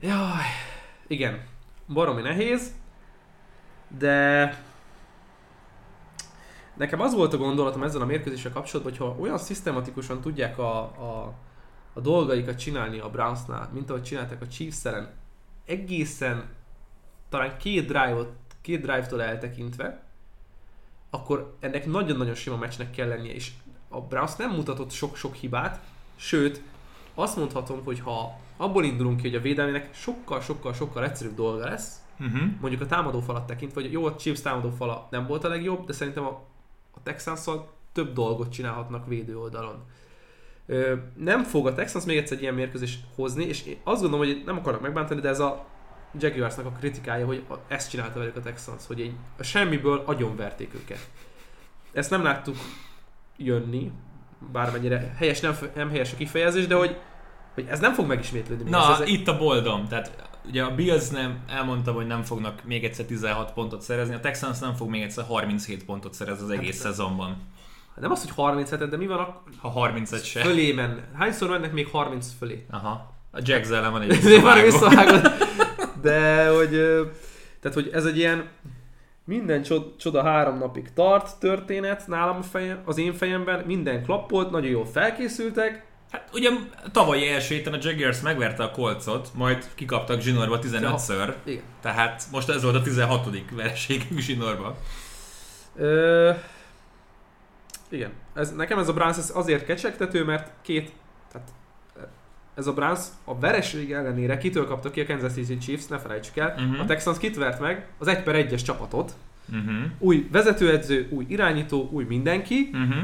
Jaj, 0.00 0.44
igen, 1.06 1.42
baromi 1.88 2.22
nehéz, 2.22 2.72
de 3.98 4.64
nekem 6.80 7.00
az 7.00 7.14
volt 7.14 7.32
a 7.32 7.36
gondolatom 7.36 7.82
ezzel 7.82 8.00
a 8.00 8.04
mérkőzéssel 8.04 8.52
kapcsolatban, 8.52 8.92
hogyha 8.92 9.16
olyan 9.20 9.38
szisztematikusan 9.38 10.20
tudják 10.20 10.58
a, 10.58 10.78
a, 10.80 11.34
a 11.92 12.00
dolgaikat 12.00 12.58
csinálni 12.58 12.98
a 12.98 13.10
Brownsnál, 13.10 13.70
mint 13.72 13.90
ahogy 13.90 14.02
csinálták 14.02 14.42
a 14.42 14.48
chiefs 14.48 14.82
egészen 15.64 16.48
talán 17.28 17.56
két 17.58 17.86
drive-ot, 17.86 18.32
két 18.60 18.80
drive-tól 18.80 19.22
eltekintve, 19.22 20.02
akkor 21.10 21.56
ennek 21.60 21.86
nagyon-nagyon 21.86 22.34
sima 22.34 22.56
meccsnek 22.56 22.90
kell 22.90 23.08
lennie, 23.08 23.34
és 23.34 23.50
a 23.88 24.00
Browns 24.00 24.36
nem 24.36 24.50
mutatott 24.50 24.90
sok-sok 24.90 25.34
hibát, 25.34 25.80
sőt, 26.16 26.62
azt 27.14 27.36
mondhatom, 27.36 27.84
hogy 27.84 28.00
ha 28.00 28.38
abból 28.56 28.84
indulunk 28.84 29.16
ki, 29.16 29.28
hogy 29.28 29.38
a 29.38 29.40
védelmének 29.40 29.94
sokkal-sokkal-sokkal 29.94 31.04
egyszerűbb 31.04 31.34
dolga 31.34 31.64
lesz, 31.64 31.98
Uh-huh. 32.20 32.40
mondjuk 32.60 32.82
a 32.82 32.86
támadó 32.86 33.20
falat 33.20 33.46
tekintve, 33.46 33.80
hogy 33.80 33.92
jó, 33.92 34.06
a 34.06 34.16
Chiefs 34.16 34.40
támadó 34.40 34.70
fala 34.70 35.08
nem 35.10 35.26
volt 35.26 35.44
a 35.44 35.48
legjobb, 35.48 35.86
de 35.86 35.92
szerintem 35.92 36.24
a, 36.24 36.49
a 36.90 37.02
texans 37.02 37.44
több 37.92 38.12
dolgot 38.12 38.52
csinálhatnak 38.52 39.06
védő 39.06 39.38
oldalon. 39.38 39.84
Nem 41.16 41.42
fog 41.42 41.66
a 41.66 41.74
Texans 41.74 42.04
még 42.04 42.16
egyszer 42.16 42.36
egy 42.36 42.42
ilyen 42.42 42.54
mérkőzést 42.54 43.00
hozni, 43.14 43.44
és 43.44 43.66
én 43.66 43.76
azt 43.84 44.00
gondolom, 44.00 44.26
hogy 44.26 44.42
nem 44.44 44.56
akarok 44.56 44.80
megbántani, 44.80 45.20
de 45.20 45.28
ez 45.28 45.40
a 45.40 45.66
Jaguarsnak 46.18 46.66
a 46.66 46.70
kritikája, 46.70 47.26
hogy 47.26 47.44
ezt 47.68 47.90
csinálta 47.90 48.18
velük 48.18 48.36
a 48.36 48.40
Texans, 48.40 48.86
hogy 48.86 49.00
egy, 49.00 49.12
a 49.38 49.42
semmiből 49.42 50.02
agyonverték 50.06 50.74
őket. 50.74 51.08
Ezt 51.92 52.10
nem 52.10 52.22
láttuk 52.22 52.56
jönni, 53.36 53.92
bármennyire 54.52 55.14
helyes, 55.16 55.40
nem, 55.40 55.56
nem 55.74 55.90
helyes 55.90 56.12
a 56.12 56.16
kifejezés, 56.16 56.66
de 56.66 56.74
hogy, 56.74 56.96
hogy 57.54 57.66
ez 57.68 57.80
nem 57.80 57.92
fog 57.92 58.06
megismétlődni. 58.06 58.70
Na, 58.70 58.92
ez, 58.92 59.00
ez, 59.00 59.08
itt 59.08 59.28
a 59.28 59.38
boldom. 59.38 59.88
Tehát 59.88 60.29
ugye 60.48 60.62
a 60.62 60.74
Bills 60.74 61.08
nem 61.08 61.38
elmondta, 61.48 61.92
hogy 61.92 62.06
nem 62.06 62.22
fognak 62.22 62.64
még 62.64 62.84
egyszer 62.84 63.04
16 63.04 63.52
pontot 63.52 63.82
szerezni, 63.82 64.14
a 64.14 64.20
Texans 64.20 64.58
nem 64.58 64.74
fog 64.74 64.88
még 64.90 65.02
egyszer 65.02 65.24
37 65.24 65.84
pontot 65.84 66.14
szerezni 66.14 66.44
az 66.44 66.50
egész 66.50 66.82
Hát, 66.82 66.90
szezonban. 66.92 67.36
nem 67.96 68.10
az, 68.10 68.20
hogy 68.22 68.30
37 68.34 68.88
de 68.88 68.96
mi 68.96 69.06
van 69.06 69.18
a 69.18 69.42
Ha 69.60 69.68
31 69.68 70.24
se. 70.24 70.40
fölé 70.40 70.72
men. 70.72 71.04
Hányszor 71.14 71.48
mennek 71.50 71.72
még 71.72 71.88
30 71.88 72.26
fölé? 72.38 72.66
Aha. 72.70 73.14
A 73.30 73.38
Jacks 73.42 73.68
ellen 73.70 73.92
van 73.92 74.02
egy 74.02 74.08
visszavágó. 74.62 75.16
De 76.02 76.48
hogy, 76.48 76.70
tehát, 77.60 77.74
hogy 77.74 77.90
ez 77.92 78.04
egy 78.04 78.16
ilyen 78.16 78.48
minden 79.24 79.62
csod, 79.62 79.96
csoda 79.96 80.22
három 80.22 80.58
napig 80.58 80.92
tart 80.92 81.38
történet 81.38 82.06
nálam 82.06 82.36
a 82.36 82.42
fejem, 82.42 82.82
az 82.84 82.98
én 82.98 83.12
fejemben, 83.12 83.64
minden 83.66 84.02
klappolt, 84.02 84.50
nagyon 84.50 84.70
jól 84.70 84.86
felkészültek, 84.86 85.86
Hát 86.10 86.28
ugye 86.32 86.50
tavalyi 86.92 87.28
első 87.28 87.54
héten 87.54 87.72
a 87.72 87.78
Jaguars 87.80 88.20
megverte 88.20 88.62
a 88.62 88.70
kolcot, 88.70 89.30
majd 89.34 89.68
kikaptak 89.74 90.20
zsinórba 90.20 90.58
15-ször. 90.62 91.34
igen. 91.44 91.62
Tehát 91.80 92.22
most 92.32 92.48
ez 92.48 92.62
volt 92.62 92.74
a 92.74 92.82
16. 92.82 93.28
vereségünk 93.50 94.20
zsinórba. 94.20 94.76
Ö, 95.76 96.30
igen, 97.88 98.10
ez, 98.34 98.54
nekem 98.54 98.78
ez 98.78 98.88
a 98.88 98.92
Browns 98.92 99.16
ez 99.16 99.30
azért 99.34 99.64
kecsegtető, 99.64 100.24
mert 100.24 100.50
két, 100.62 100.92
tehát 101.32 101.48
ez 102.54 102.66
a 102.66 102.72
Browns 102.72 103.00
a 103.24 103.38
vereség 103.38 103.92
ellenére 103.92 104.38
kitől 104.38 104.66
kapta 104.66 104.90
ki 104.90 105.00
a 105.00 105.06
Kansas 105.06 105.32
City 105.32 105.58
Chiefs, 105.58 105.86
ne 105.86 105.98
felejtsük 105.98 106.36
el, 106.36 106.54
Mhm. 106.58 106.80
a 106.80 106.84
Texans 106.84 107.18
kit 107.18 107.36
vert 107.36 107.60
meg 107.60 107.86
az 107.98 108.06
1 108.08 108.22
per 108.22 108.34
1-es 108.34 108.62
csapatot, 108.64 109.12
Uh-huh. 109.52 109.74
új 109.98 110.28
vezetőedző, 110.32 111.06
új 111.10 111.24
irányító, 111.28 111.88
új 111.92 112.04
mindenki, 112.04 112.70
Uh-huh. 112.72 113.02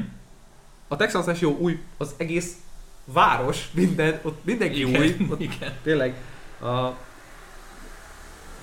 a 0.89 0.97
Texans 0.97 1.41
jó 1.41 1.57
új, 1.59 1.81
az 1.97 2.15
egész 2.17 2.57
város, 3.13 3.69
minden, 3.73 4.21
ott 4.23 4.45
mindenki 4.45 4.87
Igen, 4.87 5.01
új, 5.01 5.17
ott 5.31 5.41
igen. 5.41 5.73
tényleg 5.83 6.15
a, 6.61 6.89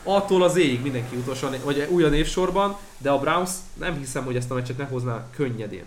attól 0.04 0.44
az 0.44 0.58
éig 0.58 0.82
mindenki 0.82 1.16
utolsóan, 1.16 1.54
vagy 1.64 1.88
új 1.90 2.04
a 2.04 2.10
névsorban, 2.10 2.78
de 2.98 3.10
a 3.10 3.20
Browns 3.20 3.52
nem 3.80 3.98
hiszem, 3.98 4.24
hogy 4.26 4.36
ezt 4.36 4.52
a 4.52 4.54
meccset 4.54 4.78
ne 4.78 4.86
hozná 4.86 5.26
könnyedén. 5.36 5.86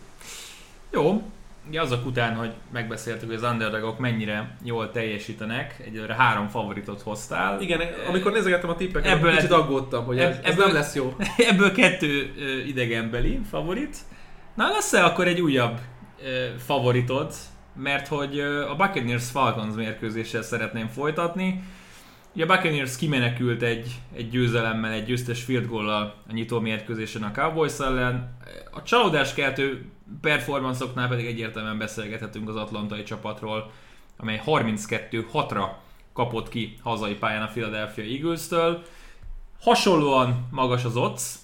Jó, 0.91 1.23
ugye 1.69 1.81
azok 1.81 2.07
után, 2.07 2.35
hogy 2.35 2.53
megbeszéltük, 2.73 3.29
hogy 3.29 3.45
az 3.45 3.51
underdogok 3.53 3.99
mennyire 3.99 4.57
jól 4.65 4.91
teljesítenek, 4.91 5.83
egyelőre 5.85 6.15
három 6.15 6.49
favoritot 6.49 7.03
hoztál. 7.03 7.61
Igen, 7.61 7.81
amikor 8.09 8.33
nézegettem 8.33 8.71
a 8.71 8.77
tippeket, 8.77 9.13
Ebből 9.13 9.35
kicsit 9.35 9.51
aggódtam, 9.51 10.05
hogy 10.05 10.19
ez, 10.19 10.35
ebb- 10.35 10.45
ez 10.45 10.53
ebből- 10.53 10.67
nem 10.67 10.75
lesz 10.75 10.95
jó. 10.95 11.17
Ebből 11.51 11.73
kettő 11.73 12.33
idegenbeli 12.67 13.41
favorit. 13.51 13.97
Na 14.55 14.69
lesz-e 14.69 15.05
akkor 15.05 15.27
egy 15.27 15.41
újabb 15.41 15.79
favoritod? 16.65 17.33
Mert 17.77 18.09
hogy 18.09 18.41
a 18.41 18.77
Buccaneers 18.77 19.31
Falcons 19.31 19.75
mérkőzéssel 19.75 20.43
szeretném 20.43 20.89
folytatni. 20.89 21.63
Ugye 22.35 22.45
a 22.45 22.47
Buccaneers 22.47 22.97
kimenekült 22.97 23.63
egy, 23.63 23.95
egy 24.15 24.31
győzelemmel, 24.31 24.93
egy 24.93 25.05
győztes 25.05 25.43
field 25.43 25.67
goal 25.67 25.89
a 25.89 26.15
nyitó 26.33 26.61
mérkőzésen 26.61 27.23
a 27.23 27.31
Cowboys 27.31 27.79
ellen. 27.79 28.37
A 28.71 28.83
csalódáskeltő 28.83 29.85
performanszoknál 30.21 31.09
pedig 31.09 31.27
egyértelműen 31.27 31.79
beszélgethetünk 31.79 32.49
az 32.49 32.57
atlantai 32.57 33.03
csapatról, 33.03 33.71
amely 34.17 34.43
32-6-ra 34.47 35.65
kapott 36.13 36.49
ki 36.49 36.79
hazai 36.83 37.15
pályán 37.15 37.43
a 37.43 37.47
Philadelphia 37.47 38.05
Eagles-től. 38.05 38.83
Hasonlóan 39.61 40.49
magas 40.51 40.85
az 40.85 40.97
odds 40.97 41.35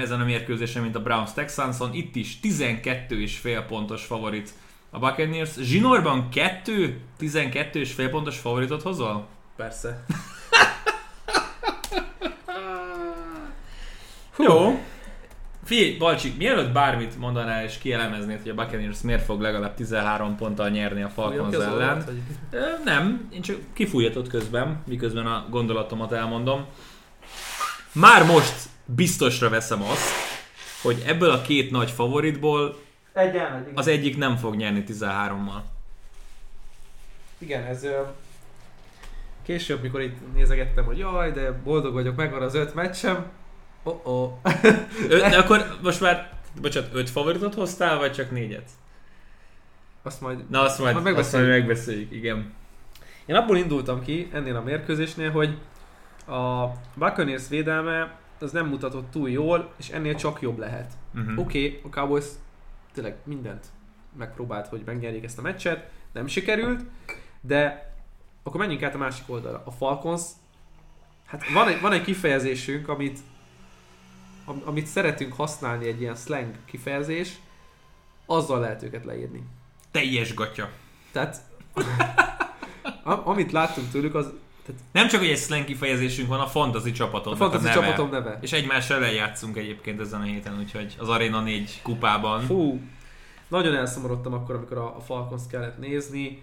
ezen 0.00 0.20
a 0.20 0.24
mérkőzésen, 0.24 0.82
mint 0.82 0.96
a 0.96 1.02
Browns 1.02 1.32
Texanson. 1.32 1.94
Itt 1.94 2.16
is 2.16 2.40
12 2.40 3.20
és 3.20 3.38
fél 3.38 3.62
pontos 3.62 4.04
favorit 4.04 4.54
a 4.96 4.98
Buccaneers. 4.98 5.50
Zsinórban 5.60 6.28
2, 6.30 7.00
12 7.18 7.80
és 7.80 7.92
fél 7.92 8.08
pontos 8.10 8.38
favoritot 8.38 8.82
hozol? 8.82 9.26
Persze. 9.56 10.04
Jó. 14.38 14.80
Figyelj, 15.64 15.96
Balcsi, 15.96 16.34
mielőtt 16.38 16.72
bármit 16.72 17.18
mondanál 17.18 17.64
és 17.64 17.78
kielemeznéd, 17.78 18.40
hogy 18.40 18.50
a 18.50 18.54
Buccaneers 18.54 19.00
miért 19.00 19.24
fog 19.24 19.40
legalább 19.40 19.74
13 19.74 20.36
ponttal 20.36 20.68
nyerni 20.68 21.02
a 21.02 21.08
Falcons 21.08 21.54
ellen. 21.54 22.04
vagy- 22.04 22.20
Nem, 22.84 23.28
én 23.32 23.40
csak 23.42 23.56
kifújjatott 23.72 24.28
közben, 24.28 24.82
miközben 24.86 25.26
a 25.26 25.46
gondolatomat 25.50 26.12
elmondom. 26.12 26.64
Már 27.92 28.24
most 28.24 28.54
biztosra 28.84 29.48
veszem 29.48 29.82
azt, 29.82 30.10
hogy 30.82 31.02
ebből 31.06 31.30
a 31.30 31.42
két 31.42 31.70
nagy 31.70 31.90
favoritból 31.90 32.76
Egy 33.16 33.36
elmegy, 33.36 33.62
igen. 33.62 33.76
az 33.76 33.86
egyik 33.86 34.16
nem 34.16 34.36
fog 34.36 34.54
nyerni 34.54 34.84
13-mal. 34.86 35.60
Igen, 37.38 37.64
ez 37.64 37.86
később, 39.42 39.82
mikor 39.82 40.00
itt 40.00 40.34
nézegettem, 40.34 40.84
hogy 40.84 40.98
jaj, 40.98 41.32
de 41.32 41.52
boldog 41.52 41.92
vagyok, 41.92 42.16
megvan 42.16 42.42
az 42.42 42.54
öt 42.54 42.74
meccsem. 42.74 43.26
Oh 43.82 44.06
-oh. 44.06 44.32
Ö, 45.10 45.18
de 45.18 45.38
akkor 45.38 45.78
most 45.82 46.00
már, 46.00 46.32
bocsánat, 46.60 46.94
öt 46.94 47.10
favoritot 47.10 47.54
hoztál, 47.54 47.98
vagy 47.98 48.12
csak 48.12 48.30
négyet? 48.30 48.70
Azt 50.02 50.20
majd 50.20 50.50
Na 50.50 50.60
azt 50.60 50.78
majd, 50.78 50.94
Majd 50.94 51.06
azt 51.06 51.14
megbeszéljük. 51.14 51.48
majd 51.48 51.60
megbeszéljük, 51.60 52.12
igen. 52.12 52.54
Én 53.26 53.36
abból 53.36 53.56
indultam 53.56 54.02
ki 54.02 54.30
ennél 54.32 54.56
a 54.56 54.62
mérkőzésnél, 54.62 55.30
hogy 55.30 55.58
a 56.26 56.66
Buccaneers 56.94 57.48
védelme 57.48 58.18
az 58.40 58.52
nem 58.52 58.66
mutatott 58.66 59.10
túl 59.10 59.30
jól, 59.30 59.72
és 59.76 59.88
ennél 59.88 60.14
csak 60.14 60.40
jobb 60.40 60.58
lehet. 60.58 60.92
Uh-huh. 61.14 61.38
Oké, 61.38 61.66
okay, 61.66 61.80
a 61.84 61.88
Cowboys 61.88 62.24
tényleg 62.96 63.16
mindent 63.24 63.66
megpróbált, 64.16 64.66
hogy 64.66 64.82
megnyerjék 64.84 65.24
ezt 65.24 65.38
a 65.38 65.42
meccset, 65.42 65.90
nem 66.12 66.26
sikerült, 66.26 66.84
de 67.40 67.92
akkor 68.42 68.60
menjünk 68.60 68.82
át 68.82 68.94
a 68.94 68.98
másik 68.98 69.24
oldalra. 69.26 69.62
A 69.64 69.70
Falcons, 69.70 70.22
hát 71.26 71.48
van 71.48 71.68
egy, 71.68 71.80
van 71.80 71.92
egy 71.92 72.02
kifejezésünk, 72.02 72.88
amit, 72.88 73.18
am- 74.44 74.62
amit 74.64 74.86
szeretünk 74.86 75.32
használni, 75.32 75.86
egy 75.86 76.00
ilyen 76.00 76.14
slang 76.14 76.54
kifejezés, 76.64 77.38
azzal 78.26 78.60
lehet 78.60 78.82
őket 78.82 79.04
leírni. 79.04 79.42
Teljes 79.90 80.34
gatya. 80.34 80.70
Tehát 81.12 81.40
Am- 83.04 83.26
amit 83.28 83.52
láttunk 83.52 83.90
tőlük, 83.90 84.14
az 84.14 84.32
tehát 84.66 84.82
Nem 84.92 85.08
csak, 85.08 85.20
hogy 85.20 85.28
egy 85.28 85.38
slang 85.38 85.64
kifejezésünk 85.64 86.28
van, 86.28 86.40
a 86.40 86.46
fantasy 86.46 86.92
csapaton. 86.92 87.32
a 87.32 87.36
fantasy 87.36 87.72
csapatom 87.72 88.10
neve. 88.10 88.38
És 88.40 88.52
egymás 88.52 88.90
ellen 88.90 89.12
játszunk 89.12 89.56
egyébként 89.56 90.00
ezen 90.00 90.20
a 90.20 90.24
héten, 90.24 90.58
úgyhogy 90.58 90.94
az 90.98 91.08
Arena 91.08 91.40
4 91.40 91.80
kupában. 91.82 92.40
Fú, 92.40 92.80
nagyon 93.48 93.74
elszomorodtam 93.74 94.32
akkor, 94.32 94.54
amikor 94.54 94.76
a, 94.76 94.96
a 94.96 95.00
Falcons 95.00 95.42
kellett 95.50 95.78
nézni. 95.78 96.42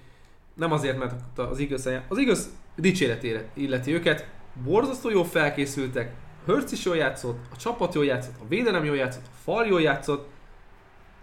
Nem 0.53 0.71
azért, 0.71 0.97
mert 0.97 1.13
az 1.35 1.59
igaz, 1.59 1.89
az 2.07 2.17
igaz 2.17 2.49
dicséretére 2.75 3.49
illeti 3.53 3.93
őket. 3.93 4.27
Borzasztó 4.63 5.09
jól 5.09 5.25
felkészültek, 5.25 6.13
Hurts 6.45 6.71
is 6.71 6.85
jól 6.85 6.95
játszott, 6.95 7.45
a 7.51 7.55
csapat 7.55 7.93
jól 7.93 8.05
játszott, 8.05 8.35
a 8.41 8.47
védelem 8.47 8.83
jól 8.83 8.95
játszott, 8.95 9.25
a 9.25 9.35
fal 9.43 9.65
jól 9.65 9.81
játszott. 9.81 10.29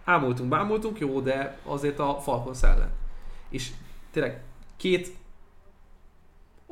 Ámultunk, 0.04 0.48
bámultunk, 0.48 0.98
jó, 0.98 1.20
de 1.20 1.58
azért 1.64 1.98
a 1.98 2.20
Falcons 2.20 2.62
ellen. 2.62 2.90
És 3.50 3.70
tényleg 4.12 4.42
két 4.76 5.16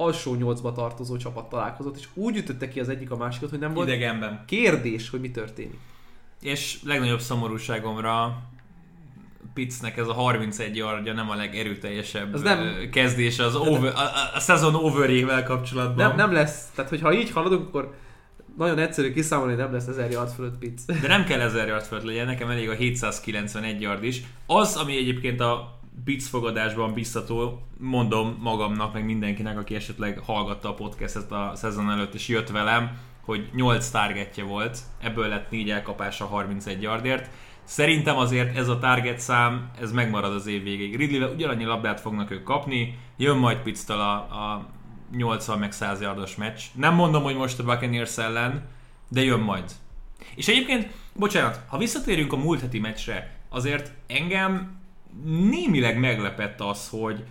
alsó 0.01 0.35
nyolcba 0.35 0.73
tartozó 0.73 1.17
csapat 1.17 1.49
találkozott, 1.49 1.97
és 1.97 2.09
úgy 2.15 2.37
ütötte 2.37 2.69
ki 2.69 2.81
az 2.81 2.89
egyik 2.89 3.11
a 3.11 3.17
másikat, 3.17 3.51
hogy 3.51 3.59
nem 3.59 3.75
volt 3.75 3.89
Idegenben. 3.89 4.45
kérdés, 4.47 5.11
hogy 5.11 5.21
mi 5.21 5.31
történik. 5.31 5.79
És 6.41 6.79
legnagyobb 6.85 7.21
szomorúságomra 7.21 8.43
Pitznek 9.55 9.97
ez 9.97 10.09
a 10.09 10.13
31 10.13 10.77
yardja 10.77 11.13
nem 11.13 11.31
a 11.31 11.35
legerőteljesebb 11.35 12.35
Az 12.35 12.43
nem- 12.43 12.65
nem, 12.65 12.91
kezdés 12.91 13.39
az 13.39 13.55
over, 13.57 13.93
a, 13.95 14.37
a, 14.37 14.41
szezon 14.41 14.75
overével 14.75 15.43
kapcsolatban. 15.43 16.07
Nem, 16.07 16.17
nem 16.17 16.33
lesz, 16.33 16.71
tehát 16.75 16.91
hogyha 16.91 17.13
így 17.13 17.31
haladunk, 17.31 17.67
akkor 17.69 17.95
nagyon 18.57 18.79
egyszerű 18.79 19.13
kiszámolni, 19.13 19.55
nem 19.55 19.73
lesz 19.73 19.87
1000 19.87 20.11
yard 20.11 20.31
fölött 20.31 20.59
pic. 20.59 20.85
De 21.01 21.09
nem 21.09 21.25
kell 21.25 21.41
1000 21.41 21.69
yard 21.69 21.85
fölött 21.85 22.05
legyen, 22.05 22.27
nekem 22.27 22.51
elég 22.51 22.69
a 22.69 22.73
791 22.75 23.81
yard 23.81 24.05
is. 24.05 24.23
Az, 24.47 24.77
ami 24.77 24.97
egyébként 24.97 25.41
a 25.41 25.78
Pitts 26.05 26.29
fogadásban 26.29 26.93
biztató, 26.93 27.63
mondom 27.79 28.39
magamnak, 28.41 28.93
meg 28.93 29.05
mindenkinek, 29.05 29.59
aki 29.59 29.75
esetleg 29.75 30.19
hallgatta 30.19 30.69
a 30.69 30.75
podcastet 30.75 31.33
a 31.33 31.53
szezon 31.55 31.91
előtt, 31.91 32.15
és 32.15 32.29
jött 32.29 32.51
velem, 32.51 32.99
hogy 33.25 33.51
8 33.55 33.89
targetje 33.89 34.45
volt, 34.45 34.79
ebből 35.03 35.29
lett 35.29 35.51
4 35.51 35.71
elkapása 35.71 36.27
31 36.27 36.83
yardért. 36.83 37.31
Szerintem 37.65 38.17
azért 38.17 38.57
ez 38.57 38.69
a 38.69 38.79
target 38.79 39.19
szám, 39.19 39.71
ez 39.81 39.93
megmarad 39.93 40.33
az 40.33 40.47
év 40.47 40.63
végéig. 40.63 40.97
Ridley-vel 40.97 41.35
ugyanannyi 41.35 41.65
labdát 41.65 42.01
fognak 42.01 42.31
ők 42.31 42.43
kapni, 42.43 42.99
jön 43.17 43.37
majd 43.37 43.59
Pitts-től 43.59 44.01
a, 44.01 44.13
a 44.15 44.67
80 45.17 45.59
meg 45.59 45.73
100 45.73 46.01
yardos 46.01 46.37
meccs. 46.37 46.63
Nem 46.75 46.95
mondom, 46.95 47.23
hogy 47.23 47.37
most 47.37 47.59
a 47.59 47.65
Buccaneers 47.65 48.19
ellen, 48.19 48.69
de 49.09 49.23
jön 49.23 49.41
majd. 49.41 49.65
És 50.35 50.49
egyébként, 50.49 50.91
bocsánat, 51.15 51.61
ha 51.69 51.79
visszatérünk 51.79 52.33
a 52.33 52.37
múlt 52.37 52.61
heti 52.61 52.79
meccsre, 52.79 53.37
azért 53.49 53.93
engem 54.07 54.78
némileg 55.25 55.99
meglepett 55.99 56.61
az, 56.61 56.89
hogy 56.89 57.25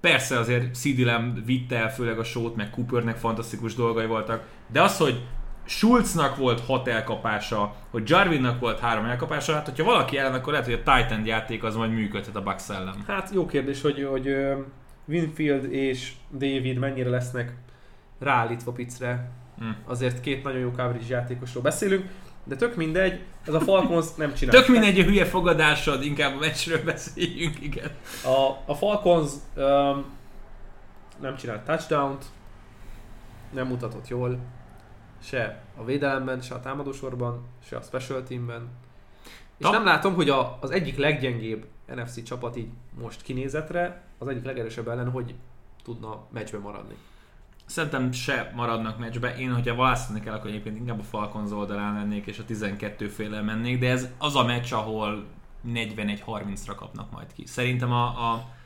persze 0.00 0.38
azért 0.38 0.74
CD 0.74 0.98
Lamb 0.98 1.44
vitte 1.44 1.76
el 1.76 1.92
főleg 1.92 2.18
a 2.18 2.24
sót, 2.24 2.56
meg 2.56 2.70
Coopernek 2.70 3.16
fantasztikus 3.16 3.74
dolgai 3.74 4.06
voltak, 4.06 4.46
de 4.72 4.82
az, 4.82 4.98
hogy 4.98 5.22
Schulznak 5.64 6.36
volt 6.36 6.60
hat 6.60 6.88
elkapása, 6.88 7.74
hogy 7.90 8.08
Jarvinnak 8.08 8.60
volt 8.60 8.78
három 8.78 9.04
elkapása, 9.04 9.52
hát 9.52 9.64
hogyha 9.64 9.84
valaki 9.84 10.18
ellen, 10.18 10.34
akkor 10.34 10.52
lehet, 10.52 10.66
hogy 10.66 10.80
a 10.84 10.92
Titan 10.92 11.26
játék 11.26 11.62
az 11.62 11.76
majd 11.76 11.92
működhet 11.92 12.36
a 12.36 12.42
Bucks 12.42 12.68
ellen. 12.68 12.94
Hát 13.06 13.30
jó 13.34 13.46
kérdés, 13.46 13.80
hogy, 13.80 14.06
hogy 14.10 14.36
Winfield 15.04 15.72
és 15.72 16.12
David 16.32 16.78
mennyire 16.78 17.08
lesznek 17.08 17.54
ráállítva 18.18 18.72
picre. 18.72 19.30
Hm. 19.58 19.64
Azért 19.84 20.20
két 20.20 20.42
nagyon 20.42 20.60
jó 20.60 20.70
coverage 20.70 21.04
játékosról 21.08 21.62
beszélünk, 21.62 22.04
de 22.48 22.56
tök 22.56 22.76
mindegy, 22.76 23.24
ez 23.44 23.54
a 23.54 23.60
Falcons 23.60 24.14
nem 24.14 24.34
csinál. 24.34 24.54
Tök 24.54 24.68
mindegy 24.68 25.00
a 25.00 25.02
hülye 25.02 25.24
fogadásod, 25.24 26.04
inkább 26.04 26.34
a 26.34 26.38
meccsről 26.38 26.84
beszéljünk, 26.84 27.60
igen. 27.62 27.90
A, 28.24 28.72
a 28.72 28.74
Falcons 28.74 29.30
um, 29.56 30.04
nem 31.20 31.36
csinált 31.36 31.64
touchdown-t, 31.64 32.24
nem 33.52 33.66
mutatott 33.66 34.08
jól, 34.08 34.38
se 35.22 35.62
a 35.76 35.84
védelemben, 35.84 36.40
se 36.40 36.54
a 36.54 36.60
támadósorban, 36.60 37.46
se 37.64 37.76
a 37.76 37.80
special 37.80 38.22
teamben. 38.22 38.68
És 39.58 39.64
Ta- 39.64 39.70
nem 39.70 39.84
látom, 39.84 40.14
hogy 40.14 40.28
a, 40.28 40.58
az 40.60 40.70
egyik 40.70 40.96
leggyengébb 40.96 41.66
NFC 41.94 42.22
csapat 42.22 42.56
így 42.56 42.68
most 43.00 43.22
kinézetre, 43.22 44.02
az 44.18 44.28
egyik 44.28 44.44
legerősebb 44.44 44.88
ellen, 44.88 45.10
hogy 45.10 45.34
tudna 45.82 46.26
meccsben 46.30 46.60
maradni. 46.60 46.96
Szerintem 47.68 48.12
se 48.12 48.52
maradnak 48.54 48.98
meccsbe. 48.98 49.36
Én, 49.36 49.52
hogyha 49.52 49.74
választani 49.74 50.20
kell, 50.20 50.34
akkor 50.34 50.50
egyébként 50.50 50.76
inkább 50.76 50.98
a 50.98 51.02
Falcons 51.02 51.50
oldalán 51.50 51.94
lennék, 51.94 52.26
és 52.26 52.38
a 52.38 52.44
12 52.44 53.08
féle 53.08 53.40
mennék, 53.40 53.78
de 53.78 53.90
ez 53.90 54.08
az 54.18 54.36
a 54.36 54.44
meccs, 54.44 54.72
ahol 54.72 55.24
41-30-ra 55.68 56.72
kapnak 56.76 57.10
majd 57.10 57.32
ki. 57.32 57.46
Szerintem 57.46 57.92
a, 57.92 58.04
a 58.32 58.56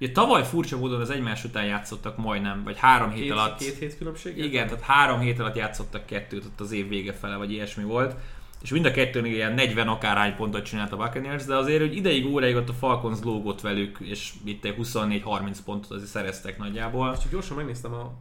Ugye 0.00 0.12
tavaly 0.12 0.44
furcsa 0.44 0.78
módon 0.78 1.00
az 1.00 1.10
egymás 1.10 1.44
után 1.44 1.64
játszottak 1.64 2.16
majdnem, 2.16 2.62
vagy 2.64 2.78
három 2.78 3.10
hét 3.10 3.22
Két, 3.22 3.32
alatt. 3.32 3.58
két 3.58 3.78
hét 3.78 3.96
különbség? 3.96 4.38
Igen, 4.38 4.66
tehát 4.66 4.82
három 4.82 5.20
hét 5.20 5.38
alatt 5.40 5.56
játszottak 5.56 6.06
kettőt, 6.06 6.44
ott 6.44 6.60
az 6.60 6.72
év 6.72 6.88
vége 6.88 7.12
fele, 7.12 7.36
vagy 7.36 7.52
ilyesmi 7.52 7.84
volt. 7.84 8.16
És 8.62 8.70
mind 8.70 8.84
a 8.84 8.90
kettőnél 8.90 9.32
ilyen 9.32 9.52
40 9.54 9.88
akárhány 9.88 10.36
pontot 10.36 10.64
csinált 10.64 10.92
a 10.92 10.96
Buccaneers, 10.96 11.44
de 11.44 11.56
azért, 11.56 11.80
hogy 11.80 11.96
ideig 11.96 12.26
óráig 12.26 12.56
ott 12.56 12.68
a 12.68 12.72
Falcons 12.72 13.18
lógott 13.22 13.60
velük, 13.60 13.98
és 14.00 14.32
itt 14.44 14.64
egy 14.64 14.74
24-30 14.78 15.56
pontot 15.64 15.90
azért 15.90 16.10
szereztek 16.10 16.58
nagyjából. 16.58 17.08
Most 17.08 17.20
csak 17.22 17.30
gyorsan 17.30 17.56
megnéztem 17.56 17.92
a... 17.92 18.12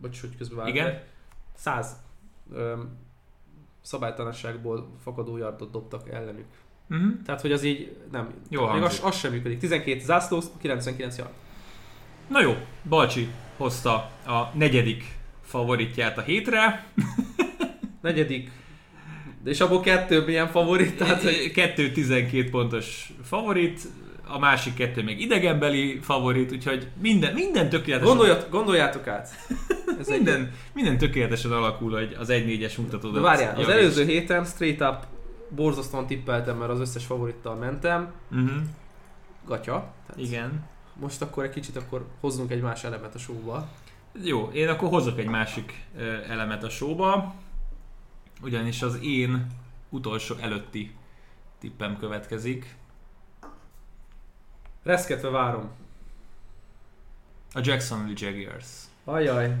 Bocs, 0.00 0.20
hogy 0.20 0.36
közben 0.36 0.56
vágok. 0.56 0.74
Igen? 0.74 1.02
100 1.54 1.96
öm, 2.52 2.98
szabálytalanságból 3.82 4.90
fakadó 5.02 5.36
yardot 5.36 5.70
dobtak 5.70 6.08
ellenük. 6.08 6.46
Uh-huh. 6.90 7.22
Tehát, 7.24 7.40
hogy 7.40 7.52
az 7.52 7.62
így 7.62 7.96
nem. 8.12 8.34
Jól 8.48 8.72
Még 8.72 8.82
az, 8.82 9.00
az 9.04 9.16
sem 9.16 9.32
működik. 9.32 9.58
12 9.58 10.00
zászló, 10.00 10.42
99 10.60 11.18
yard. 11.18 11.30
Na 12.28 12.40
jó, 12.40 12.56
Balcsi 12.88 13.28
hozta 13.56 13.92
a 14.26 14.50
negyedik 14.54 15.04
favoritját 15.42 16.18
a 16.18 16.20
hétre. 16.20 16.86
Negyedik. 18.00 18.50
De 19.42 19.50
és 19.50 19.60
abból 19.60 19.80
kettő 19.80 20.24
milyen 20.24 20.48
favorit, 20.48 20.96
tehát 20.96 21.22
hogy 21.22 21.50
Kettő 21.54 21.92
12 21.92 22.50
pontos 22.50 23.12
favorit, 23.22 23.80
a 24.26 24.38
másik 24.38 24.74
kettő 24.74 25.02
még 25.02 25.20
idegenbeli 25.20 25.98
favorit, 26.02 26.52
úgyhogy 26.52 26.88
minden, 27.00 27.34
minden 27.34 27.68
tökéletesen, 27.68 28.16
Gondoljat, 28.16 28.50
gondoljátok 28.50 29.06
át. 29.06 29.28
Ez 30.00 30.08
egy, 30.08 30.16
minden, 30.16 30.52
minden 30.72 30.98
tökéletesen 30.98 31.52
alakul, 31.52 31.92
hogy 31.92 32.16
az 32.18 32.28
1-4-es 32.30 32.78
mutatódott. 32.78 33.14
de 33.14 33.20
várjál, 33.20 33.56
az 33.56 33.68
előző 33.68 34.04
héten 34.04 34.44
straight 34.44 34.80
up 34.80 35.06
borzasztóan 35.48 36.06
tippeltem, 36.06 36.56
mert 36.56 36.70
az 36.70 36.80
összes 36.80 37.04
favorittal 37.04 37.54
mentem. 37.54 38.12
Uh-huh. 38.30 38.50
Gatya. 39.46 39.92
Tehát 40.06 40.22
Igen. 40.22 40.68
Most 40.94 41.22
akkor 41.22 41.44
egy 41.44 41.50
kicsit 41.50 41.76
akkor 41.76 42.06
hozzunk 42.20 42.50
egy 42.50 42.60
más 42.60 42.84
elemet 42.84 43.14
a 43.14 43.18
showba. 43.18 43.68
Jó, 44.22 44.50
én 44.52 44.68
akkor 44.68 44.88
hozok 44.88 45.18
egy 45.18 45.28
másik 45.28 45.84
elemet 46.28 46.64
a 46.64 46.68
showba, 46.68 47.34
ugyanis 48.42 48.82
az 48.82 48.98
én 49.02 49.46
utolsó 49.88 50.34
előtti 50.40 50.94
tippem 51.58 51.98
következik. 51.98 52.74
Reszketve 54.82 55.28
várom. 55.28 55.70
A 57.52 57.60
Jacksonville 57.62 58.14
Jaguars. 58.16 58.66
Ajaj. 59.04 59.54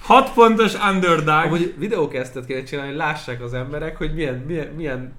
Hat 0.00 0.32
pontos 0.32 0.74
underdog. 0.74 1.28
Amúgy 1.28 1.74
videókeztet 1.78 2.46
kéne 2.46 2.62
csinálni, 2.62 2.90
hogy 2.90 2.98
lássák 2.98 3.42
az 3.42 3.54
emberek, 3.54 3.96
hogy 3.96 4.14
milyen, 4.14 4.34
milyen, 4.34 4.68
milyen 4.68 5.14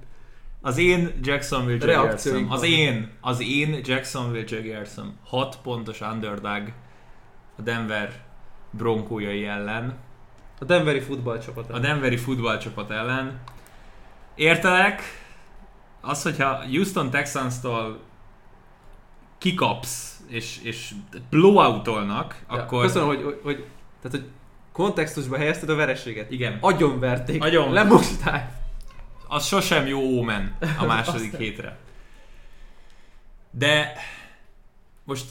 Az 0.60 0.78
én 0.78 1.12
Jacksonville 1.22 1.92
Jaguarsom. 1.92 2.50
Az 2.50 2.62
én, 2.62 3.10
az 3.20 3.40
én 3.40 3.80
Jacksonville 3.84 4.44
Jaguarsom. 4.48 5.16
6 5.24 5.56
pontos 5.62 6.00
underdog 6.00 6.72
a 7.58 7.62
Denver 7.62 8.12
bronkójai 8.70 9.46
ellen. 9.46 9.98
a 10.58 10.64
Denveri 10.64 11.00
futballcsapat. 11.00 11.70
A 11.70 11.78
Denveri 11.78 12.16
futballcsapat 12.16 12.90
ellen. 12.90 13.40
Értelek, 14.34 15.02
az, 16.00 16.22
hogyha 16.22 16.64
Houston 16.64 17.10
Texans-tól 17.10 18.00
kikapsz, 19.46 20.20
és, 20.28 20.58
és 20.62 20.94
blowoutolnak, 21.30 22.44
Ja, 22.50 22.56
akkor... 22.56 22.82
Köszönöm, 22.82 23.08
hogy, 23.08 23.22
hogy, 23.22 23.40
hogy, 23.42 23.64
tehát, 24.02 24.18
hogy 24.18 24.30
kontextusba 24.72 25.36
helyezted 25.36 25.68
a 25.68 25.74
vereséget. 25.74 26.30
Igen. 26.30 26.58
Agyonverték. 26.60 27.42
Agyon. 27.42 27.72
Lemosták. 27.72 28.52
az 29.28 29.46
sosem 29.46 29.86
jó 29.86 30.00
ómen 30.00 30.56
a 30.78 30.84
második 30.94 31.36
hétre. 31.36 31.78
De 33.50 33.92
most 35.04 35.26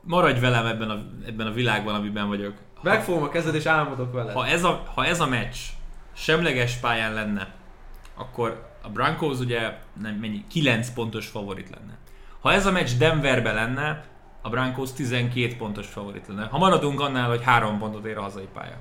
maradj 0.00 0.40
velem 0.40 0.66
ebben 0.66 0.90
a, 0.90 1.06
ebben 1.26 1.46
a 1.46 1.52
világban, 1.52 1.94
amiben 1.94 2.28
vagyok. 2.28 2.54
Megfogom 2.82 3.22
a 3.22 3.28
kezed 3.28 3.54
és 3.54 3.66
álmodok 3.66 4.12
vele. 4.12 4.32
Ha 4.32 4.46
ez, 4.46 4.64
a, 4.64 4.82
ha 4.94 5.04
ez 5.04 5.20
a 5.20 5.26
meccs 5.26 5.56
semleges 6.12 6.74
pályán 6.74 7.12
lenne, 7.12 7.54
akkor 8.14 8.70
a 8.82 8.88
Broncos 8.88 9.38
ugye 9.38 9.78
nem, 10.02 10.14
mennyi, 10.14 10.44
9 10.48 10.90
pontos 10.90 11.26
favorit 11.26 11.70
lenne. 11.70 11.98
Ha 12.48 12.54
ez 12.54 12.66
a 12.66 12.70
meccs 12.70 12.96
Denverbe 12.98 13.52
lenne, 13.52 14.04
a 14.42 14.48
Broncos 14.48 14.92
12 14.92 15.56
pontos 15.56 15.86
favorit 15.86 16.26
lenne. 16.28 16.46
Ha 16.46 16.58
maradunk 16.58 17.00
annál, 17.00 17.28
hogy 17.28 17.42
3 17.42 17.78
pontot 17.78 18.04
ér 18.04 18.16
a 18.16 18.22
hazai 18.22 18.48
pálya. 18.52 18.76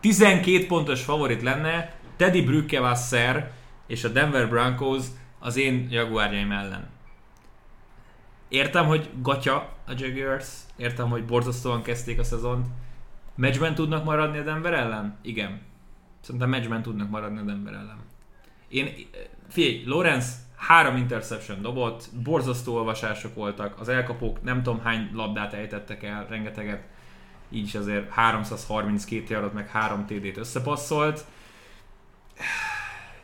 12 0.00 0.66
pontos 0.66 1.02
favorit 1.02 1.42
lenne, 1.42 1.94
Teddy 2.16 2.42
Brückewasser 2.42 3.52
és 3.86 4.04
a 4.04 4.08
Denver 4.08 4.48
Broncos 4.48 5.04
az 5.38 5.56
én 5.56 5.88
jaguárjaim 5.90 6.52
ellen. 6.52 6.88
Értem, 8.48 8.86
hogy 8.86 9.10
gatya 9.22 9.56
a 9.86 9.92
Jaguars, 9.96 10.48
értem, 10.76 11.08
hogy 11.08 11.24
borzasztóan 11.24 11.82
kezdték 11.82 12.18
a 12.18 12.24
szezont. 12.24 12.66
Matchben 13.34 13.74
tudnak 13.74 14.04
maradni 14.04 14.38
a 14.38 14.42
Denver 14.42 14.74
ellen? 14.74 15.18
Igen. 15.22 15.60
Szerintem 16.20 16.48
matchben 16.48 16.82
tudnak 16.82 17.10
maradni 17.10 17.38
a 17.38 17.42
Denver 17.42 17.72
ellen. 17.72 17.98
Én, 18.68 18.94
figyelj, 19.48 19.82
Lorenz 19.84 20.45
három 20.56 20.96
interception 20.96 21.62
dobott, 21.62 22.04
borzasztó 22.22 22.74
olvasások 22.74 23.34
voltak, 23.34 23.80
az 23.80 23.88
elkapók 23.88 24.42
nem 24.42 24.62
tudom 24.62 24.80
hány 24.80 25.10
labdát 25.14 25.52
ejtettek 25.52 26.02
el, 26.02 26.26
rengeteget, 26.28 26.82
így 27.50 27.64
is 27.64 27.74
azért 27.74 28.10
332 28.10 29.34
yardot 29.34 29.52
meg 29.52 29.68
3 29.68 30.06
TD-t 30.06 30.36
összepasszolt. 30.36 31.24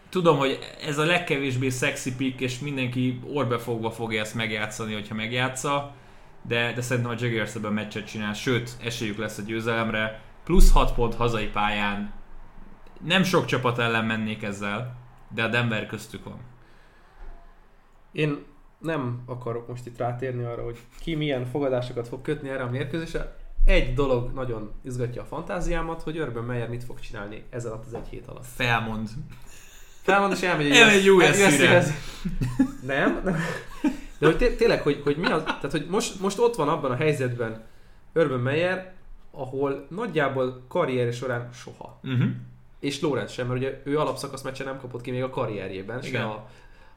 Tudom, 0.08 0.38
hogy 0.38 0.58
ez 0.86 0.98
a 0.98 1.04
legkevésbé 1.04 1.68
szexi 1.68 2.14
pick, 2.14 2.40
és 2.40 2.58
mindenki 2.58 3.20
orbefogva 3.32 3.90
fogja 3.90 4.20
ezt 4.20 4.34
megjátszani, 4.34 4.92
hogyha 4.92 5.14
megjátsza, 5.14 5.94
de, 6.42 6.72
de 6.72 6.80
szerintem 6.80 7.12
a 7.12 7.16
Jaguars 7.18 7.54
ebben 7.54 7.72
meccset 7.72 8.06
csinál, 8.06 8.32
sőt, 8.32 8.70
esélyük 8.84 9.18
lesz 9.18 9.38
a 9.38 9.42
győzelemre. 9.42 10.20
Plusz 10.44 10.72
6 10.72 10.94
pont 10.94 11.14
hazai 11.14 11.46
pályán. 11.46 12.12
Nem 13.04 13.22
sok 13.22 13.44
csapat 13.44 13.78
ellen 13.78 14.04
mennék 14.04 14.42
ezzel, 14.42 14.96
de 15.34 15.42
a 15.42 15.48
Denver 15.48 15.86
köztük 15.86 16.24
van. 16.24 16.51
Én 18.12 18.44
nem 18.78 19.22
akarok 19.26 19.68
most 19.68 19.86
itt 19.86 19.98
rátérni 19.98 20.44
arra, 20.44 20.64
hogy 20.64 20.78
ki 21.00 21.14
milyen 21.14 21.46
fogadásokat 21.46 22.08
fog 22.08 22.22
kötni 22.22 22.48
erre 22.48 22.62
a 22.62 22.70
mérkőzésre. 22.70 23.36
Egy 23.64 23.94
dolog 23.94 24.32
nagyon 24.34 24.72
izgatja 24.84 25.22
a 25.22 25.24
fantáziámat, 25.24 26.02
hogy 26.02 26.18
Urban 26.18 26.44
Meyer 26.44 26.68
mit 26.68 26.84
fog 26.84 27.00
csinálni 27.00 27.44
ez 27.50 27.64
alatt 27.64 27.86
az 27.86 27.94
egy 27.94 28.08
hét 28.10 28.26
alatt. 28.26 28.46
Felmond. 28.54 29.08
Felmond 30.02 30.32
és 30.32 30.42
elmegy 30.42 30.70
egy. 30.70 31.10
USC-hez. 31.10 31.92
Nem, 32.86 33.20
nem. 33.24 33.36
De 34.18 34.26
hogy 34.26 34.36
té- 34.36 34.56
tényleg, 34.56 34.82
hogy, 34.82 35.00
hogy 35.04 35.16
mi 35.16 35.26
az, 35.26 35.42
tehát 35.42 35.70
hogy 35.70 35.86
most, 35.90 36.20
most 36.20 36.38
ott 36.38 36.54
van 36.54 36.68
abban 36.68 36.90
a 36.90 36.96
helyzetben 36.96 37.64
Urban 38.14 38.40
Meyer, 38.40 38.92
ahol 39.30 39.86
nagyjából 39.88 40.64
karrierje 40.68 41.12
során 41.12 41.48
soha. 41.52 41.98
Uh-huh. 42.02 42.30
És 42.80 43.00
Lorenz 43.00 43.32
sem, 43.32 43.46
mert 43.46 43.58
ugye 43.58 43.80
ő 43.84 43.98
alapszakasz 43.98 44.42
meccsen 44.42 44.66
nem 44.66 44.78
kapott 44.80 45.00
ki 45.00 45.10
még 45.10 45.22
a 45.22 45.30
karrierjében, 45.30 45.98
Igen. 46.02 46.20
se 46.20 46.26
a, 46.26 46.48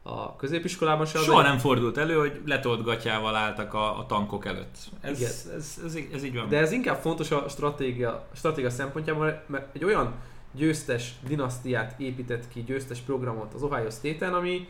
a 0.07 0.35
középiskolában, 0.35 1.05
se 1.05 1.19
Soha 1.19 1.41
nem 1.41 1.57
fordult 1.57 1.97
elő, 1.97 2.15
hogy 2.15 2.41
letolt 2.45 2.83
gatyával 2.83 3.35
álltak 3.35 3.73
a, 3.73 3.99
a 3.99 4.05
tankok 4.05 4.45
előtt. 4.45 4.77
Ez, 5.01 5.19
Igen. 5.19 5.29
ez, 5.29 5.51
ez, 5.55 5.79
ez, 5.85 5.97
ez 6.13 6.23
így 6.23 6.35
van. 6.35 6.49
De 6.49 6.57
ez 6.57 6.71
inkább 6.71 6.97
fontos 6.97 7.31
a 7.31 7.49
stratégia, 7.49 8.27
stratégia 8.35 8.69
szempontjából, 8.69 9.43
mert 9.47 9.75
egy 9.75 9.83
olyan 9.83 10.13
győztes 10.51 11.13
dinasztiát 11.27 11.99
épített 11.99 12.47
ki, 12.47 12.63
győztes 12.63 12.99
programot 12.99 13.53
az 13.53 13.63
Ohio 13.63 13.89
State-en, 13.89 14.33
ami 14.33 14.67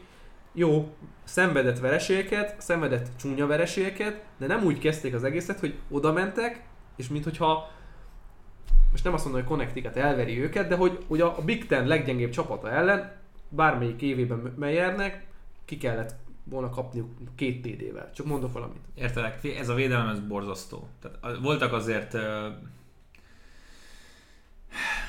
jó, 0.53 0.93
szenvedett 1.23 1.79
vereségeket, 1.79 2.61
szenvedett 2.61 3.07
csúnya 3.17 3.47
vereségeket, 3.47 4.23
de 4.37 4.47
nem 4.47 4.63
úgy 4.63 4.79
kezdték 4.79 5.13
az 5.13 5.23
egészet, 5.23 5.59
hogy 5.59 5.75
oda 5.89 6.11
mentek, 6.11 6.63
és 6.95 7.07
minthogyha 7.07 7.71
most 8.91 9.03
nem 9.03 9.13
azt 9.13 9.23
mondom, 9.23 9.41
hogy 9.41 9.51
Connecticut 9.51 9.95
elveri 9.95 10.41
őket, 10.41 10.67
de 10.67 10.75
hogy 10.75 11.03
ugye 11.07 11.23
a 11.23 11.41
Big 11.41 11.67
Ten 11.67 11.87
leggyengébb 11.87 12.29
csapata 12.29 12.71
ellen 12.71 13.23
bármelyik 13.49 14.01
évében 14.01 14.53
Meyernek 14.57 15.27
ki 15.65 15.77
kellett 15.77 16.15
volna 16.43 16.69
kapniuk 16.69 17.09
két 17.35 17.61
TD-vel. 17.61 18.11
Csak 18.11 18.25
mondok 18.25 18.53
valamit. 18.53 18.81
Értelek, 18.95 19.43
ez 19.43 19.69
a 19.69 19.73
védelem, 19.73 20.07
ez 20.07 20.19
borzasztó. 20.19 20.87
Tehát 21.01 21.37
voltak 21.37 21.73
azért 21.73 22.17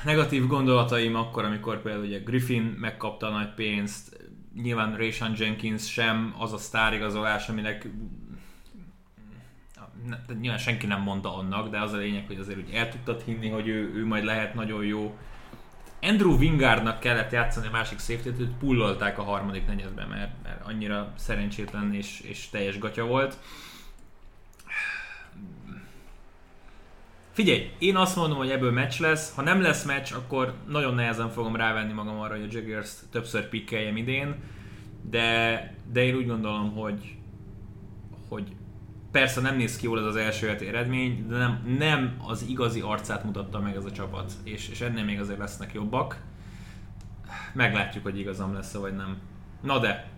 negatív 0.03 0.47
gondolataim 0.47 1.15
akkor, 1.15 1.43
amikor 1.43 1.81
például 1.81 2.05
ugye 2.05 2.19
Griffin 2.19 2.61
megkapta 2.61 3.27
a 3.27 3.31
nagy 3.31 3.53
pénzt, 3.53 4.17
nyilván 4.61 4.97
Rayshon 4.97 5.33
Jenkins 5.37 5.91
sem 5.91 6.35
az 6.37 6.53
a 6.53 6.57
sztárigazolás, 6.57 7.49
aminek 7.49 7.87
ne- 10.05 10.35
nyilván 10.39 10.59
senki 10.59 10.85
nem 10.85 11.01
mondta 11.01 11.35
annak, 11.35 11.69
de 11.69 11.81
az 11.81 11.93
a 11.93 11.97
lényeg, 11.97 12.27
hogy 12.27 12.37
azért 12.39 12.57
úgy 12.57 12.73
el 12.73 12.89
tudtad 12.89 13.21
hinni, 13.21 13.49
hogy 13.49 13.67
ő, 13.67 13.93
ő 13.95 14.05
majd 14.05 14.23
lehet 14.23 14.53
nagyon 14.53 14.85
jó. 14.85 15.17
Andrew 16.01 16.37
Wingardnak 16.37 16.99
kellett 16.99 17.31
játszani 17.31 17.67
a 17.67 17.71
másik 17.71 17.99
safety 17.99 18.39
őt 18.39 18.57
pullolták 18.59 19.17
a 19.17 19.23
harmadik 19.23 19.67
negyedben, 19.67 20.07
mert, 20.07 20.31
mert 20.43 20.65
annyira 20.65 21.13
szerencsétlen 21.15 21.93
és, 21.93 22.19
és 22.21 22.49
teljes 22.49 22.79
gatya 22.79 23.05
volt. 23.05 23.37
Figyelj, 27.31 27.71
én 27.79 27.95
azt 27.95 28.15
mondom, 28.15 28.37
hogy 28.37 28.49
ebből 28.49 28.71
meccs 28.71 28.99
lesz. 28.99 29.35
Ha 29.35 29.41
nem 29.41 29.61
lesz 29.61 29.83
meccs, 29.83 30.13
akkor 30.13 30.53
nagyon 30.67 30.93
nehezen 30.93 31.29
fogom 31.29 31.55
rávenni 31.55 31.93
magam 31.93 32.19
arra, 32.19 32.35
hogy 32.35 32.43
a 32.43 32.57
Jaguars 32.57 32.91
többször 33.11 33.49
pikkeljem 33.49 33.97
idén. 33.97 34.35
De, 35.01 35.73
de 35.91 36.03
én 36.03 36.15
úgy 36.15 36.27
gondolom, 36.27 36.75
hogy, 36.75 37.15
hogy 38.29 38.55
persze 39.17 39.41
nem 39.41 39.55
néz 39.55 39.77
ki 39.77 39.85
jól 39.85 39.99
ez 39.99 40.05
az 40.05 40.15
első 40.15 40.47
heti 40.47 40.67
eredmény, 40.67 41.27
de 41.27 41.37
nem, 41.37 41.75
nem 41.77 42.17
az 42.27 42.45
igazi 42.47 42.79
arcát 42.79 43.23
mutatta 43.23 43.59
meg 43.59 43.75
ez 43.75 43.85
a 43.85 43.91
csapat, 43.91 44.31
és, 44.43 44.69
és 44.69 44.81
ennél 44.81 45.03
még 45.03 45.19
azért 45.19 45.39
lesznek 45.39 45.73
jobbak. 45.73 46.17
Meglátjuk, 47.53 48.03
hogy 48.03 48.19
igazam 48.19 48.53
lesz 48.53 48.73
vagy 48.73 48.95
nem. 48.95 49.17
Na 49.61 49.79
de, 49.79 50.09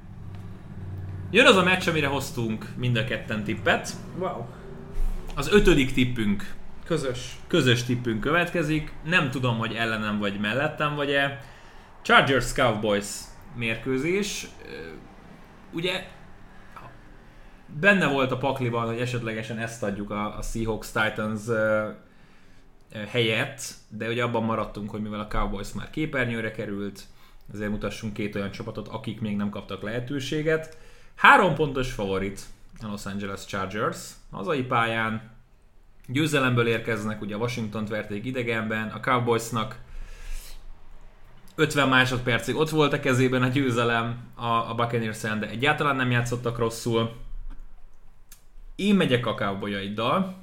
jön 1.32 1.46
az 1.46 1.56
a 1.56 1.64
meccs, 1.64 1.88
amire 1.88 2.08
hoztunk 2.08 2.66
mind 2.78 2.98
a 2.98 3.04
ketten 3.04 3.44
tippet. 3.44 3.94
Wow. 4.18 4.46
Az 5.36 5.52
ötödik 5.52 5.94
tippünk, 5.94 6.56
Közös. 6.86 7.36
közös 7.48 7.84
tippünk 7.84 8.20
következik. 8.20 8.94
Nem 9.06 9.30
tudom, 9.30 9.58
hogy 9.58 9.74
ellenem 9.74 10.20
vagy 10.20 10.40
mellettem 10.40 10.96
vagy-e. 10.96 11.44
Chargers 12.02 12.54
Cowboys 12.54 13.08
mérkőzés. 13.56 14.48
Ugye 15.72 16.08
benne 17.80 18.08
volt 18.08 18.32
a 18.32 18.38
pakliban, 18.38 18.86
hogy 18.86 19.00
esetlegesen 19.00 19.58
ezt 19.58 19.84
adjuk 19.84 20.12
a, 20.12 20.38
a 20.38 20.42
Seahawks 20.42 20.92
Titans 20.92 21.42
helyett, 23.08 23.62
de 23.90 24.08
ugye 24.08 24.24
abban 24.24 24.44
maradtunk, 24.44 24.90
hogy 24.90 25.02
mivel 25.02 25.20
a 25.20 25.28
Cowboys 25.28 25.74
már 25.74 25.90
képernyőre 25.90 26.52
került, 26.52 27.04
ezért 27.54 27.70
mutassunk 27.70 28.14
két 28.14 28.36
olyan 28.36 28.52
csapatot, 28.52 28.88
akik 28.88 29.22
még 29.22 29.36
nem 29.36 29.50
kaptak 29.50 29.82
lehetőséget. 29.82 30.78
Három 31.16 31.56
pontos 31.56 31.92
favorit 31.92 32.42
a 32.82 32.88
Los 32.88 33.06
Angeles 33.06 33.46
Chargers 33.46 34.10
hazai 34.32 34.64
pályán, 34.64 35.38
győzelemből 36.08 36.68
érkeznek, 36.68 37.22
ugye 37.22 37.36
a 37.36 37.38
Washington-t 37.38 37.90
verték 37.90 38.26
idegenben, 38.26 38.88
a 38.88 39.00
Cowboysnak 39.00 39.80
50 41.56 41.90
másodpercig 41.90 42.56
ott 42.56 42.70
volt 42.70 42.94
a 42.94 43.00
kezében 43.00 43.42
a 43.44 43.48
győzelem 43.48 44.18
a, 44.36 44.46
a 44.46 44.74
buccaneers 44.76 45.22
de 45.22 45.50
egyáltalán 45.50 45.96
nem 45.96 46.12
játszottak 46.12 46.58
rosszul. 46.58 47.16
Én 48.80 48.96
megyek 48.96 49.26
a 49.26 49.34
cowboyaiddal, 49.34 50.36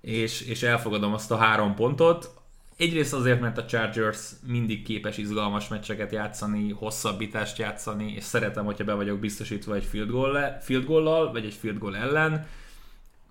és, 0.00 0.40
és 0.40 0.62
elfogadom 0.62 1.12
azt 1.12 1.30
a 1.30 1.36
három 1.36 1.74
pontot. 1.74 2.30
Egyrészt 2.76 3.12
azért, 3.12 3.40
mert 3.40 3.58
a 3.58 3.64
Chargers 3.64 4.30
mindig 4.46 4.82
képes 4.82 5.18
izgalmas 5.18 5.68
meccseket 5.68 6.12
játszani, 6.12 6.70
hosszabbítást 6.70 7.58
játszani, 7.58 8.12
és 8.16 8.24
szeretem, 8.24 8.64
hogyha 8.64 8.84
be 8.84 8.94
vagyok 8.94 9.18
biztosítva 9.18 9.74
egy 9.74 9.84
field 9.84 10.10
goal 10.10 10.58
field 10.60 10.84
goal-lal, 10.84 11.32
vagy 11.32 11.44
egy 11.44 11.54
field 11.54 11.78
goal 11.78 11.96
ellen. 11.96 12.46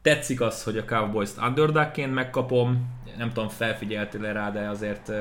Tetszik 0.02 0.42
az, 0.42 0.64
hogy 0.64 0.78
a 0.78 0.86
Cowboys-t 0.86 1.38
underdogként 1.38 2.14
megkapom, 2.14 3.00
nem 3.18 3.34
tudom, 3.34 3.50
felfigyeltél 3.50 4.34
rá, 4.34 4.52
de 4.52 4.70
azért 4.70 5.12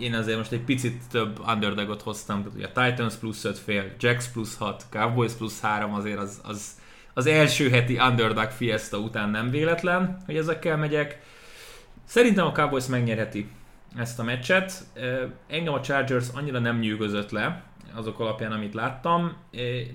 én 0.00 0.14
azért 0.14 0.36
most 0.36 0.52
egy 0.52 0.64
picit 0.64 1.02
több 1.10 1.40
underdogot 1.46 2.02
hoztam, 2.02 2.42
tehát 2.42 2.56
ugye 2.56 2.66
a 2.74 2.84
Titans 2.84 3.14
plusz 3.14 3.44
5 3.44 3.58
fél, 3.58 3.90
Jacks 3.98 4.28
plusz 4.28 4.56
6, 4.56 4.86
Cowboys 4.90 5.32
plusz 5.32 5.60
3 5.60 5.94
azért 5.94 6.18
az, 6.18 6.40
az, 6.42 6.80
az 7.14 7.26
első 7.26 7.70
heti 7.70 7.98
underdog 7.98 8.50
fiesta 8.50 8.98
után 8.98 9.30
nem 9.30 9.50
véletlen, 9.50 10.22
hogy 10.26 10.36
ezekkel 10.36 10.76
megyek. 10.76 11.20
Szerintem 12.04 12.46
a 12.46 12.52
Cowboys 12.52 12.86
megnyerheti 12.86 13.48
ezt 13.96 14.18
a 14.18 14.22
meccset. 14.22 14.72
Engem 15.48 15.72
a 15.72 15.80
Chargers 15.80 16.26
annyira 16.34 16.58
nem 16.58 16.78
nyűgözött 16.78 17.30
le, 17.30 17.62
azok 17.94 18.20
alapján, 18.20 18.52
amit 18.52 18.74
láttam. 18.74 19.36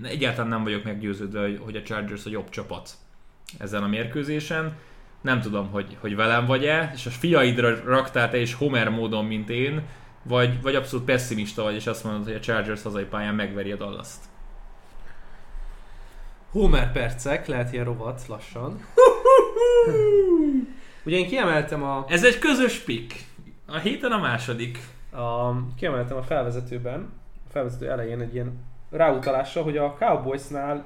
Egyáltalán 0.04 0.50
nem 0.50 0.64
vagyok 0.64 0.84
meggyőződve, 0.84 1.58
hogy 1.60 1.76
a 1.76 1.82
Chargers 1.82 2.26
a 2.26 2.30
jobb 2.30 2.50
csapat 2.50 2.89
ezen 3.58 3.84
a 3.84 3.88
mérkőzésen. 3.88 4.78
Nem 5.22 5.42
tudom, 5.42 5.70
hogy, 5.72 5.98
hogy 6.00 6.16
velem 6.16 6.46
vagy-e, 6.46 6.92
és 6.96 7.06
a 7.06 7.10
fiaidra 7.10 7.84
raktál 7.86 8.30
te 8.30 8.38
is 8.38 8.54
Homer 8.54 8.90
módon, 8.90 9.26
mint 9.26 9.50
én, 9.50 9.82
vagy, 10.24 10.62
vagy 10.62 10.76
abszolút 10.76 11.06
pessimista 11.06 11.64
vagy, 11.64 11.76
és 11.76 11.88
azt 11.88 12.04
mondod, 12.04 12.24
hogy 12.24 12.34
a 12.34 12.40
Chargers 12.40 12.82
hazai 12.84 13.04
pályán 13.04 13.36
megveri 13.36 13.72
a 13.72 13.76
Dallas-t. 13.76 14.20
Homer 16.52 16.92
percek, 16.92 17.48
lehet 17.48 17.74
ilyen 17.74 17.86
rovat 17.86 18.22
lassan. 18.28 18.86
Ugye 21.04 21.18
én 21.18 21.28
kiemeltem 21.28 21.84
a, 21.84 22.06
Ez 22.08 22.24
egy 22.24 22.40
közös 22.40 22.78
pick. 22.78 23.16
A 23.68 23.78
héten 23.78 24.12
a 24.12 24.20
második. 24.20 24.80
a, 25.12 25.52
kiemeltem 25.76 26.18
a 26.18 26.24
felvezetőben, 26.24 27.14
a 27.48 27.52
felvezető 27.52 27.90
elején 27.90 28.20
egy 28.20 28.34
ilyen 28.34 28.66
ráutalással, 28.90 29.64
hogy 29.64 29.78
a 29.78 29.96
Cowboysnál 30.00 30.86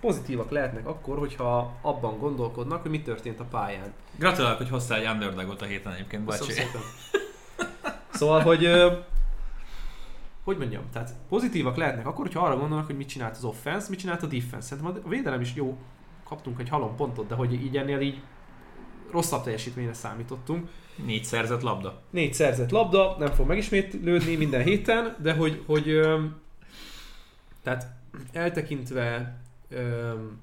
pozitívak 0.00 0.50
lehetnek 0.50 0.86
akkor, 0.86 1.18
hogyha 1.18 1.78
abban 1.80 2.18
gondolkodnak, 2.18 2.82
hogy 2.82 2.90
mi 2.90 3.02
történt 3.02 3.40
a 3.40 3.44
pályán. 3.44 3.92
Gratulálok, 4.18 4.58
hogy 4.58 4.68
hoztál 4.68 5.00
egy 5.00 5.08
underdogot 5.08 5.62
a 5.62 5.64
héten 5.64 5.92
egyébként, 5.92 6.24
bácsi. 6.24 6.52
Szóval, 8.12 8.40
hogy 8.40 8.68
hogy 10.44 10.58
mondjam, 10.58 10.82
tehát 10.92 11.14
pozitívak 11.28 11.76
lehetnek 11.76 12.06
akkor, 12.06 12.26
hogyha 12.26 12.46
arra 12.46 12.56
gondolnak, 12.56 12.86
hogy 12.86 12.96
mit 12.96 13.08
csinált 13.08 13.36
az 13.36 13.44
offense, 13.44 13.86
mit 13.90 13.98
csinált 13.98 14.22
a 14.22 14.26
defense. 14.26 14.60
Szerintem 14.60 15.02
a 15.04 15.08
védelem 15.08 15.40
is 15.40 15.54
jó, 15.54 15.78
kaptunk 16.24 16.60
egy 16.60 16.68
halom 16.68 16.96
pontot, 16.96 17.26
de 17.26 17.34
hogy 17.34 17.52
így 17.52 17.76
ennél 17.76 18.00
így 18.00 18.22
rosszabb 19.10 19.42
teljesítményre 19.42 19.92
számítottunk. 19.92 20.68
Négy 21.04 21.24
szerzett 21.24 21.62
labda. 21.62 22.02
Négy 22.10 22.34
szerzett 22.34 22.70
labda, 22.70 23.16
nem 23.18 23.32
fog 23.32 23.46
megismétlődni 23.46 24.36
minden 24.36 24.62
héten, 24.62 25.16
de 25.18 25.32
hogy, 25.32 25.62
hogy 25.66 26.00
tehát 27.62 27.86
eltekintve 28.32 29.36
öm, 29.68 30.40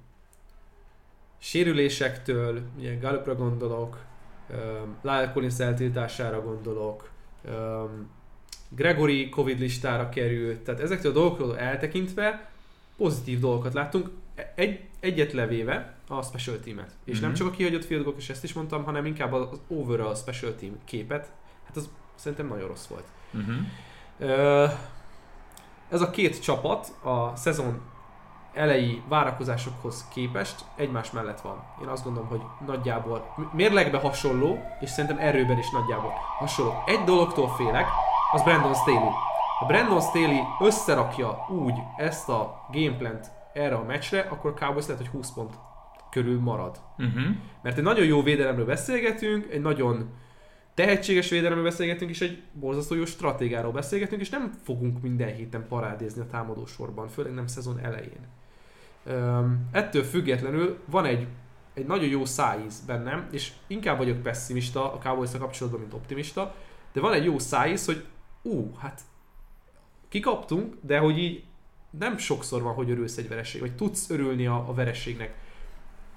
sérülésektől, 1.38 2.62
ugye 2.78 2.96
Gallupra 2.96 3.36
gondolok, 3.36 4.04
öm, 4.50 4.96
Lyle 5.02 5.32
Collins 5.34 5.60
eltiltására 5.60 6.42
gondolok, 6.42 7.10
öm, 7.46 8.10
Gregory 8.70 9.30
Covid 9.30 9.60
listára 9.60 10.10
került, 10.10 10.60
tehát 10.60 10.82
ezektől 10.82 11.12
a 11.12 11.14
dolgokról 11.14 11.58
eltekintve 11.58 12.52
pozitív 12.98 13.40
dolgokat 13.40 13.74
láttunk, 13.74 14.10
egy, 14.56 14.80
egyet 15.00 15.34
levéve 15.34 15.96
a 16.08 16.22
special 16.22 16.60
teamet. 16.60 16.92
És 17.04 17.14
mm-hmm. 17.14 17.26
nem 17.26 17.34
csak 17.34 17.48
a 17.48 17.52
kihagyott 17.52 17.86
field 17.86 18.04
goal, 18.04 18.16
és 18.18 18.30
ezt 18.30 18.44
is 18.44 18.54
mondtam, 18.54 18.84
hanem 18.84 19.06
inkább 19.06 19.34
az 19.34 19.60
overall 19.68 20.16
special 20.16 20.56
team 20.56 20.78
képet. 20.86 21.32
Hát 21.66 21.76
az 21.76 21.90
szerintem 22.16 22.48
nagyon 22.48 22.68
rossz 22.68 22.86
volt. 22.86 23.06
Uh-huh. 23.34 23.56
Ö, 24.20 24.66
ez 25.90 26.02
a 26.02 26.10
két 26.10 26.42
csapat 26.42 26.94
a 27.04 27.36
szezon 27.36 27.82
elejé 28.54 29.02
várakozásokhoz 29.08 30.08
képest 30.14 30.66
egymás 30.76 31.12
mellett 31.12 31.42
van. 31.42 31.64
Én 31.82 31.88
azt 31.88 32.04
gondolom, 32.04 32.30
hogy 32.30 32.42
nagyjából 32.66 33.34
mérlegbe 33.54 34.00
hasonló, 34.00 34.60
és 34.80 34.90
szerintem 34.90 35.28
erőben 35.28 35.58
is 35.58 35.70
nagyjából 35.70 36.14
hasonló. 36.40 36.84
Egy 36.86 37.04
dologtól 37.04 37.50
félek, 37.50 37.88
az 38.32 38.44
Brandon 38.44 38.74
Staley. 38.74 39.12
Ha 39.60 39.66
Brandon 39.66 40.02
Staley 40.02 40.44
összerakja 40.60 41.46
úgy 41.50 41.76
ezt 41.98 42.30
a 42.30 42.68
gameplant 42.72 43.32
erre 43.54 43.76
a 43.76 43.84
meccsre, 43.84 44.28
akkor 44.30 44.54
Cowboys 44.54 44.88
lehet, 44.88 45.02
hogy 45.02 45.12
20 45.12 45.32
pont 45.32 45.54
körül 46.10 46.40
marad. 46.40 46.80
Uh-huh. 46.98 47.24
Mert 47.62 47.78
egy 47.78 47.84
nagyon 47.84 48.06
jó 48.06 48.22
védelemről 48.22 48.66
beszélgetünk, 48.66 49.48
egy 49.52 49.62
nagyon 49.62 50.14
tehetséges 50.80 51.30
védelemről 51.30 51.64
beszélgetünk, 51.64 52.10
és 52.10 52.22
egy 52.22 52.42
borzasztó 52.54 52.96
jó 52.96 53.06
stratégáról 53.06 53.72
beszélgetünk, 53.72 54.22
és 54.22 54.30
nem 54.30 54.54
fogunk 54.64 55.02
minden 55.02 55.36
héten 55.36 55.68
parádézni 55.68 56.22
a 56.22 56.28
támadó 56.28 56.66
sorban, 56.66 57.08
főleg 57.08 57.34
nem 57.34 57.48
szezon 57.48 57.80
elején. 57.80 58.28
Um, 59.06 59.70
ettől 59.72 60.04
függetlenül 60.04 60.80
van 60.86 61.06
egy, 61.06 61.28
egy 61.74 61.86
nagyon 61.86 62.10
jó 62.10 62.26
szájíz 62.26 62.84
bennem, 62.86 63.28
és 63.32 63.52
inkább 63.68 63.98
vagyok 63.98 64.22
pessimista 64.22 64.94
a 64.94 64.98
cowboys 64.98 65.32
kapcsolatban, 65.40 65.82
mint 65.82 65.94
optimista, 65.94 66.56
de 66.94 67.02
van 67.02 67.14
egy 67.14 67.26
jó 67.26 67.40
szájíz, 67.40 67.86
hogy 67.86 68.06
ú, 68.42 68.76
hát 68.78 69.02
kikaptunk, 70.10 70.76
de 70.82 71.00
hogy 71.00 71.18
így 71.18 71.44
nem 72.00 72.18
sokszor 72.18 72.62
van, 72.62 72.74
hogy 72.74 72.90
örülsz 72.90 73.18
egy 73.18 73.28
vereség, 73.28 73.62
vagy 73.62 73.76
tudsz 73.76 74.10
örülni 74.10 74.46
a, 74.46 74.70
a 74.70 74.74
vereségnek. 74.74 75.38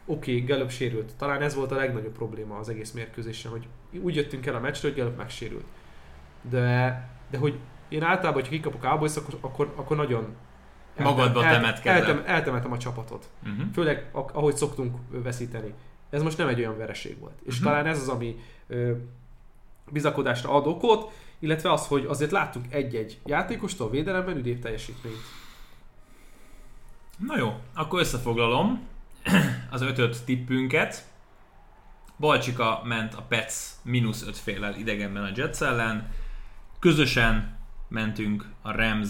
Oké, 0.06 0.34
okay, 0.34 0.46
Gallup 0.46 0.70
sérült. 0.70 1.12
Talán 1.16 1.42
ez 1.42 1.54
volt 1.54 1.70
a 1.72 1.74
legnagyobb 1.74 2.12
probléma 2.12 2.56
az 2.58 2.68
egész 2.68 2.90
mérkőzésen, 2.90 3.50
hogy 3.50 3.66
úgy 4.00 4.14
jöttünk 4.14 4.46
el 4.46 4.54
a 4.54 4.60
meccsre, 4.60 4.88
hogy 4.88 4.96
Gallup 4.98 5.16
megsérült. 5.16 5.64
De, 6.42 7.08
de 7.30 7.38
hogy 7.38 7.58
én 7.88 8.02
általában, 8.02 8.32
hogyha 8.32 8.50
kikapok 8.50 8.80
Cowboys, 8.80 9.16
akkor, 9.16 9.38
akkor, 9.40 9.72
akkor 9.76 9.96
nagyon 9.96 10.34
Magadba 10.98 11.44
el, 11.44 11.52
temetkezel. 11.54 12.00
eltem, 12.00 12.22
eltemetem 12.26 12.72
a 12.72 12.78
csapatot. 12.78 13.30
Uh-huh. 13.42 13.72
Főleg 13.72 14.08
ahogy 14.12 14.56
szoktunk 14.56 14.96
veszíteni. 15.10 15.74
Ez 16.10 16.22
most 16.22 16.38
nem 16.38 16.48
egy 16.48 16.58
olyan 16.58 16.76
vereség 16.76 17.18
volt. 17.18 17.38
És 17.44 17.56
Mhm. 17.56 17.64
talán 17.64 17.86
ez 17.86 18.00
az, 18.00 18.08
ami 18.08 18.36
ö, 18.66 18.92
bizakodásra 19.90 20.50
ad 20.50 20.66
okot, 20.66 21.12
illetve 21.38 21.72
az, 21.72 21.86
hogy 21.86 22.04
azért 22.08 22.30
láttunk 22.30 22.66
egy-egy 22.70 23.20
játékostól 23.24 23.90
védelemben 23.90 24.36
üdébb 24.36 24.58
teljesítményt. 24.60 25.20
Na 27.26 27.36
jó, 27.38 27.54
akkor 27.74 28.00
összefoglalom 28.00 28.90
az 29.70 29.82
ötöt 29.82 30.24
tippünket. 30.24 31.04
Balcsika 32.18 32.80
ment 32.84 33.14
a 33.14 33.22
Pets 33.22 33.54
mínusz 33.82 34.26
öt 34.26 34.38
félel 34.38 34.74
idegenben 34.74 35.22
a 35.22 35.30
Jets 35.34 35.60
ellen. 35.60 36.10
Közösen 36.78 37.58
mentünk 37.88 38.46
a 38.62 38.72
Rams 38.72 39.08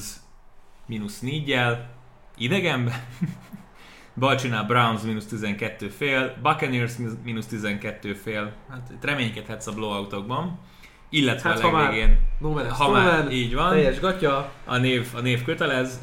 mínusz 0.86 1.20
négyel 1.20 1.90
idegenben. 2.36 2.94
Balcsinál 4.14 4.64
Browns 4.64 5.02
mínusz 5.02 5.26
12 5.26 5.88
fél, 5.88 6.36
Buccaneers 6.42 6.92
mínusz 7.24 7.46
12 7.46 8.14
fél. 8.14 8.52
Hát 8.70 8.90
itt 8.92 9.04
reménykedhetsz 9.04 9.66
a 9.66 9.72
blowoutokban. 9.72 10.58
Illetve 11.10 11.48
Hát, 11.48 11.58
a 11.58 11.62
ha 11.62 11.70
már 11.70 11.82
legvégén, 11.82 12.18
No 12.40 12.68
ha 12.68 12.90
már 12.90 13.30
így 13.32 13.54
van, 13.54 13.70
Teljes 13.70 14.00
gatya. 14.00 14.52
a 14.64 14.76
név, 14.76 15.08
a 15.14 15.20
név 15.20 15.44
kötelez, 15.44 16.00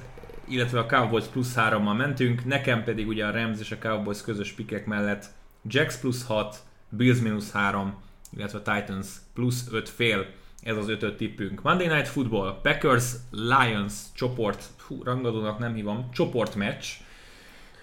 illetve 0.50 0.80
a 0.80 0.86
Cowboys 0.86 1.26
plusz 1.26 1.54
3-mal 1.56 1.98
mentünk, 1.98 2.46
nekem 2.46 2.84
pedig 2.84 3.08
ugye 3.08 3.26
a 3.26 3.32
Rams 3.32 3.60
és 3.60 3.72
a 3.72 3.78
Cowboys 3.78 4.22
közös 4.22 4.52
pikek 4.52 4.86
mellett 4.86 5.26
Jacks 5.68 5.98
plusz 5.98 6.26
6, 6.26 6.58
Bills 6.90 7.20
mínusz 7.20 7.52
3, 7.52 7.96
illetve 8.38 8.60
Titans 8.60 9.08
plusz 9.34 9.68
5 9.72 9.90
fél. 9.90 10.26
Ez 10.64 10.78
az 10.78 10.90
ötöt 10.90 11.18
tippünk. 11.18 11.62
Monday 11.62 11.88
Night 11.88 12.08
Football, 12.08 12.60
Packers, 12.62 13.06
Lions 13.32 13.94
csoport, 14.14 14.64
hú, 14.88 15.04
rangadónak 15.04 15.60
nem 15.60 15.74
hívom, 15.74 16.10
csoportmeccs. 16.12 16.86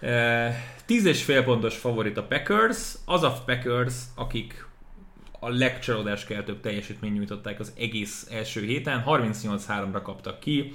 Eh, 0.01 0.57
10 0.87 1.05
és 1.05 1.25
fél 1.25 1.45
pontos 1.45 1.77
favorit 1.77 2.17
a 2.17 2.23
Packers, 2.23 2.95
az 3.05 3.23
a 3.23 3.43
Packers, 3.47 3.95
akik 4.15 4.67
a 5.41 5.49
legcsalódáskeltőbb 5.49 6.61
teljesítmény 6.61 7.13
nyújtották 7.13 7.61
az 7.61 7.73
egész 7.77 8.27
első 8.31 8.61
héten, 8.65 9.03
38-3-ra 9.07 10.01
kaptak 10.03 10.41
ki. 10.41 10.75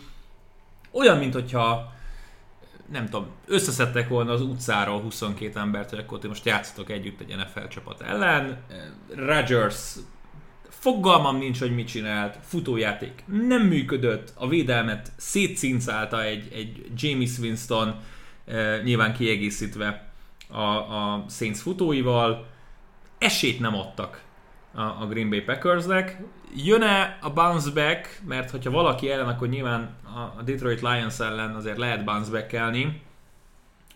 Olyan, 0.91 1.17
mint 1.17 1.33
hogyha 1.33 1.93
nem 2.91 3.05
tudom, 3.05 3.27
összeszedtek 3.47 4.07
volna 4.07 4.31
az 4.31 4.41
utcáról 4.41 5.01
22 5.01 5.59
embert, 5.59 5.89
hogy 5.89 5.99
akkor 5.99 6.19
ti 6.19 6.27
most 6.27 6.45
játszatok 6.45 6.89
együtt 6.89 7.19
egy 7.19 7.35
NFL 7.35 7.67
csapat 7.67 8.01
ellen. 8.01 8.63
Rodgers 9.15 9.95
fogalmam 10.69 11.37
nincs, 11.37 11.59
hogy 11.59 11.75
mit 11.75 11.87
csinált, 11.87 12.37
futójáték 12.41 13.23
nem 13.25 13.61
működött, 13.61 14.33
a 14.35 14.47
védelmet 14.47 15.11
szétszincálta 15.17 16.23
egy, 16.23 16.47
egy 16.53 16.91
James 16.95 17.37
Winston, 17.37 17.95
eh, 18.45 18.81
nyilván 18.83 19.13
kiegészítve 19.13 20.11
a, 20.47 20.61
a 20.61 21.25
Saints 21.29 21.57
futóival, 21.57 22.47
esélyt 23.17 23.59
nem 23.59 23.75
adtak 23.75 24.23
a, 24.73 24.81
a 24.81 25.07
Green 25.09 25.29
Bay 25.29 25.41
Packersnek. 25.41 26.21
Jön-e 26.55 27.17
a 27.21 27.29
bounce 27.29 27.71
back, 27.71 28.21
mert 28.27 28.49
hogyha 28.49 28.71
valaki 28.71 29.09
ellen, 29.09 29.27
akkor 29.27 29.49
nyilván 29.49 29.95
a, 30.37 30.41
Detroit 30.41 30.81
Lions 30.81 31.19
ellen 31.19 31.55
azért 31.55 31.77
lehet 31.77 32.03
bounce 32.03 32.43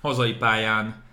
Hazai 0.01 0.33
pályán 0.33 1.03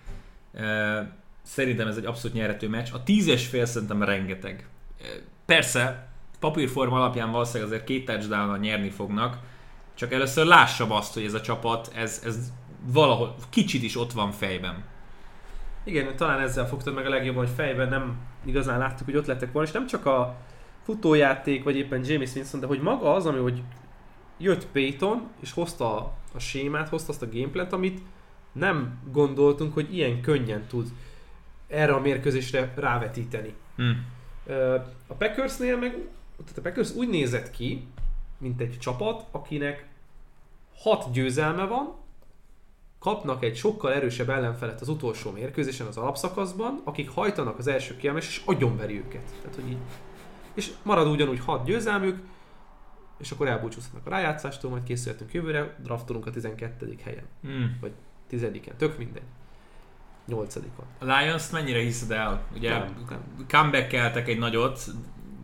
e, 0.55 1.17
szerintem 1.43 1.89
ez 1.89 1.97
egy 1.97 2.05
abszolút 2.05 2.37
nyerető 2.37 2.69
meccs. 2.69 2.89
A 2.93 3.03
tízes 3.03 3.47
fél 3.47 3.65
szerintem 3.65 4.03
rengeteg. 4.03 4.69
E, 5.01 5.05
persze, 5.47 6.09
papírforma 6.39 6.97
alapján 6.97 7.31
valószínűleg 7.31 7.69
azért 7.69 7.85
két 7.85 8.05
touchdown 8.05 8.59
nyerni 8.59 8.91
fognak, 8.91 9.39
csak 9.95 10.13
először 10.13 10.47
lássam 10.47 10.93
azt, 10.93 11.15
hogy 11.15 11.25
ez 11.25 11.35
a 11.35 11.41
csapat, 11.41 11.93
ez, 11.95 12.23
ez 12.25 12.53
valahol 12.85 13.35
kicsit 13.51 13.83
is 13.83 13.97
ott 13.97 14.13
van 14.13 14.31
fejben. 14.31 14.85
Igen, 15.85 16.17
talán 16.17 16.41
ezzel 16.41 16.69
fogtad 16.69 16.95
meg 16.95 17.07
a 17.07 17.09
legjobban, 17.09 17.45
hogy 17.45 17.55
fejben 17.55 17.89
nem 17.89 18.17
igazán 18.45 18.79
láttuk, 18.79 19.05
hogy 19.05 19.17
ott 19.17 19.27
lettek 19.27 19.53
volna, 19.53 19.69
és 19.69 19.75
nem 19.75 19.87
csak 19.87 20.07
a 20.07 20.37
futójáték, 20.85 21.65
vagy 21.65 21.77
éppen 21.77 22.05
James 22.05 22.35
Winston, 22.35 22.61
de 22.61 22.67
hogy 22.67 22.81
maga 22.81 23.15
az, 23.15 23.27
ami 23.27 23.39
hogy 23.39 23.63
jött 24.39 24.67
Payton, 24.67 25.29
és 25.41 25.53
hozta 25.53 25.97
a, 25.97 26.13
a 26.35 26.39
sémát, 26.39 26.89
hozta 26.89 27.13
azt 27.13 27.23
a 27.23 27.29
gameplant, 27.29 27.73
amit 27.73 28.01
nem 28.53 28.99
gondoltunk, 29.11 29.75
hogy 29.75 29.95
ilyen 29.95 30.21
könnyen 30.21 30.67
tud 30.67 30.89
erre 31.69 31.93
a 31.93 32.01
mérkőzésre 32.01 32.73
rávetíteni. 32.77 33.55
Hm. 33.77 33.91
Ö, 34.47 34.75
A 35.07 35.15
Packersnél 35.15 35.77
meg, 35.77 35.91
tehát 36.37 36.59
a 36.59 36.61
Packers 36.61 36.95
úgy 36.95 37.09
nézett 37.09 37.51
ki, 37.51 37.87
mint 38.39 38.61
egy 38.61 38.79
csapat, 38.79 39.27
akinek 39.31 39.87
hat 40.77 41.13
győzelme 41.13 41.65
van, 41.65 41.95
kapnak 42.99 43.45
egy 43.45 43.57
sokkal 43.57 43.93
erősebb 43.93 44.29
ellenfelet 44.31 44.81
az 44.81 44.89
utolsó 44.89 45.31
mérkőzésen, 45.31 45.87
az 45.87 45.97
alapszakaszban, 45.97 46.81
akik 46.85 47.11
hajtanak 47.11 47.59
az 47.59 47.67
első 47.67 47.97
kiemes, 47.97 48.27
és 48.29 48.43
agyonveri 48.45 48.97
őket. 48.97 49.33
Tehát, 49.41 49.55
hogy 49.55 49.69
így. 49.69 49.79
És 50.55 50.71
marad 50.83 51.07
ugyanúgy 51.07 51.41
hat 51.41 51.65
győzelmük, 51.65 52.19
és 53.23 53.31
akkor 53.31 53.49
elbúcsúzhatnak 53.49 54.07
a 54.07 54.11
rájátszástól, 54.11 54.71
majd 54.71 54.83
készülhetünk 54.83 55.33
jövőre, 55.33 55.77
draftolunk 55.83 56.27
a 56.27 56.31
12. 56.31 56.97
helyen, 57.05 57.25
Hm. 57.43 57.65
vagy 57.81 57.93
10 58.29 58.47
tök 58.77 58.99
mindegy. 58.99 59.23
8 60.27 60.57
A 60.99 61.05
lions 61.05 61.51
mennyire 61.51 61.79
hiszed 61.79 62.11
el? 62.11 62.43
Ugye 62.55 62.79
Nem, 62.79 63.07
nem. 63.09 63.47
comeback 63.49 63.93
egy 64.29 64.39
nagyot, 64.39 64.85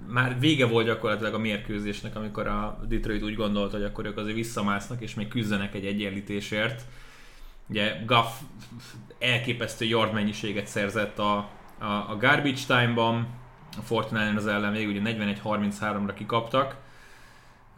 már 0.08 0.38
vége 0.38 0.66
volt 0.66 0.86
gyakorlatilag 0.86 1.34
a 1.34 1.38
mérkőzésnek, 1.38 2.16
amikor 2.16 2.46
a 2.46 2.80
Detroit 2.88 3.22
úgy 3.22 3.34
gondolta, 3.34 3.76
hogy 3.76 3.86
akkor 3.86 4.06
ők 4.06 4.16
azért 4.16 4.34
visszamásznak, 4.36 5.02
és 5.02 5.14
még 5.14 5.28
küzdenek 5.28 5.74
egy 5.74 5.86
egyenlítésért. 5.86 6.82
Ugye 7.68 8.02
Goff 8.06 8.40
elképesztő 9.18 9.84
yard 9.84 10.12
mennyiséget 10.12 10.66
szerzett 10.66 11.18
a, 11.18 11.36
a, 11.78 11.84
a 11.86 12.16
garbage 12.20 12.60
time-ban, 12.66 13.26
a 13.76 13.94
49ers 13.94 14.46
ellen 14.46 14.72
végül 14.72 15.00
ugye 15.00 15.34
41-33-ra 15.44 16.12
kikaptak. 16.14 16.76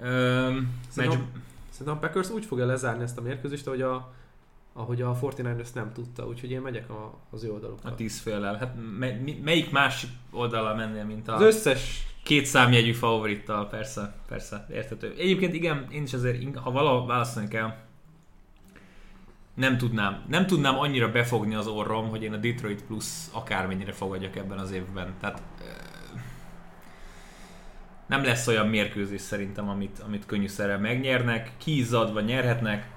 Meccs, 0.00 0.64
Szerintem, 0.88 1.30
Szerintem 1.70 1.96
a 1.96 1.98
Packers 1.98 2.30
úgy 2.30 2.44
fogja 2.44 2.66
lezárni 2.66 3.02
ezt 3.02 3.18
a 3.18 3.22
mérkőzést, 3.22 3.66
ahogy 3.66 3.82
a, 3.82 4.12
ahogy 4.72 5.02
a 5.02 5.18
49ers 5.22 5.72
nem 5.74 5.92
tudta, 5.92 6.26
úgyhogy 6.26 6.50
én 6.50 6.60
megyek 6.60 6.90
a, 6.90 7.18
az 7.30 7.44
ő 7.44 7.52
oldalukkal. 7.52 7.90
A 7.90 7.94
tíz 7.94 8.20
féllel. 8.20 8.56
Hát 8.56 8.74
me- 8.98 9.22
mi- 9.22 9.40
melyik 9.44 9.70
másik 9.70 10.10
oldalra 10.30 10.74
mennél, 10.74 11.04
mint 11.04 11.28
a 11.28 11.34
Az 11.34 11.42
összes 11.42 12.06
két 12.22 12.46
számjegyű 12.46 12.92
favorittal, 12.92 13.68
persze, 13.68 14.14
persze, 14.28 14.66
érthető. 14.70 15.14
Egyébként 15.18 15.54
igen, 15.54 15.86
én 15.90 16.02
is 16.02 16.12
azért, 16.12 16.56
ha 16.56 16.70
valahol 16.70 17.06
választani 17.06 17.48
kell, 17.48 17.74
nem 19.54 19.76
tudnám, 19.76 20.22
nem 20.28 20.46
tudnám 20.46 20.78
annyira 20.78 21.10
befogni 21.10 21.54
az 21.54 21.66
orrom, 21.66 22.08
hogy 22.08 22.22
én 22.22 22.32
a 22.32 22.36
Detroit 22.36 22.84
Plus 22.84 23.06
akármennyire 23.32 23.92
fogadjak 23.92 24.36
ebben 24.36 24.58
az 24.58 24.70
évben. 24.70 25.14
Tehát 25.20 25.42
nem 28.10 28.24
lesz 28.24 28.46
olyan 28.46 28.68
mérkőzés 28.68 29.20
szerintem, 29.20 29.68
amit, 29.68 29.98
amit 29.98 30.26
könnyűszerrel 30.26 30.78
megnyernek, 30.78 31.50
kiizzadva 31.58 32.20
nyerhetnek, 32.20 32.88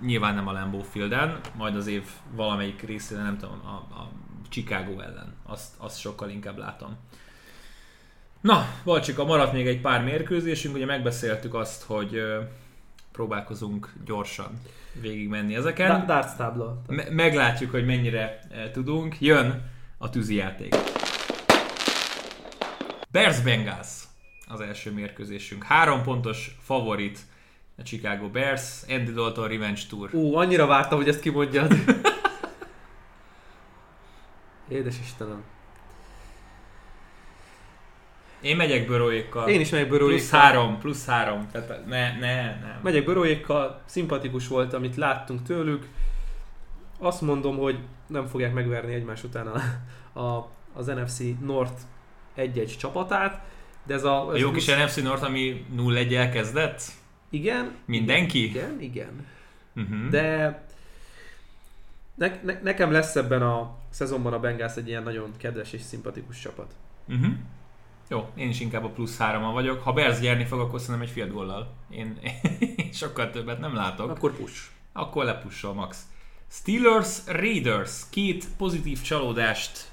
nyilván 0.00 0.34
nem 0.34 0.48
a 0.48 0.52
Lambeau 0.52 0.82
Fielden, 0.82 1.40
majd 1.56 1.76
az 1.76 1.86
év 1.86 2.02
valamelyik 2.34 2.82
részén, 2.82 3.18
nem 3.18 3.38
tudom, 3.38 3.60
a, 3.64 4.00
a 4.00 4.10
Chicago 4.48 5.00
ellen. 5.00 5.34
Azt, 5.46 5.74
azt 5.78 6.00
sokkal 6.00 6.30
inkább 6.30 6.58
látom. 6.58 6.96
Na, 8.40 8.66
Balcsika, 8.84 9.24
maradt 9.24 9.52
még 9.52 9.66
egy 9.66 9.80
pár 9.80 10.04
mérkőzésünk, 10.04 10.74
ugye 10.74 10.84
megbeszéltük 10.84 11.54
azt, 11.54 11.82
hogy 11.82 12.14
ö, 12.14 12.40
próbálkozunk 13.12 13.92
gyorsan 14.04 14.60
végigmenni 15.00 15.54
ezeken. 15.54 15.88
Da- 15.88 16.06
darts 16.06 16.36
tábla. 16.36 16.82
Me- 16.86 17.10
meglátjuk, 17.10 17.70
hogy 17.70 17.86
mennyire 17.86 18.40
tudunk. 18.72 19.20
Jön 19.20 19.70
a 19.98 20.10
tűzijáték. 20.10 20.74
Bears 23.10 23.40
Bengals 23.40 23.99
az 24.52 24.60
első 24.60 24.92
mérkőzésünk. 24.92 25.64
Három 25.64 26.02
pontos 26.02 26.56
favorit 26.60 27.18
a 27.78 27.82
Chicago 27.82 28.28
Bears. 28.28 28.82
Andy 28.88 29.12
Dalton 29.12 29.48
Revenge 29.48 29.80
Tour. 29.88 30.14
Ú, 30.14 30.34
annyira 30.34 30.66
vártam, 30.66 30.98
hogy 30.98 31.08
ezt 31.08 31.20
kimondjad. 31.20 31.72
Édes 34.68 35.00
Istenem. 35.00 35.42
Én 38.40 38.56
megyek 38.56 38.86
Börőjékkal. 38.86 39.48
Én 39.48 39.60
is 39.60 39.70
megyek 39.70 39.88
Plusz 39.88 40.00
Börőjékkal. 40.00 40.40
három, 40.40 40.78
plusz 40.78 41.06
három. 41.06 41.48
Tehát 41.52 41.86
ne, 41.86 42.18
ne, 42.18 42.44
ne. 42.44 42.78
Megyek 42.82 43.04
Börőjékkal, 43.04 43.82
szimpatikus 43.84 44.48
volt, 44.48 44.72
amit 44.72 44.96
láttunk 44.96 45.42
tőlük. 45.42 45.88
Azt 46.98 47.20
mondom, 47.20 47.56
hogy 47.56 47.78
nem 48.06 48.26
fogják 48.26 48.52
megverni 48.52 48.94
egymás 48.94 49.24
után 49.24 49.46
a, 49.46 49.60
a, 50.20 50.50
az 50.72 50.86
NFC 50.86 51.20
North 51.40 51.80
egy-egy 52.34 52.76
csapatát, 52.78 53.44
de 53.90 53.96
ez 53.96 54.04
a... 54.04 54.28
A 54.28 54.34
ez 54.34 54.40
jó 54.40 54.48
a- 54.48 54.52
kis 54.52 54.66
NFC 54.66 54.96
North, 54.96 55.24
ami 55.24 55.64
0-1-el 55.76 56.30
kezdett? 56.32 56.82
Igen. 57.30 57.74
Mindenki? 57.84 58.44
Igen, 58.44 58.80
igen. 58.80 59.26
Uh-huh. 59.76 60.08
De 60.08 60.62
ne, 62.14 62.40
ne, 62.42 62.60
nekem 62.62 62.92
lesz 62.92 63.16
ebben 63.16 63.42
a 63.42 63.76
szezonban 63.90 64.32
a 64.32 64.40
Bengals 64.40 64.76
egy 64.76 64.88
ilyen 64.88 65.02
nagyon 65.02 65.32
kedves 65.36 65.72
és 65.72 65.80
szimpatikus 65.80 66.38
csapat. 66.38 66.72
Uh-huh. 67.08 67.32
Jó, 68.08 68.28
én 68.34 68.48
is 68.48 68.60
inkább 68.60 68.84
a 68.84 68.88
plusz 68.88 69.18
hárommal 69.18 69.52
vagyok. 69.52 69.82
Ha 69.82 69.92
Bears 69.92 70.20
gyerni 70.20 70.44
fog, 70.44 70.60
akkor 70.60 70.80
szerintem 70.80 71.04
egy 71.04 71.12
field 71.12 71.32
goallal. 71.32 71.74
Én, 71.90 72.18
én 72.76 72.92
sokkal 72.92 73.30
többet 73.30 73.58
nem 73.60 73.74
látok. 73.74 74.10
Akkor 74.10 74.36
push. 74.36 74.60
Akkor 74.92 75.24
lepussol 75.24 75.74
Max. 75.74 76.02
Steelers, 76.50 77.18
Raiders, 77.26 78.02
két 78.10 78.44
pozitív 78.56 79.02
csalódást 79.02 79.89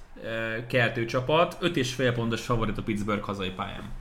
keltő 0.68 1.06
csapat, 1.06 1.58
5,5 1.62 2.12
pontos 2.16 2.46
favorit 2.46 2.78
a 2.78 2.84
Pittsburgh 2.84 3.24
hazai 3.24 3.52
pályán. 3.52 3.92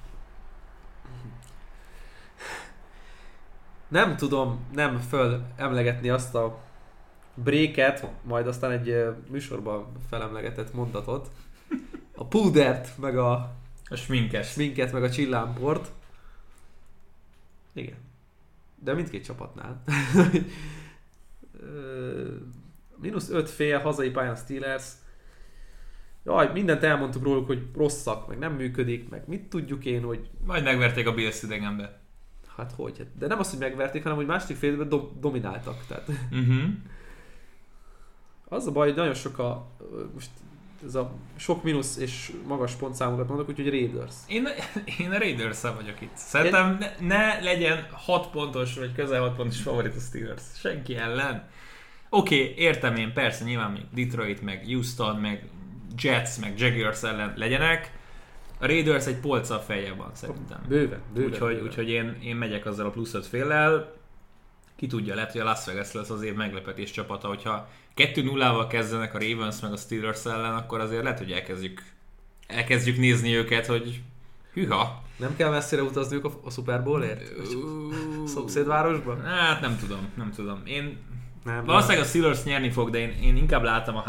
Nem 3.89 4.17
tudom 4.17 4.67
nem 4.73 4.99
föl 4.99 5.43
emlegetni 5.57 6.09
azt 6.09 6.35
a 6.35 6.59
bréket, 7.35 8.07
majd 8.23 8.47
aztán 8.47 8.71
egy 8.71 9.05
műsorban 9.31 9.93
felemlegetett 10.09 10.75
mondatot. 10.75 11.31
A 12.15 12.27
púdert, 12.27 12.99
meg 12.99 13.19
a 13.19 13.55
A 13.89 13.95
sminkes. 13.97 14.51
sminket, 14.51 14.93
meg 14.93 15.03
a 15.03 15.11
csillámport. 15.11 15.93
Igen. 17.73 17.97
De 18.75 18.93
mindkét 18.93 19.25
csapatnál. 19.25 19.83
Ö, 21.61 22.35
Mínusz 22.97 23.31
5 23.31 23.51
fél 23.51 23.79
hazai 23.79 24.11
pályán 24.11 24.33
a 24.33 24.37
Steelers. 24.37 24.85
Jaj, 26.27 26.51
mindent 26.53 26.83
elmondtuk 26.83 27.23
róluk, 27.23 27.47
hogy 27.47 27.63
rosszak, 27.77 28.29
meg 28.29 28.39
nem 28.39 28.53
működik, 28.53 29.09
meg 29.09 29.23
mit 29.27 29.43
tudjuk 29.43 29.85
én, 29.85 30.03
hogy 30.03 30.29
Majd 30.47 30.65
megverték 30.65 31.07
a 31.07 31.15
Bills 31.15 31.43
idegenbe. 31.43 32.01
hát 32.57 32.73
hogy. 32.77 32.99
hát- 32.99 33.19
De 33.19 33.27
nem 33.27 33.39
az, 33.39 33.51
hogy 33.51 33.59
megverték, 33.59 34.03
hanem 34.03 34.17
hogy 34.19 34.27
második 34.27 34.57
fél 34.57 34.69
időben 34.69 34.89
do- 34.89 35.19
domináltak. 35.21 35.85
Tehát 35.89 36.09
Uh-huh. 36.33 36.63
az 38.49 38.67
a 38.67 38.73
baj, 38.73 38.87
hogy 38.89 38.97
nagyon 38.97 39.15
sok 39.15 39.39
a, 39.39 39.71
most 40.15 40.31
ez 40.87 40.95
a 40.95 41.13
sok 41.37 41.63
mínusz 41.63 41.97
és 41.97 42.33
magas 42.47 42.73
pontszámokat 42.75 43.29
mondok, 43.29 43.49
úgyhogy 43.49 43.69
Raiders. 43.71 44.15
Én, 44.27 44.49
én 44.99 45.11
a 45.11 45.19
raiders 45.19 45.61
vagyok 45.61 46.01
itt. 46.01 46.17
Szerintem 46.17 46.79
ne, 46.79 47.07
ne 47.07 47.41
legyen 47.43 47.87
6 47.93 48.31
pontos, 48.31 48.79
vagy 48.79 48.93
közel 48.93 49.21
6 49.21 49.37
pontos 49.37 49.61
favorit 49.61 49.97
a 49.97 50.01
Steelers. 50.01 50.43
Senki 50.55 50.97
ellen. 50.97 51.49
Oké, 52.09 52.41
okay, 52.43 52.55
értem 52.65 52.97
én, 52.97 53.13
persze, 53.13 53.45
nyilván 53.45 53.71
még 53.71 54.07
Detroit, 54.07 54.43
meg 54.43 54.65
Houston, 54.67 55.17
meg 55.17 55.49
Jets, 55.99 56.39
meg 56.41 56.59
Jaguars 56.59 57.03
ellen 57.03 57.33
legyenek. 57.37 57.93
A 58.59 58.67
Raiders 58.67 59.07
egy 59.07 59.17
polccal 59.17 59.61
feljebb 59.61 59.97
van 59.97 60.11
szerintem. 60.13 60.61
Bőven, 60.69 61.01
bőven. 61.15 61.31
Úgyhogy, 61.31 61.49
bőven. 61.49 61.67
úgyhogy 61.67 61.89
én, 61.89 62.17
én 62.23 62.37
megyek 62.37 62.67
azzal 62.67 62.87
a 62.87 62.91
plusz 62.91 63.15
5 63.15 63.27
féllel. 63.27 63.95
Ki 64.77 64.87
tudja, 64.87 65.15
lehet, 65.15 65.33
hogy 65.33 65.41
a 65.41 65.45
Las 65.45 65.65
Vegas 65.65 65.93
lesz 65.93 66.11
az 66.11 66.23
év 66.23 66.35
meglepetés 66.35 66.91
csapata, 66.91 67.29
hogyha 67.29 67.69
2-0-val 67.97 68.67
kezdenek 68.69 69.15
a 69.15 69.19
Ravens 69.19 69.61
meg 69.61 69.73
a 69.73 69.77
Steelers 69.77 70.25
ellen, 70.25 70.55
akkor 70.55 70.81
azért 70.81 71.03
lehet, 71.03 71.19
hogy 71.19 71.33
elkezdjük, 71.33 71.83
elkezdjük 72.47 72.97
nézni 72.97 73.35
őket, 73.35 73.67
hogy 73.67 74.03
hüha. 74.53 75.03
Nem 75.17 75.37
kell 75.37 75.51
messzire 75.51 75.83
utazniuk 75.83 76.25
a, 76.25 76.41
a 76.45 76.51
Super 76.51 76.83
Bowlért? 76.83 77.33
Szomszédvárosba? 78.27 79.23
Hát 79.23 79.61
nem 79.61 79.79
tudom, 79.79 80.09
nem 80.15 80.31
tudom. 80.31 80.63
Én 80.65 80.99
Nem. 81.47 81.65
valószínűleg 81.65 82.03
a 82.03 82.07
Steelers 82.09 82.45
nyerni 82.45 82.71
fog, 82.71 82.91
de 82.91 82.99
én, 82.99 83.11
én 83.23 83.37
inkább 83.37 83.63
látom 83.63 83.97
a 83.97 84.05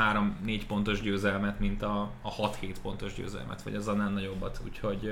3-4 0.45 0.61
pontos 0.67 1.01
győzelmet, 1.01 1.59
mint 1.59 1.81
a, 1.81 2.11
a 2.21 2.35
6-7 2.35 2.75
pontos 2.81 3.13
győzelmet, 3.13 3.61
vagy 3.61 3.75
az 3.75 3.87
annál 3.87 4.09
nagyobbat, 4.09 4.59
úgyhogy 4.65 5.11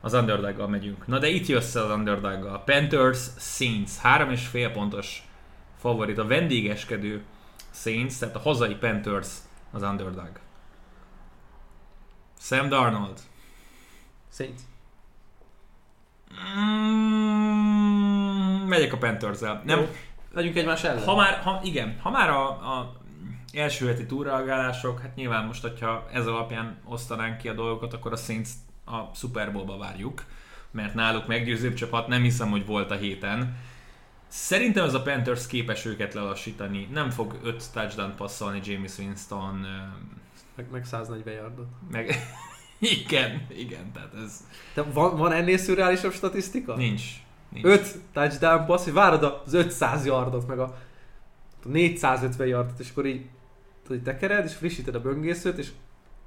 az 0.00 0.14
underdog 0.14 0.68
megyünk. 0.68 1.06
Na 1.06 1.18
de 1.18 1.28
itt 1.28 1.46
jössz 1.46 1.74
az 1.74 1.90
underdog 1.90 2.62
Panthers 2.64 3.28
Saints, 3.38 3.90
3,5 4.02 4.70
pontos 4.72 5.28
favorit, 5.78 6.18
a 6.18 6.26
vendégeskedő 6.26 7.22
Saints, 7.70 8.18
tehát 8.18 8.36
a 8.36 8.40
hazai 8.40 8.74
Panthers 8.74 9.28
az 9.72 9.82
underdog. 9.82 10.30
Sam 12.38 12.68
Darnold. 12.68 13.20
Saints. 14.32 14.60
Mm, 16.58 17.56
megyek 18.68 18.92
a 18.92 18.96
Panthers-el. 18.96 19.62
Nem, 19.64 19.78
Jó. 19.80 19.86
Legyünk 20.36 20.56
egymás 20.56 20.84
ellen. 20.84 21.04
Ha 21.04 21.16
már, 21.16 21.38
ha, 21.42 21.60
igen, 21.64 21.98
ha 22.02 22.10
már 22.10 22.30
a, 22.30 22.48
a 22.48 22.96
első 23.52 23.86
heti 23.86 24.06
túlreagálások, 24.06 25.00
hát 25.00 25.14
nyilván 25.14 25.44
most, 25.46 25.62
hogyha 25.62 26.06
ez 26.12 26.26
alapján 26.26 26.78
osztanánk 26.84 27.38
ki 27.38 27.48
a 27.48 27.52
dolgokat, 27.54 27.92
akkor 27.92 28.12
a 28.12 28.16
Saints 28.16 28.48
a 28.84 29.14
Super 29.14 29.52
Bowl-ba 29.52 29.76
várjuk, 29.78 30.24
mert 30.70 30.94
náluk 30.94 31.26
meggyőzőbb 31.26 31.74
csapat, 31.74 32.08
nem 32.08 32.22
hiszem, 32.22 32.50
hogy 32.50 32.66
volt 32.66 32.90
a 32.90 32.94
héten. 32.94 33.56
Szerintem 34.28 34.84
ez 34.84 34.94
a 34.94 35.02
Panthers 35.02 35.46
képes 35.46 35.84
őket 35.84 36.14
lelassítani, 36.14 36.88
nem 36.92 37.10
fog 37.10 37.38
5 37.42 37.64
touchdown 37.72 38.14
passzolni 38.16 38.60
James 38.64 38.98
Winston, 38.98 39.66
Meg, 40.56 40.66
meg 40.70 40.84
140 40.84 41.34
yardot. 41.34 41.66
meg 41.90 42.14
igen, 42.78 43.46
igen, 43.56 43.92
tehát 43.92 44.14
ez 44.24 44.44
De 44.74 44.82
van, 44.82 45.16
van 45.16 45.32
ennél 45.32 45.56
szürreálisabb 45.58 46.12
statisztika? 46.12 46.76
nincs. 46.76 47.02
Nincs. 47.62 47.78
5 47.78 47.98
touchdown 48.12 48.66
passz, 48.66 48.84
hogy 48.84 48.92
várod 48.92 49.42
az 49.46 49.54
500 49.54 50.06
yardot, 50.06 50.46
meg 50.46 50.58
a 50.58 50.76
a 51.66 51.68
450 51.68 52.46
yardot, 52.46 52.78
és 52.78 52.90
akkor 52.90 53.06
így 53.06 53.26
így 53.92 54.02
tekered, 54.02 54.44
és 54.44 54.54
frissíted 54.54 54.94
a 54.94 55.00
böngészőt, 55.00 55.58
és 55.58 55.70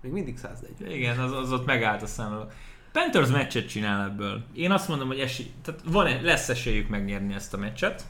még 0.01 0.11
mindig 0.11 0.37
140. 0.37 0.91
Igen, 0.91 1.19
az, 1.19 1.31
az 1.31 1.51
ott 1.51 1.65
megállt 1.65 2.01
a 2.01 2.05
számra. 2.05 2.49
Panthers 2.91 3.29
meccset 3.29 3.67
csinál 3.67 4.09
ebből. 4.09 4.43
Én 4.53 4.71
azt 4.71 4.87
mondom, 4.87 5.07
hogy 5.07 5.19
esély, 5.19 5.51
tehát 5.63 5.81
van, 5.85 6.21
lesz 6.21 6.49
esélyük 6.49 6.89
megnyerni 6.89 7.33
ezt 7.33 7.53
a 7.53 7.57
meccset. 7.57 8.05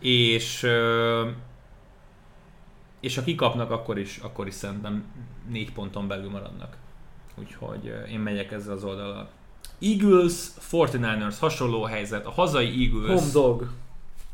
És 0.00 0.66
és 3.00 3.14
ha 3.14 3.22
kikapnak, 3.22 3.70
akkor 3.70 3.98
is, 3.98 4.16
akkor 4.16 4.46
is 4.46 4.54
szerintem 4.54 5.04
négy 5.48 5.72
ponton 5.72 6.08
belül 6.08 6.30
maradnak. 6.30 6.76
Úgyhogy 7.34 7.94
én 8.08 8.20
megyek 8.20 8.52
ezzel 8.52 8.72
az 8.72 8.84
oldalal. 8.84 9.30
Eagles, 9.78 10.34
49ers, 10.70 11.36
hasonló 11.40 11.82
helyzet. 11.84 12.26
A 12.26 12.30
hazai 12.30 12.84
Eagles... 12.84 13.20
Home 13.20 13.32
dog. 13.32 13.70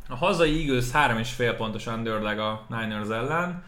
A 0.09 0.17
hazai 0.17 0.61
Eagles 0.61 0.91
3,5 0.91 1.55
pontos 1.57 1.87
underdog 1.87 2.39
a 2.39 2.67
Niners 2.69 3.09
ellen. 3.09 3.65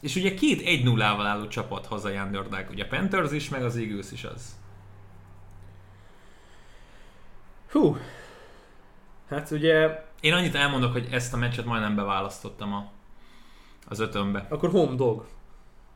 És 0.00 0.16
ugye 0.16 0.34
két 0.34 0.62
1-0-val 0.64 1.24
álló 1.24 1.48
csapat 1.48 1.86
hazai 1.86 2.16
underdog. 2.16 2.66
Ugye 2.70 2.84
a 2.84 2.88
Panthers 2.88 3.32
is, 3.32 3.48
meg 3.48 3.64
az 3.64 3.76
Eagles 3.76 4.12
is 4.12 4.24
az. 4.24 4.56
Hú. 7.70 7.96
Hát 9.28 9.50
ugye, 9.50 10.04
Én 10.24 10.32
annyit 10.32 10.54
elmondok, 10.54 10.92
hogy 10.92 11.08
ezt 11.10 11.34
a 11.34 11.36
meccset 11.36 11.64
majdnem 11.64 11.94
beválasztottam 11.94 12.72
a, 12.72 12.90
az 13.88 14.00
ötönbe. 14.00 14.46
akkor 14.48 14.70
home 14.70 14.94
dog. 14.94 15.26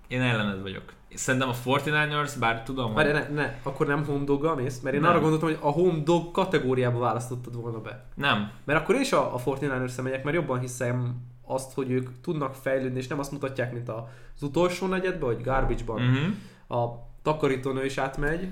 Én 0.09 0.21
ellened 0.21 0.62
vagyok. 0.62 0.93
Szerintem 1.14 1.48
a 1.48 1.54
49ers, 1.64 2.32
bár 2.38 2.62
tudom, 2.62 2.94
Várj, 2.94 3.11
hogy... 3.12 3.20
ne, 3.20 3.42
ne, 3.42 3.59
akkor 3.62 3.86
nem 3.86 4.04
home 4.04 4.24
doggal 4.24 4.54
mész? 4.54 4.80
Mert 4.80 4.94
én 4.94 5.00
Nem. 5.00 5.11
arra 5.11 5.20
gondoltam, 5.20 5.48
hogy 5.48 5.59
a 5.61 5.70
home 5.70 6.02
dog 6.04 6.30
kategóriába 6.30 6.98
választottad 6.98 7.54
volna 7.54 7.80
be. 7.80 8.04
Nem. 8.14 8.50
Mert 8.64 8.80
akkor 8.80 8.94
én 8.94 9.00
is 9.00 9.12
a, 9.12 9.34
a 9.34 9.42
49ers 9.42 10.02
megyek, 10.02 10.24
mert 10.24 10.36
jobban 10.36 10.59
hiszem 10.59 11.16
azt, 11.46 11.74
hogy 11.74 11.90
ők 11.90 12.09
tudnak 12.20 12.54
fejlődni, 12.54 12.98
és 12.98 13.06
nem 13.06 13.18
azt 13.18 13.32
mutatják, 13.32 13.72
mint 13.72 13.88
az 13.88 14.42
utolsó 14.42 14.86
negyedben, 14.86 15.34
vagy 15.34 15.42
garbage-ban. 15.42 16.00
Uh-huh. 16.00 16.82
A 16.82 17.09
takarítónő 17.22 17.84
is 17.84 17.98
átmegy. 17.98 18.48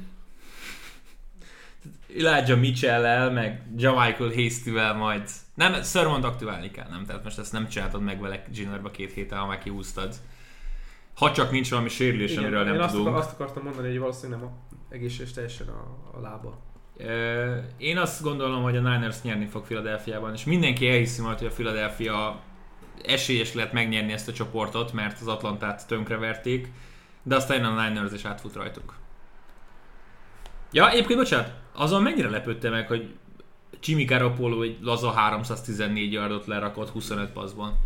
Elijah 2.18 2.59
Mitchell-el, 2.59 3.30
meg 3.30 3.62
Jamichael 3.76 4.30
Hasty-vel 4.34 4.94
majd... 4.94 5.30
Nem, 5.54 5.82
Sörmont 5.82 6.24
aktiválni 6.24 6.70
kell, 6.70 6.88
nem? 6.90 7.04
Tehát 7.07 7.24
most 7.24 7.38
ezt 7.38 7.52
nem 7.52 7.68
csináltad 7.68 8.02
meg 8.02 8.20
vele 8.20 8.44
Ginnerbe 8.52 8.90
két 8.90 9.12
héten, 9.12 9.38
ha 9.38 9.46
már 9.46 9.59
kihúztad. 9.59 10.14
Ha 11.17 11.33
csak 11.33 11.51
nincs 11.51 11.71
valami 11.71 11.89
sérülés, 11.89 12.37
amiről 12.37 12.67
én 12.67 12.73
nem 12.73 12.81
azt, 12.81 12.91
tudunk. 12.91 13.09
akar, 13.09 13.21
azt 13.21 13.33
akartam 13.33 13.62
mondani, 13.62 13.89
hogy 13.89 13.99
valószínűleg 13.99 14.41
nem 14.41 14.49
a 14.49 14.67
egészséges 14.89 15.33
teljesen 15.33 15.69
a, 15.69 16.17
a 16.17 16.21
lába. 16.21 16.59
Én 17.77 17.99
azt 17.99 18.23
gondolom, 18.23 18.62
hogy 18.62 18.77
a 18.77 18.81
Niners 18.81 19.23
nyerni 19.23 19.47
fog 19.47 19.64
Philadelphiában, 19.64 20.33
és 20.33 20.45
mindenki 20.45 20.89
elhiszi 20.89 21.23
majd, 21.23 21.39
hogy 21.39 21.47
a 21.47 21.51
Philadelphia 21.51 22.41
esélyes 23.05 23.55
lehet 23.55 23.73
megnyerni 23.73 24.12
ezt 24.12 24.29
a 24.29 24.33
csoportot, 24.33 24.93
mert 24.93 25.21
az 25.21 25.27
Atlantát 25.27 25.87
tönkreverték, 25.87 26.73
de 27.23 27.35
aztán 27.37 27.64
a 27.64 27.89
Niners 27.89 28.12
és 28.12 28.25
átfut 28.25 28.55
rajtuk. 28.55 28.95
Ja, 30.73 30.91
egyébként 30.91 31.19
bocsánat, 31.19 31.53
azon 31.73 32.03
mennyire 32.03 32.31
lepődte 32.31 32.71
meg, 32.71 32.87
hogy 32.87 33.14
Jimmy 33.83 34.05
Garoppolo 34.05 34.62
egy 34.62 34.79
laza 34.81 35.11
314 35.11 36.12
yardot 36.12 36.47
lerakott 36.47 36.89
25 36.89 37.31
passzban. 37.31 37.79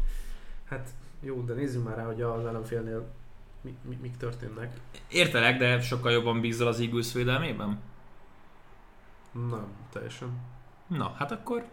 Hát 0.68 0.89
jó, 1.22 1.43
de 1.43 1.55
nézzünk 1.55 1.85
már 1.85 1.97
rá, 1.97 2.05
hogy 2.05 2.22
az 2.22 2.47
ellenfélnél 2.47 3.09
mi, 3.61 3.76
mi, 3.88 3.98
mik 4.00 4.16
történnek. 4.16 4.76
Értelek, 5.08 5.58
de 5.58 5.80
sokkal 5.80 6.12
jobban 6.12 6.40
bízol 6.40 6.66
az 6.66 6.80
Eagles 6.80 7.12
védelmében? 7.12 7.80
Nem, 9.32 9.66
teljesen. 9.92 10.28
Na, 10.86 11.14
hát 11.18 11.32
akkor 11.32 11.64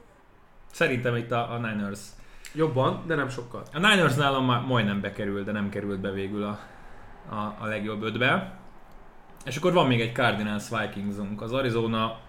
szerintem 0.71 1.15
itt 1.15 1.31
a, 1.31 1.51
a 1.51 1.57
Niners 1.57 1.99
Jobban, 2.53 3.03
de 3.07 3.15
nem 3.15 3.29
sokkal. 3.29 3.63
A 3.73 3.79
Niners 3.79 4.15
nálam 4.15 4.45
már 4.45 4.61
majdnem 4.61 5.01
bekerült, 5.01 5.45
de 5.45 5.51
nem 5.51 5.69
került 5.69 5.99
be 5.99 6.11
végül 6.11 6.43
a, 6.43 6.59
a, 7.29 7.55
a 7.59 7.65
legjobb 7.65 8.01
ötbe. 8.01 8.59
És 9.45 9.57
akkor 9.57 9.73
van 9.73 9.88
még 9.88 10.01
egy 10.01 10.13
Cardinals 10.13 10.69
Vikingsunk. 10.69 11.41
Az 11.41 11.53
Arizona 11.53 12.19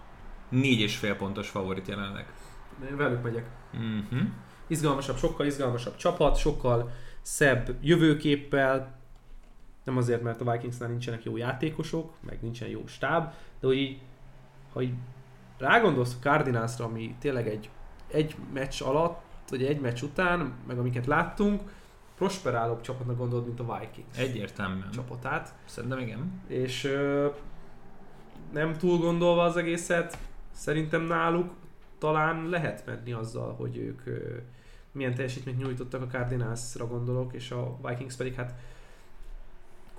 4,5 0.51 1.15
pontos 1.17 1.49
favorit 1.49 1.87
jelenleg. 1.87 2.33
Én 2.89 2.97
velük 2.97 3.23
megyek. 3.23 3.45
Uh-huh. 3.73 4.27
Izgalmasabb, 4.67 5.17
sokkal 5.17 5.45
izgalmasabb 5.45 5.95
csapat, 5.95 6.37
sokkal 6.37 6.91
szebb 7.21 7.75
jövőképpel. 7.81 8.98
Nem 9.83 9.97
azért, 9.97 10.21
mert 10.21 10.41
a 10.41 10.51
Vikingsnál 10.51 10.89
nincsenek 10.89 11.23
jó 11.23 11.37
játékosok, 11.37 12.13
meg 12.19 12.37
nincsen 12.41 12.67
jó 12.67 12.87
stáb, 12.87 13.33
de 13.59 13.67
hogy 13.67 13.77
így, 13.77 14.01
ha 14.73 14.81
így 14.81 14.93
rágondolsz 15.57 16.15
a 16.19 16.21
Cardinalsra, 16.21 16.85
ami 16.85 17.15
tényleg 17.19 17.47
egy, 17.47 17.69
egy 18.07 18.35
meccs 18.53 18.81
alatt, 18.81 19.21
vagy 19.49 19.63
egy 19.63 19.79
meccs 19.79 20.01
után, 20.01 20.53
meg 20.67 20.77
amiket 20.77 21.05
láttunk, 21.05 21.61
prosperálóbb 22.15 22.81
csapatnak 22.81 23.17
gondolod, 23.17 23.45
mint 23.45 23.59
a 23.59 23.79
Vikings 23.79 24.17
Egyértelműen. 24.17 24.91
csapatát. 24.91 25.53
Szerintem 25.65 25.99
igen. 25.99 26.41
és 26.47 26.83
ö, 26.83 27.27
nem 28.53 28.77
túl 28.77 28.97
gondolva 28.97 29.43
az 29.43 29.57
egészet, 29.57 30.17
szerintem 30.51 31.01
náluk 31.01 31.51
talán 31.97 32.49
lehet 32.49 32.85
menni 32.85 33.11
azzal, 33.11 33.53
hogy 33.53 33.77
ők 33.77 34.05
ö, 34.05 34.37
milyen 34.91 35.13
teljesítményt 35.15 35.57
nyújtottak 35.57 36.01
a 36.01 36.07
Cardinalsra 36.07 36.87
gondolok, 36.87 37.33
és 37.33 37.51
a 37.51 37.77
Vikings 37.87 38.15
pedig 38.15 38.33
hát 38.33 38.53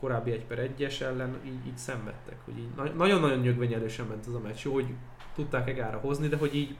korábbi 0.00 0.30
1 0.30 0.44
per 0.44 0.70
1-es 0.78 1.00
ellen 1.00 1.38
így, 1.46 1.66
így 1.66 1.78
szenvedtek, 1.78 2.36
hogy 2.44 2.58
így 2.58 2.68
na- 2.76 2.92
nagyon-nagyon 2.92 3.38
nyögvenyelősen 3.38 4.06
ment 4.06 4.26
az 4.26 4.34
a 4.34 4.38
meccs. 4.38 4.64
Jó, 4.64 4.72
hogy 4.72 4.94
tudták 5.34 5.68
egára 5.68 5.98
hozni, 5.98 6.28
de 6.28 6.36
hogy 6.36 6.54
így 6.54 6.76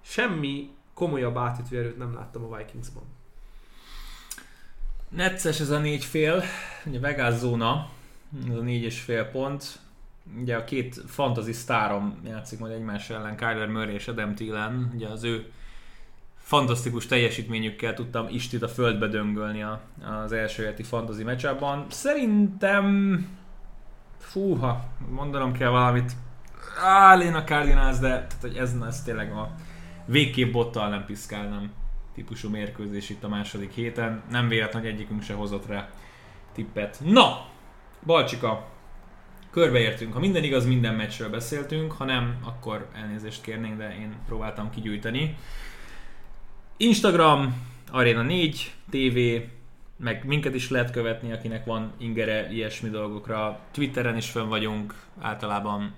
semmi 0.00 0.70
komolyabb 0.94 1.36
átütő 1.36 1.78
erőt 1.78 1.98
nem 1.98 2.14
láttam 2.14 2.44
a 2.44 2.56
Vikingsban. 2.56 3.02
Necces 5.08 5.60
ez 5.60 5.70
a 5.70 5.78
négy 5.78 6.04
fél, 6.04 6.42
ugye 6.86 7.00
Vegas 7.00 7.34
zóna, 7.34 7.90
ez 8.48 8.54
a 8.54 8.60
négy 8.60 8.82
és 8.82 9.00
fél 9.00 9.24
pont. 9.24 9.78
Ugye 10.40 10.56
a 10.56 10.64
két 10.64 10.94
fantasy 11.06 11.52
sztárom 11.52 12.20
játszik 12.24 12.58
majd 12.58 12.72
egymás 12.72 13.10
ellen, 13.10 13.36
Kyler 13.36 13.68
Murray 13.68 13.94
és 13.94 14.08
Adam 14.08 14.34
Thielen. 14.34 14.90
Ugye 14.94 15.08
az 15.08 15.24
ő 15.24 15.52
fantasztikus 16.48 17.06
teljesítményükkel 17.06 17.94
tudtam 17.94 18.26
Istit 18.30 18.62
a 18.62 18.68
földbe 18.68 19.06
döngölni 19.06 19.62
a, 19.62 19.80
az 20.24 20.32
első 20.32 20.64
heti 20.64 20.82
fantasy 20.82 21.22
meccsában. 21.22 21.86
Szerintem... 21.88 23.26
Fúha, 24.18 24.84
mondanom 25.10 25.52
kell 25.52 25.68
valamit. 25.68 26.12
Áll 26.82 27.20
én 27.20 27.34
a 27.34 27.44
Cardinals, 27.44 27.98
de 27.98 28.08
tehát, 28.08 28.38
hogy 28.40 28.56
ez, 28.56 28.74
ez 28.86 29.02
tényleg 29.02 29.32
a 29.32 29.50
végképp 30.04 30.52
bottal 30.52 30.88
nem 30.88 31.04
piszkálnám 31.04 31.70
típusú 32.14 32.50
mérkőzés 32.50 33.10
itt 33.10 33.24
a 33.24 33.28
második 33.28 33.72
héten. 33.72 34.22
Nem 34.30 34.48
véletlen, 34.48 34.82
hogy 34.82 34.90
egyikünk 34.90 35.22
se 35.22 35.34
hozott 35.34 35.66
rá 35.66 35.88
tippet. 36.52 37.00
Na, 37.04 37.46
Balcsika, 38.06 38.68
körbeértünk. 39.50 40.12
Ha 40.12 40.20
minden 40.20 40.44
igaz, 40.44 40.66
minden 40.66 40.94
meccsről 40.94 41.30
beszéltünk, 41.30 41.92
ha 41.92 42.04
nem, 42.04 42.38
akkor 42.44 42.88
elnézést 42.94 43.42
kérnénk, 43.42 43.78
de 43.78 43.96
én 43.98 44.14
próbáltam 44.26 44.70
kigyújtani. 44.70 45.36
Instagram, 46.80 47.54
Arena 47.90 48.22
4, 48.22 48.72
TV, 48.90 49.18
meg 49.96 50.24
minket 50.26 50.54
is 50.54 50.70
lehet 50.70 50.90
követni, 50.90 51.32
akinek 51.32 51.64
van 51.64 51.92
ingere 51.98 52.52
ilyesmi 52.52 52.88
dolgokra. 52.88 53.60
Twitteren 53.72 54.16
is 54.16 54.30
fönn 54.30 54.48
vagyunk, 54.48 54.94
általában 55.20 55.94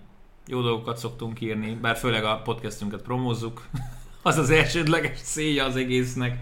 jó 0.47 0.61
dolgokat 0.63 0.97
szoktunk 0.97 1.41
írni, 1.41 1.79
bár 1.81 1.97
főleg 1.97 2.25
a 2.25 2.41
podcastünket 2.45 3.03
promózzuk. 3.03 3.67
az 4.23 4.39
az 4.39 4.51
elsődleges 4.51 5.21
célja 5.21 5.65
az 5.65 5.77
egésznek. 5.77 6.39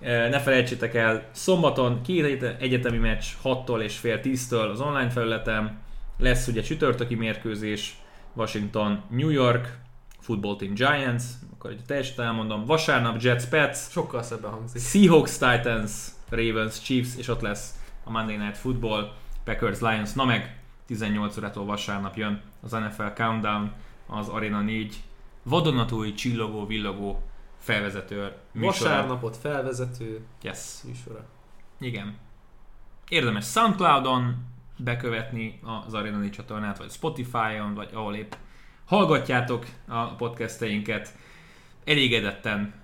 E, 0.00 0.28
Ne 0.28 0.40
felejtsétek 0.40 0.94
el, 0.94 1.28
szombaton 1.32 2.02
két 2.02 2.24
egyet- 2.24 2.60
egyetemi 2.62 2.98
meccs 2.98 3.24
6-tól 3.44 3.80
és 3.80 3.96
fél 3.96 4.20
10-től 4.22 4.70
az 4.70 4.80
online 4.80 5.10
felületen. 5.10 5.78
Lesz 6.18 6.46
ugye 6.46 6.62
csütörtöki 6.62 7.14
mérkőzés, 7.14 7.96
Washington, 8.34 9.02
New 9.10 9.30
York, 9.30 9.78
Football 10.20 10.56
Team 10.56 10.74
Giants, 10.74 11.22
akkor 11.60 11.72
egy 11.72 11.84
teljesen 11.84 12.24
elmondom, 12.24 12.64
vasárnap 12.64 13.22
Jets, 13.22 13.44
Pets, 13.44 13.76
Sokkal 13.76 14.22
szebben 14.22 14.50
hangzik. 14.50 14.82
Seahawks, 14.82 15.32
Titans, 15.38 15.92
Ravens, 16.28 16.80
Chiefs, 16.80 17.16
és 17.16 17.28
ott 17.28 17.40
lesz 17.40 17.74
a 18.04 18.10
Monday 18.10 18.36
Night 18.36 18.56
Football, 18.56 19.12
Packers, 19.44 19.80
Lions, 19.80 20.12
na 20.12 20.24
meg 20.24 20.60
18 20.86 21.36
órától 21.38 21.64
vasárnap 21.64 22.16
jön 22.16 22.42
az 22.62 22.70
NFL 22.70 23.06
Countdown, 23.14 23.72
az 24.06 24.28
Arena 24.28 24.60
4 24.60 25.02
vadonatúj, 25.42 26.12
csillogó, 26.12 26.66
villogó 26.66 27.22
felvezető 27.58 28.32
műsora. 28.52 28.90
Vasárnapot 28.90 29.36
felvezető 29.36 30.20
Yes. 30.42 30.82
műsora. 30.84 31.24
Igen. 31.80 32.16
Érdemes 33.08 33.46
Soundcloudon 33.46 34.36
bekövetni 34.76 35.60
az 35.86 35.94
Arena 35.94 36.18
4 36.18 36.30
csatornát, 36.30 36.78
vagy 36.78 36.90
Spotify-on, 36.90 37.74
vagy 37.74 37.90
ahol 37.92 38.14
épp 38.14 38.32
hallgatjátok 38.84 39.66
a 39.88 40.14
podcasteinket. 40.14 41.14
Elégedetten 41.84 42.74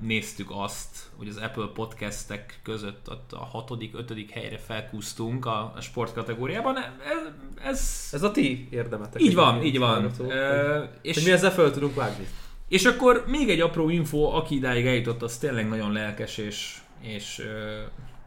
néztük 0.00 0.48
azt, 0.50 0.98
hogy 1.16 1.28
az 1.28 1.36
Apple 1.36 1.66
podcastek 1.74 2.60
között 2.62 3.10
ott 3.10 3.32
a 3.32 3.44
hatodik, 3.44 3.94
ötödik 3.96 4.30
helyre 4.30 4.58
felkúztunk 4.58 5.46
a, 5.46 5.72
a 5.76 5.80
sportkategóriában. 5.80 6.76
Ez, 6.76 7.18
ez, 7.64 8.08
Ez 8.12 8.22
a 8.22 8.30
ti 8.30 8.68
érdemetek. 8.70 9.22
így 9.22 9.34
van, 9.34 9.62
így 9.62 9.78
van. 9.78 9.88
hallgatók, 9.88 10.30
Eh, 10.32 10.78
hogy- 10.78 10.88
és 11.02 11.14
Hogy 11.14 11.24
mi 11.24 11.30
ezzel 11.32 11.50
fel 11.52 11.70
tudunk 11.70 11.94
vágni. 11.94 12.26
és 12.68 12.84
akkor 12.84 13.24
még 13.26 13.50
egy 13.50 13.60
apró 13.60 13.88
info, 13.88 14.18
aki 14.36 14.54
idáig 14.54 14.86
eljutott, 14.86 15.22
az 15.22 15.36
tényleg 15.38 15.68
nagyon 15.68 15.92
lelkes 15.92 16.36
és, 16.38 16.76
és, 17.02 17.42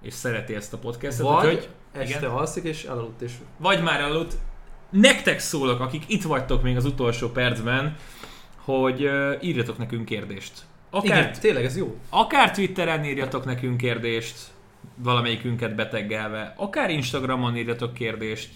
és 0.02 0.14
szereti 0.14 0.56
ezt 0.56 0.73
a 0.73 0.77
podcastet. 0.77 1.26
Vagy 1.26 1.45
úgyhogy- 1.45 1.69
este 1.91 2.18
igen. 2.18 2.30
alszik 2.31 2.64
és 2.64 2.84
elaludt 2.84 3.22
és 3.22 3.31
vagy 3.57 3.84
már 3.84 4.02
aludt. 4.02 4.34
Nektek 4.90 5.40
szólok, 5.40 5.80
akik 5.80 6.03
itt 6.07 6.23
vagytok 6.23 6.61
még 6.64 6.76
az 6.76 6.86
utolsó 6.86 7.30
percben, 7.30 7.95
hogy 8.78 9.10
írjatok 9.41 9.78
nekünk 9.78 10.06
kérdést. 10.06 10.54
Akár, 10.90 11.18
Igen, 11.18 11.34
tényleg 11.40 11.66
ez 11.66 11.78
jó. 11.78 11.98
akár 12.10 12.52
Twitteren 12.52 13.06
írjatok 13.06 13.46
nekünk 13.46 13.78
kérdést, 13.78 14.38
valamelyikünket 14.96 15.76
beteggelve, 15.76 16.54
akár 16.58 16.90
Instagramon 16.90 17.58
írjatok 17.58 17.94
kérdést 17.94 18.50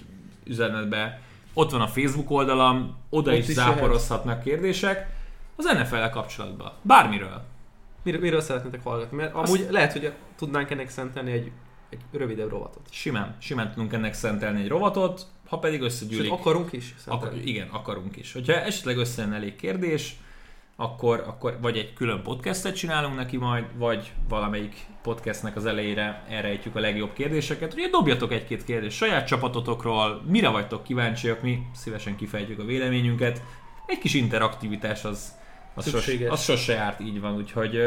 üzenetbe, 0.45 1.21
ott 1.53 1.71
van 1.71 1.81
a 1.81 1.87
Facebook 1.87 2.31
oldalam, 2.31 2.97
oda 3.09 3.31
Ott 3.31 3.37
is 3.37 3.47
is 3.47 3.53
záporozhatnak 3.53 4.43
kérdések, 4.43 5.09
az 5.55 5.65
NFL-el 5.65 6.09
kapcsolatban. 6.09 6.71
Bármiről. 6.81 7.41
Mir- 8.03 8.21
miről 8.21 8.41
szeretnétek 8.41 8.83
hallgatni? 8.83 9.17
Mert 9.17 9.33
Azt- 9.33 9.53
amúgy 9.53 9.67
lehet, 9.71 9.91
hogy 9.91 10.11
tudnánk 10.37 10.69
ennek 10.69 10.89
szentelni 10.89 11.31
egy, 11.31 11.51
egy 11.89 11.99
rövidebb 12.11 12.49
rovatot. 12.49 12.81
Simán, 12.89 13.35
simán 13.39 13.69
tudunk 13.71 13.93
ennek 13.93 14.13
szentelni 14.13 14.61
egy 14.61 14.67
rovatot, 14.67 15.25
ha 15.53 15.59
pedig 15.59 15.79
Sőt, 15.79 15.89
összegyűlik. 15.89 16.31
akarunk 16.31 16.73
is 16.73 16.95
szentelni. 16.97 17.41
igen, 17.43 17.67
akarunk 17.67 18.17
is. 18.17 18.33
Hogyha 18.33 18.53
esetleg 18.53 18.97
összejön 18.97 19.33
elég 19.33 19.55
kérdés, 19.55 20.15
akkor, 20.75 21.23
akkor 21.27 21.57
vagy 21.61 21.77
egy 21.77 21.93
külön 21.93 22.21
podcastet 22.21 22.75
csinálunk 22.75 23.15
neki 23.15 23.37
majd, 23.37 23.65
vagy 23.77 24.11
valamelyik 24.29 24.75
podcastnek 25.01 25.55
az 25.55 25.65
elejére 25.65 26.23
elrejtjük 26.29 26.75
a 26.75 26.79
legjobb 26.79 27.13
kérdéseket. 27.13 27.73
Ugye 27.73 27.87
dobjatok 27.87 28.31
egy-két 28.31 28.63
kérdést 28.63 28.97
saját 28.97 29.27
csapatotokról, 29.27 30.21
mire 30.27 30.49
vagytok 30.49 30.83
kíváncsiak, 30.83 31.41
mi 31.41 31.61
szívesen 31.73 32.15
kifejtjük 32.15 32.59
a 32.59 32.65
véleményünket. 32.65 33.41
Egy 33.87 33.97
kis 33.99 34.13
interaktivitás 34.13 35.03
az, 35.05 35.31
az, 35.73 35.89
sos, 35.89 36.07
az 36.29 36.43
sose 36.43 36.73
járt, 36.73 36.99
így 36.99 37.19
van, 37.19 37.35
úgyhogy 37.35 37.79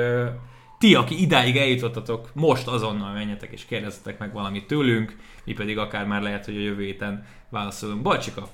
ti, 0.78 0.94
aki 0.94 1.20
idáig 1.22 1.56
eljutottatok, 1.56 2.30
most 2.34 2.66
azonnal 2.66 3.12
menjetek 3.12 3.52
és 3.52 3.64
kérdezzetek 3.64 4.18
meg 4.18 4.32
valamit 4.32 4.66
tőlünk, 4.66 5.16
mi 5.44 5.52
pedig 5.52 5.78
akár 5.78 6.06
már 6.06 6.22
lehet, 6.22 6.44
hogy 6.44 6.56
a 6.56 6.60
jövő 6.60 6.82
héten 6.84 7.26
válaszolunk. 7.48 8.02
Balcsika, 8.02 8.48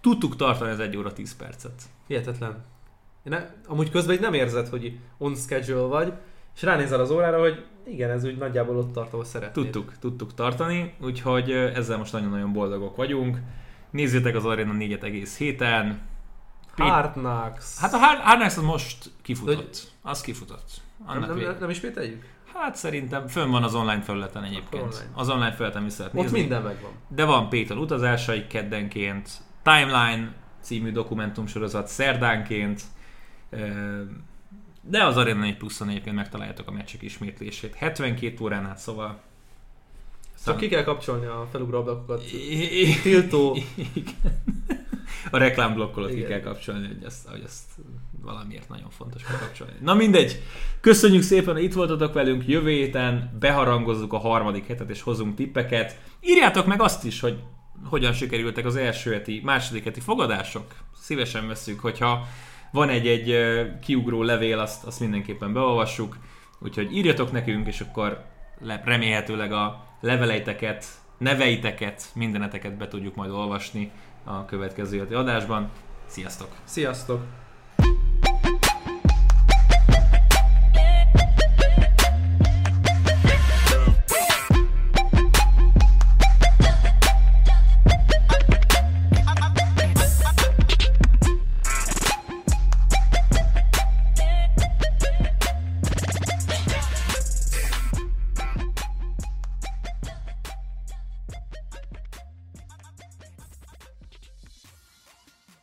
tudtuk 0.00 0.36
tartani 0.36 0.70
az 0.70 0.80
1 0.80 0.96
óra 0.96 1.12
10 1.12 1.36
percet. 1.36 1.82
Hihetetlen. 2.06 2.64
Én 3.24 3.32
ne, 3.32 3.46
amúgy 3.66 3.90
közben 3.90 4.14
így 4.14 4.20
nem 4.20 4.34
érzed, 4.34 4.68
hogy 4.68 4.98
on 5.18 5.34
schedule 5.34 5.86
vagy, 5.86 6.12
és 6.54 6.62
ránézel 6.62 7.00
az 7.00 7.10
órára, 7.10 7.40
hogy 7.40 7.64
igen, 7.86 8.10
ez 8.10 8.24
úgy 8.24 8.36
nagyjából 8.36 8.76
ott 8.76 8.92
tart, 8.92 9.12
ahol 9.12 9.24
szeretnéd. 9.24 9.64
Tudtuk, 9.70 9.98
tudtuk 9.98 10.34
tartani, 10.34 10.94
úgyhogy 11.00 11.50
ezzel 11.50 11.98
most 11.98 12.12
nagyon-nagyon 12.12 12.52
boldogok 12.52 12.96
vagyunk. 12.96 13.38
Nézzétek 13.90 14.34
az 14.36 14.44
Arena 14.44 14.72
4 14.72 14.92
egész 14.92 15.36
héten. 15.36 16.00
Hard 16.76 17.12
Knocks. 17.12 17.78
Hát 17.78 17.92
a 17.92 17.96
Hard 17.98 18.20
Hard 18.20 18.38
Knocks 18.38 18.56
az 18.56 18.62
most 18.62 19.10
kifutott. 19.22 19.56
Hogy- 19.56 19.88
Az 20.02 20.20
kifutott. 20.20 20.70
Nem, 21.06 21.16
Annak 21.16 21.28
nem, 21.28 21.38
nem, 21.38 21.56
nem 21.60 21.70
ismételjük? 21.70 22.24
Hát 22.54 22.76
szerintem 22.76 23.26
fönn 23.26 23.50
van 23.50 23.62
az 23.62 23.74
online 23.74 24.02
felületen 24.02 24.44
egyébként. 24.44 24.82
online. 24.82 25.10
Az 25.14 25.28
online 25.28 25.52
felületen 25.52 25.84
vissza 25.84 26.02
lehet 26.02 26.16
Ott 26.16 26.22
nézni. 26.22 26.40
minden 26.40 26.62
megvan. 26.62 26.90
De 27.08 27.24
van 27.24 27.48
Péter 27.48 27.76
utazásai 27.76 28.46
keddenként, 28.46 29.30
Timeline 29.62 30.32
című 30.60 30.92
dokumentumsorozat 30.92 31.86
szerdánként, 31.86 32.82
de 34.82 35.04
az 35.04 35.16
Arena 35.16 35.40
4 35.40 35.56
pluszon 35.56 35.88
egyébként 35.88 36.16
megtaláljátok 36.16 36.68
a 36.68 36.70
meccsek 36.70 37.02
ismétlését. 37.02 37.74
72 37.74 38.44
órán 38.44 38.66
át, 38.66 38.78
szóval... 38.78 39.20
Csak 40.44 40.56
ki 40.56 40.68
kell 40.68 40.82
kapcsolni 40.82 41.26
a 41.26 41.48
felugró 41.50 41.78
ablakokat. 41.78 42.24
Tiltó. 43.02 43.56
Igen. 43.92 44.42
A 45.30 45.36
reklámblokkolót 45.36 46.14
ki 46.14 46.22
kell 46.22 46.40
kapcsolni, 46.40 46.86
hogy 46.86 47.04
ezt, 47.04 47.28
hogy 47.28 47.42
ezt 47.44 47.70
valamiért 48.22 48.68
nagyon 48.68 48.90
fontos 48.90 49.22
bekapcsolni. 49.22 49.72
Na 49.80 49.94
mindegy, 49.94 50.42
köszönjük 50.80 51.22
szépen, 51.22 51.54
hogy 51.54 51.62
itt 51.62 51.72
voltatok 51.72 52.12
velünk, 52.12 52.46
jövő 52.46 52.70
héten 52.70 53.36
beharangozzuk 53.40 54.12
a 54.12 54.18
harmadik 54.18 54.66
hetet 54.66 54.90
és 54.90 55.02
hozunk 55.02 55.34
tippeket. 55.34 55.98
Írjátok 56.20 56.66
meg 56.66 56.82
azt 56.82 57.04
is, 57.04 57.20
hogy 57.20 57.38
hogyan 57.84 58.12
sikerültek 58.12 58.64
az 58.66 58.76
első 58.76 59.12
heti, 59.12 59.40
második 59.44 59.84
heti 59.84 60.00
fogadások. 60.00 60.74
Szívesen 61.00 61.46
veszünk, 61.46 61.80
hogyha 61.80 62.26
van 62.72 62.88
egy-egy 62.88 63.36
kiugró 63.80 64.22
levél, 64.22 64.58
azt, 64.58 64.84
azt 64.84 65.00
mindenképpen 65.00 65.52
beolvassuk. 65.52 66.16
Úgyhogy 66.58 66.96
írjatok 66.96 67.32
nekünk, 67.32 67.66
és 67.66 67.80
akkor 67.80 68.24
le, 68.60 68.82
remélhetőleg 68.84 69.52
a 69.52 69.84
leveleiteket, 70.00 70.86
neveiteket, 71.18 72.04
mindeneteket 72.14 72.76
be 72.76 72.88
tudjuk 72.88 73.14
majd 73.14 73.30
olvasni 73.30 73.90
a 74.24 74.44
következő 74.44 75.06
adásban. 75.12 75.70
Sziasztok! 76.06 76.48
Sziasztok! 76.64 77.39